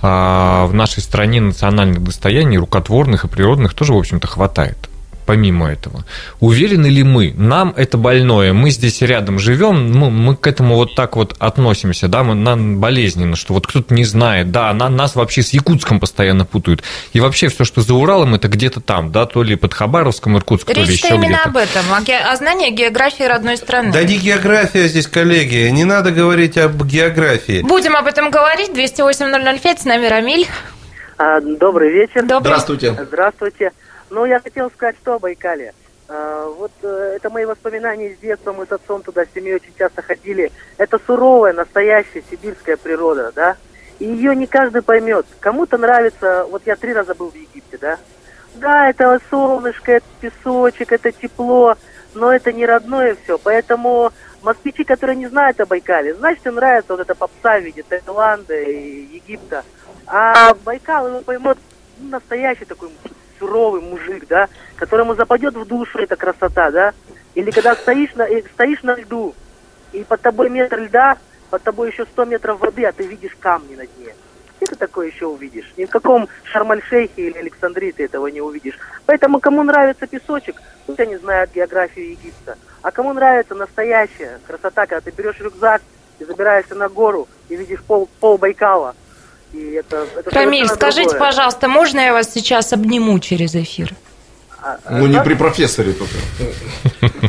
а, 0.00 0.66
в 0.66 0.74
нашей 0.74 1.02
стране 1.02 1.40
национальных 1.40 2.04
достояний, 2.04 2.56
рукотворных 2.56 3.24
и 3.24 3.28
природных 3.28 3.74
тоже, 3.74 3.94
в 3.94 3.98
общем-то, 3.98 4.28
хватает 4.28 4.76
помимо 5.26 5.70
этого. 5.70 6.04
Уверены 6.40 6.86
ли 6.86 7.02
мы, 7.02 7.32
нам 7.36 7.72
это 7.76 7.98
больное, 7.98 8.52
мы 8.52 8.70
здесь 8.70 9.02
рядом 9.02 9.38
живем, 9.38 9.92
мы, 9.92 10.10
мы 10.10 10.36
к 10.36 10.46
этому 10.46 10.76
вот 10.76 10.94
так 10.94 11.16
вот 11.16 11.34
относимся, 11.38 12.08
да, 12.08 12.22
мы, 12.22 12.34
нам 12.34 12.78
болезненно, 12.78 13.36
что 13.36 13.54
вот 13.54 13.66
кто-то 13.66 13.94
не 13.94 14.04
знает, 14.04 14.50
да, 14.50 14.72
на, 14.72 14.88
нас 14.88 15.14
вообще 15.14 15.42
с 15.42 15.50
Якутском 15.50 16.00
постоянно 16.00 16.44
путают. 16.44 16.82
И 17.12 17.20
вообще 17.20 17.48
все, 17.48 17.64
что 17.64 17.80
за 17.80 17.94
Уралом, 17.94 18.34
это 18.34 18.48
где-то 18.48 18.80
там, 18.80 19.12
да, 19.12 19.26
то 19.26 19.42
ли 19.42 19.56
под 19.56 19.74
Хабаровском, 19.74 20.36
Иркутском, 20.36 20.74
то 20.74 20.82
ли 20.82 20.92
еще 20.92 21.08
именно 21.08 21.26
где-то. 21.26 21.48
об 21.48 21.56
этом, 21.56 21.92
о, 21.92 22.00
ге- 22.02 22.18
о 22.18 22.36
знании 22.36 22.70
географии 22.70 23.24
родной 23.24 23.56
страны. 23.56 23.92
Да 23.92 24.02
не 24.04 24.18
география 24.18 24.88
здесь, 24.88 25.06
коллеги, 25.06 25.68
не 25.70 25.84
надо 25.84 26.10
говорить 26.10 26.58
об 26.58 26.84
географии. 26.84 27.62
Будем 27.62 27.96
об 27.96 28.06
этом 28.06 28.30
говорить, 28.30 28.72
208 28.72 29.32
с 29.78 29.84
нами 29.84 30.06
Рамиль. 30.06 30.46
А, 31.18 31.40
добрый 31.40 31.92
вечер. 31.92 32.22
Добрый. 32.26 32.52
Здравствуйте. 32.52 32.96
Здравствуйте. 33.06 33.70
Ну, 34.12 34.26
я 34.26 34.40
хотел 34.40 34.70
сказать, 34.70 34.96
что 35.00 35.14
о 35.14 35.18
Байкале. 35.18 35.72
А, 36.06 36.46
вот 36.46 36.70
э, 36.82 37.14
это 37.16 37.30
мои 37.30 37.46
воспоминания 37.46 38.14
с 38.14 38.18
детства. 38.18 38.52
Мы 38.52 38.66
с 38.66 38.72
отцом 38.72 39.02
туда 39.02 39.24
с 39.24 39.34
семьей 39.34 39.54
очень 39.54 39.72
часто 39.78 40.02
ходили. 40.02 40.52
Это 40.76 41.00
суровая, 41.06 41.54
настоящая 41.54 42.22
сибирская 42.30 42.76
природа, 42.76 43.32
да. 43.34 43.56
И 44.00 44.04
ее 44.04 44.36
не 44.36 44.46
каждый 44.46 44.82
поймет. 44.82 45.24
Кому-то 45.40 45.78
нравится... 45.78 46.44
Вот 46.50 46.62
я 46.66 46.76
три 46.76 46.92
раза 46.92 47.14
был 47.14 47.30
в 47.30 47.34
Египте, 47.34 47.78
да. 47.78 47.98
Да, 48.56 48.90
это 48.90 49.18
солнышко, 49.30 49.92
это 49.92 50.06
песочек, 50.20 50.92
это 50.92 51.10
тепло, 51.10 51.78
но 52.12 52.30
это 52.30 52.52
не 52.52 52.66
родное 52.66 53.16
все. 53.24 53.38
Поэтому 53.38 54.12
москвичи, 54.42 54.84
которые 54.84 55.16
не 55.16 55.28
знают 55.28 55.58
о 55.62 55.64
Байкале, 55.64 56.12
значит, 56.16 56.46
им 56.46 56.56
нравится 56.56 56.92
вот 56.92 57.00
эта 57.00 57.14
попса 57.14 57.58
в 57.58 57.62
виде 57.62 57.82
Таиланда 57.82 58.60
и 58.60 59.06
Египта. 59.14 59.64
А 60.06 60.52
Байкал 60.66 61.08
его 61.08 61.20
поймет 61.20 61.56
ну, 61.98 62.10
настоящий 62.10 62.66
такой 62.66 62.90
суровый 63.42 63.82
мужик, 63.82 64.28
да, 64.28 64.48
которому 64.76 65.16
западет 65.16 65.54
в 65.54 65.66
душу 65.66 65.98
эта 65.98 66.14
красота, 66.14 66.70
да, 66.70 66.94
или 67.34 67.50
когда 67.50 67.74
стоишь 67.74 68.14
на, 68.14 68.26
стоишь 68.54 68.82
на 68.84 68.94
льду, 68.94 69.34
и 69.92 70.04
под 70.04 70.20
тобой 70.20 70.48
метр 70.48 70.78
льда, 70.78 71.18
под 71.50 71.62
тобой 71.62 71.90
еще 71.90 72.04
100 72.04 72.24
метров 72.26 72.60
воды, 72.60 72.84
а 72.84 72.92
ты 72.92 73.04
видишь 73.04 73.36
камни 73.40 73.74
на 73.74 73.84
дне. 73.84 74.14
Где 74.56 74.66
ты 74.66 74.76
такое 74.76 75.08
еще 75.08 75.26
увидишь? 75.26 75.72
Ни 75.76 75.86
в 75.86 75.90
каком 75.90 76.28
Шармаль-Шейхе 76.44 77.16
или 77.16 77.38
Александрии 77.38 77.90
ты 77.90 78.04
этого 78.04 78.28
не 78.28 78.40
увидишь. 78.40 78.78
Поэтому 79.06 79.40
кому 79.40 79.64
нравится 79.64 80.06
песочек, 80.06 80.62
пусть 80.86 81.00
они 81.00 81.16
знают 81.16 81.50
географию 81.52 82.12
Египта. 82.12 82.56
А 82.80 82.92
кому 82.92 83.12
нравится 83.12 83.56
настоящая 83.56 84.38
красота, 84.46 84.86
когда 84.86 85.00
ты 85.00 85.10
берешь 85.10 85.40
рюкзак 85.40 85.82
и 86.20 86.24
забираешься 86.24 86.76
на 86.76 86.88
гору 86.88 87.26
и 87.48 87.56
видишь 87.56 87.82
пол, 87.82 88.08
пол 88.20 88.38
Байкала, 88.38 88.94
и 89.52 89.72
это, 89.72 90.06
это 90.16 90.30
Рамиль, 90.30 90.68
скажите, 90.68 91.10
другое. 91.10 91.20
пожалуйста, 91.20 91.68
можно 91.68 92.00
я 92.00 92.12
вас 92.12 92.32
сейчас 92.32 92.72
обниму 92.72 93.18
через 93.18 93.54
эфир? 93.54 93.94
А, 94.62 94.78
ну, 94.90 95.06
не 95.06 95.20
при 95.22 95.34
профессоре 95.34 95.92
только. 95.92 96.14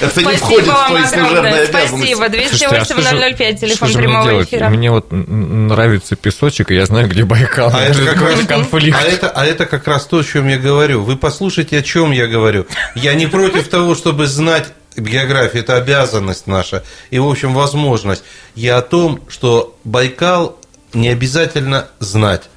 Это 0.00 0.22
не 0.22 0.36
входит 0.36 0.68
в 0.68 0.86
твои 0.86 1.04
служебные 1.06 1.62
обязанности. 1.62 2.14
Спасибо. 2.14 2.28
208 2.28 3.36
005, 3.36 3.60
телефон 3.60 3.92
прямого 3.92 4.42
эфира. 4.42 4.68
Мне 4.68 4.90
вот 4.92 5.08
нравится 5.10 6.14
песочек, 6.14 6.70
и 6.70 6.76
я 6.76 6.86
знаю, 6.86 7.08
где 7.08 7.24
Байкал. 7.24 7.72
А 7.74 7.82
это, 7.82 8.04
как 8.04 8.22
раз, 8.22 8.46
конфликт. 8.46 8.96
А, 8.96 9.02
это, 9.02 9.30
а 9.30 9.44
это 9.44 9.66
как 9.66 9.88
раз 9.88 10.06
то, 10.06 10.18
о 10.18 10.24
чем 10.24 10.46
я 10.46 10.56
говорю. 10.56 11.02
Вы 11.02 11.16
послушайте, 11.16 11.78
о 11.78 11.82
чем 11.82 12.12
я 12.12 12.28
говорю. 12.28 12.66
Я 12.94 13.14
не 13.14 13.26
против 13.26 13.68
того, 13.68 13.96
чтобы 13.96 14.28
знать 14.28 14.68
географию, 14.96 15.62
это 15.62 15.76
обязанность 15.76 16.46
наша 16.46 16.84
и, 17.10 17.18
в 17.18 17.28
общем, 17.28 17.54
возможность. 17.54 18.22
Я 18.54 18.78
о 18.78 18.82
том, 18.82 19.20
что 19.28 19.76
Байкал 19.84 20.57
не 20.92 21.08
обязательно 21.08 21.88
знать 21.98 22.48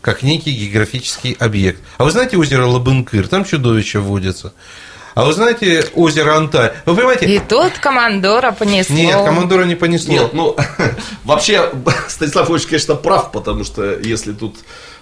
как 0.00 0.22
некий 0.22 0.52
географический 0.52 1.36
объект. 1.38 1.82
А 1.98 2.04
вы 2.04 2.10
знаете 2.10 2.36
озеро 2.36 2.66
Лабынкыр? 2.66 3.28
Там 3.28 3.44
чудовище 3.44 3.98
водится. 3.98 4.52
А 5.14 5.24
вы 5.24 5.32
знаете 5.32 5.84
озеро 5.94 6.36
Анталь? 6.36 6.72
Вы 6.86 6.94
понимаете? 6.94 7.26
И 7.26 7.40
тут 7.40 7.72
командора 7.80 8.52
понесло. 8.52 8.94
Нет, 8.94 9.16
командора 9.16 9.64
не 9.64 9.74
понесло. 9.74 10.12
Нет, 10.12 10.32
ну, 10.32 10.56
вообще, 11.24 11.72
Станислав 12.08 12.48
Ильич, 12.50 12.66
конечно, 12.66 12.94
прав, 12.94 13.32
потому 13.32 13.64
что 13.64 13.98
если 13.98 14.32
тут 14.32 14.54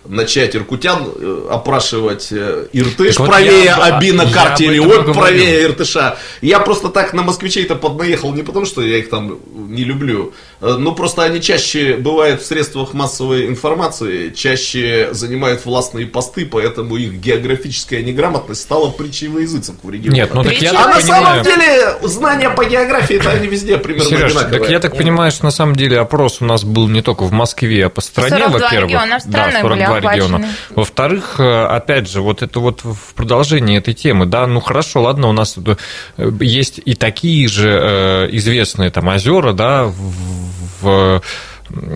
начать 0.09 0.57
иркутян 0.57 1.13
э, 1.15 1.49
опрашивать 1.51 2.29
э, 2.31 2.69
Иртыш 2.73 3.17
так 3.17 3.27
правее 3.27 3.75
вот 3.75 3.85
Аби 3.85 4.13
на 4.13 4.31
карте 4.31 4.67
или 4.67 4.79
он 4.79 5.13
правее 5.13 5.65
Иртыша. 5.65 6.17
Я 6.41 6.61
просто 6.61 6.89
так 6.89 7.13
на 7.13 7.23
москвичей-то 7.23 7.75
поднаехал 7.75 8.33
не 8.33 8.43
потому, 8.43 8.67
что 8.67 8.83
я 8.83 8.99
их 8.99 9.11
там 9.11 9.39
не 9.55 9.85
люблю, 9.85 10.33
э, 10.61 10.77
но 10.79 10.93
просто 10.93 11.23
они 11.23 11.41
чаще 11.41 11.97
бывают 11.97 12.43
в 12.43 12.47
средствах 12.47 12.95
массовой 12.95 13.47
информации, 13.47 14.31
чаще 14.31 15.11
занимают 15.13 15.65
властные 15.65 16.07
посты, 16.07 16.47
поэтому 16.47 16.97
их 16.97 17.15
географическая 17.15 18.03
неграмотность 18.03 18.63
стала 18.63 18.91
притчей 18.91 19.29
во 19.29 19.41
языцах 19.41 19.77
в 19.83 19.91
регионе. 19.91 20.21
Нет, 20.21 20.35
ну 20.35 20.43
так 20.43 20.61
я 20.61 20.71
а 20.71 20.89
на 20.89 20.97
понимаю... 20.97 21.03
самом 21.03 21.43
деле 21.45 21.99
знания 22.03 22.51
по 22.51 22.65
географии 22.65 23.17
это 23.17 23.31
они 23.31 23.49
везде 23.49 23.79
примерно 23.79 24.09
Сереж, 24.09 24.31
одинаковые. 24.33 24.61
так 24.61 24.71
я 24.71 24.81
так 24.81 24.97
понимаю, 24.97 25.31
что 25.31 25.45
на 25.45 25.51
самом 25.51 25.77
деле 25.77 25.99
опрос 25.99 26.41
у 26.41 26.45
нас 26.45 26.65
был 26.65 26.89
не 26.89 27.03
только 27.03 27.25
в 27.25 27.33
Москве, 27.33 27.87
а 27.87 27.89
по 27.89 28.01
стране, 28.01 28.47
во-первых. 28.49 28.91
Региона, 28.91 29.19
да, 29.27 29.51
42 29.61 29.87
два 30.01 30.13
региона. 30.13 30.49
Во-вторых, 30.71 31.37
э, 31.39 31.65
опять 31.67 32.09
же, 32.09 32.21
вот 32.21 32.43
это 32.43 32.61
вот 32.61 32.83
в 32.85 33.15
продолжении 33.15 33.79
этой 33.79 33.95
темы, 33.95 34.27
да, 34.27 34.47
ну 34.47 34.61
хорошо, 34.61 35.03
ладно, 35.03 35.29
у 35.29 35.33
нас 35.33 35.57
э, 35.57 36.31
есть 36.41 36.81
и 36.85 36.95
такие 36.95 37.49
же 37.49 37.69
э, 37.69 38.29
известные 38.33 38.91
там 38.91 39.09
озера, 39.09 39.53
да, 39.53 39.85
в 39.85 40.46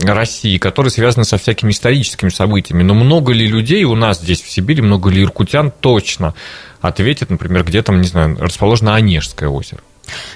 России, 0.04 0.58
которые 0.58 0.90
связаны 0.90 1.24
со 1.24 1.38
всякими 1.38 1.70
историческими 1.70 2.28
событиями. 2.28 2.82
Но 2.82 2.94
много 2.94 3.32
ли 3.32 3.46
людей 3.46 3.84
у 3.84 3.94
нас 3.94 4.20
здесь, 4.20 4.42
в 4.42 4.50
Сибири, 4.50 4.82
много 4.82 5.10
ли 5.10 5.22
иркутян 5.22 5.70
точно 5.70 6.34
ответит, 6.80 7.30
например, 7.30 7.64
где 7.64 7.82
там, 7.82 8.00
не 8.00 8.08
знаю, 8.08 8.36
расположено 8.40 8.94
Онежское 8.94 9.48
озеро? 9.48 9.80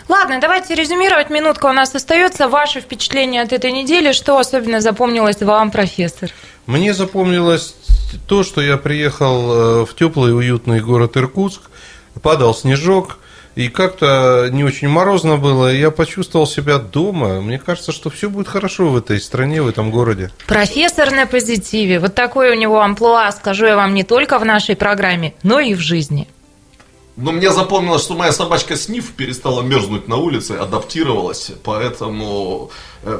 Ладно, 0.08 0.38
давайте 0.40 0.74
резюмировать. 0.74 1.30
Минутка 1.30 1.66
у 1.66 1.72
нас 1.72 1.94
остается. 1.94 2.48
Ваше 2.48 2.80
впечатление 2.80 3.42
от 3.42 3.52
этой 3.52 3.72
недели, 3.72 4.12
что 4.12 4.38
особенно 4.38 4.80
запомнилось 4.80 5.40
вам, 5.40 5.70
профессор? 5.70 6.30
Мне 6.66 6.94
запомнилось 6.94 7.74
то, 8.28 8.44
что 8.44 8.60
я 8.60 8.76
приехал 8.76 9.52
э, 9.82 9.86
в 9.86 9.96
теплый 9.96 10.36
уютный 10.36 10.80
город 10.80 11.16
Иркутск, 11.16 11.62
падал 12.22 12.54
снежок, 12.54 13.18
и 13.54 13.68
как-то 13.68 14.48
не 14.50 14.64
очень 14.64 14.88
морозно 14.88 15.36
было, 15.36 15.72
и 15.72 15.78
я 15.78 15.90
почувствовал 15.90 16.46
себя 16.46 16.78
дома. 16.78 17.40
Мне 17.40 17.58
кажется, 17.58 17.92
что 17.92 18.10
все 18.10 18.28
будет 18.28 18.48
хорошо 18.48 18.88
в 18.88 18.96
этой 18.96 19.20
стране, 19.20 19.62
в 19.62 19.68
этом 19.68 19.90
городе. 19.90 20.30
Профессор 20.46 21.10
на 21.10 21.26
позитиве. 21.26 22.00
Вот 22.00 22.14
такой 22.14 22.50
у 22.50 22.54
него 22.54 22.80
амплуа, 22.80 23.30
скажу 23.32 23.66
я 23.66 23.76
вам, 23.76 23.94
не 23.94 24.02
только 24.02 24.38
в 24.38 24.44
нашей 24.44 24.76
программе, 24.76 25.34
но 25.42 25.60
и 25.60 25.74
в 25.74 25.80
жизни. 25.80 26.28
Но 27.16 27.30
мне 27.30 27.52
запомнилось, 27.52 28.02
что 28.02 28.14
моя 28.14 28.32
собачка 28.32 28.76
Сниф 28.76 29.12
перестала 29.12 29.62
мерзнуть 29.62 30.08
на 30.08 30.16
улице, 30.16 30.52
адаптировалась, 30.52 31.52
поэтому 31.62 32.72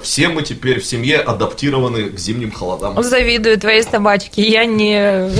все 0.03 0.29
мы 0.29 0.43
теперь 0.43 0.81
в 0.81 0.87
семье 0.87 1.19
адаптированы 1.19 2.11
к 2.11 2.19
зимним 2.19 2.53
холодам. 2.53 3.03
Завидую 3.03 3.59
твоей 3.59 3.83
собачке. 3.83 4.43
Я 4.43 4.65
не... 4.65 5.31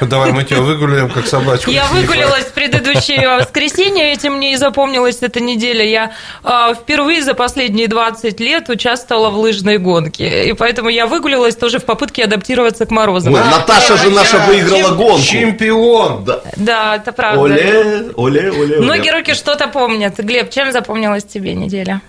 Давай 0.00 0.32
мы 0.32 0.44
тебя 0.44 0.60
выгуляем 0.60 1.10
как 1.10 1.26
собачку. 1.26 1.70
Я 1.70 1.86
выгулялась 1.86 2.44
в 2.44 2.52
предыдущее 2.52 3.28
воскресенье, 3.28 4.12
этим 4.12 4.34
мне 4.34 4.54
и 4.54 4.56
запомнилась 4.56 5.18
эта 5.20 5.40
неделя. 5.40 5.84
Я 5.84 6.12
а, 6.42 6.74
впервые 6.74 7.22
за 7.22 7.34
последние 7.34 7.88
20 7.88 8.40
лет 8.40 8.68
участвовала 8.68 9.30
в 9.30 9.38
лыжной 9.38 9.78
гонке. 9.78 10.48
И 10.48 10.52
поэтому 10.52 10.88
я 10.88 11.06
выгулялась 11.06 11.56
тоже 11.56 11.78
в 11.78 11.84
попытке 11.84 12.24
адаптироваться 12.24 12.86
к 12.86 12.90
морозам. 12.90 13.34
Ой, 13.34 13.40
Наташа 13.40 13.96
же 13.96 14.10
наша 14.10 14.38
выиграла 14.38 14.94
гонку. 14.94 15.22
Чемпион. 15.22 16.24
Да. 16.24 16.42
да, 16.56 16.96
это 16.96 17.12
правда. 17.12 17.40
Оле, 17.40 18.10
оле, 18.16 18.50
оле. 18.50 18.80
Многие 18.80 19.10
руки 19.10 19.34
что-то 19.34 19.68
помнят. 19.68 20.18
Глеб, 20.18 20.50
чем 20.50 20.72
запомнилась 20.72 21.24
тебе 21.24 21.54
неделя? 21.54 22.00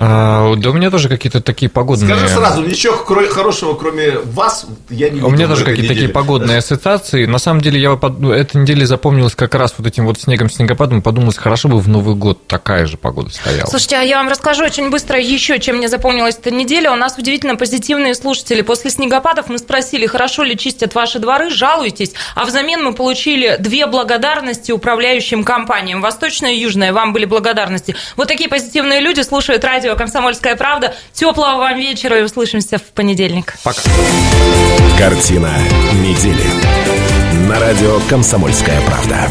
А, 0.00 0.54
да 0.54 0.70
у 0.70 0.72
меня 0.72 0.92
тоже 0.92 1.08
какие-то 1.08 1.40
такие 1.40 1.68
погодные... 1.68 2.14
Скажи 2.14 2.32
сразу, 2.32 2.62
ничего 2.62 2.94
хорошего, 2.94 3.74
кроме 3.74 4.12
вас, 4.18 4.64
я 4.90 5.08
не 5.08 5.16
видел. 5.16 5.26
У 5.26 5.30
меня 5.30 5.48
тоже 5.48 5.64
какие-то 5.64 5.92
такие 5.92 6.08
погодные 6.08 6.58
ассоциации. 6.58 7.26
На 7.26 7.38
самом 7.38 7.60
деле, 7.60 7.80
я 7.80 7.98
ну, 8.18 8.30
эта 8.30 8.58
неделя 8.58 8.86
запомнилась 8.86 9.34
как 9.34 9.56
раз 9.56 9.74
вот 9.76 9.88
этим 9.88 10.06
вот 10.06 10.20
снегом, 10.20 10.48
снегопадом. 10.50 11.02
Подумалось, 11.02 11.36
хорошо 11.36 11.68
бы 11.68 11.80
в 11.80 11.88
Новый 11.88 12.14
год 12.14 12.46
такая 12.46 12.86
же 12.86 12.96
погода 12.96 13.30
стояла. 13.30 13.66
Слушайте, 13.66 13.96
а 13.96 14.02
я 14.02 14.18
вам 14.18 14.28
расскажу 14.28 14.62
очень 14.62 14.88
быстро 14.88 15.18
еще, 15.18 15.58
чем 15.58 15.78
мне 15.78 15.88
запомнилась 15.88 16.36
эта 16.36 16.52
неделя. 16.52 16.92
У 16.92 16.96
нас 16.96 17.18
удивительно 17.18 17.56
позитивные 17.56 18.14
слушатели. 18.14 18.62
После 18.62 18.92
снегопадов 18.92 19.48
мы 19.48 19.58
спросили, 19.58 20.06
хорошо 20.06 20.44
ли 20.44 20.56
чистят 20.56 20.94
ваши 20.94 21.18
дворы, 21.18 21.50
жалуйтесь. 21.50 22.12
А 22.36 22.44
взамен 22.44 22.84
мы 22.84 22.92
получили 22.92 23.56
две 23.58 23.86
благодарности 23.86 24.70
управляющим 24.70 25.42
компаниям. 25.42 26.00
Восточная 26.00 26.52
и 26.52 26.60
Южная. 26.60 26.92
Вам 26.92 27.12
были 27.12 27.24
благодарности. 27.24 27.96
Вот 28.14 28.28
такие 28.28 28.48
позитивные 28.48 29.00
люди 29.00 29.22
слушают 29.22 29.64
радио 29.64 29.87
радио 29.88 29.96
«Комсомольская 29.96 30.54
правда». 30.54 30.94
Теплого 31.12 31.56
вам 31.58 31.78
вечера 31.78 32.18
и 32.18 32.22
услышимся 32.22 32.78
в 32.78 32.82
понедельник. 32.82 33.54
Пока. 33.62 33.80
Картина 34.98 35.50
недели. 35.94 36.44
На 37.48 37.58
радио 37.58 37.98
«Комсомольская 38.08 38.80
правда». 38.82 39.30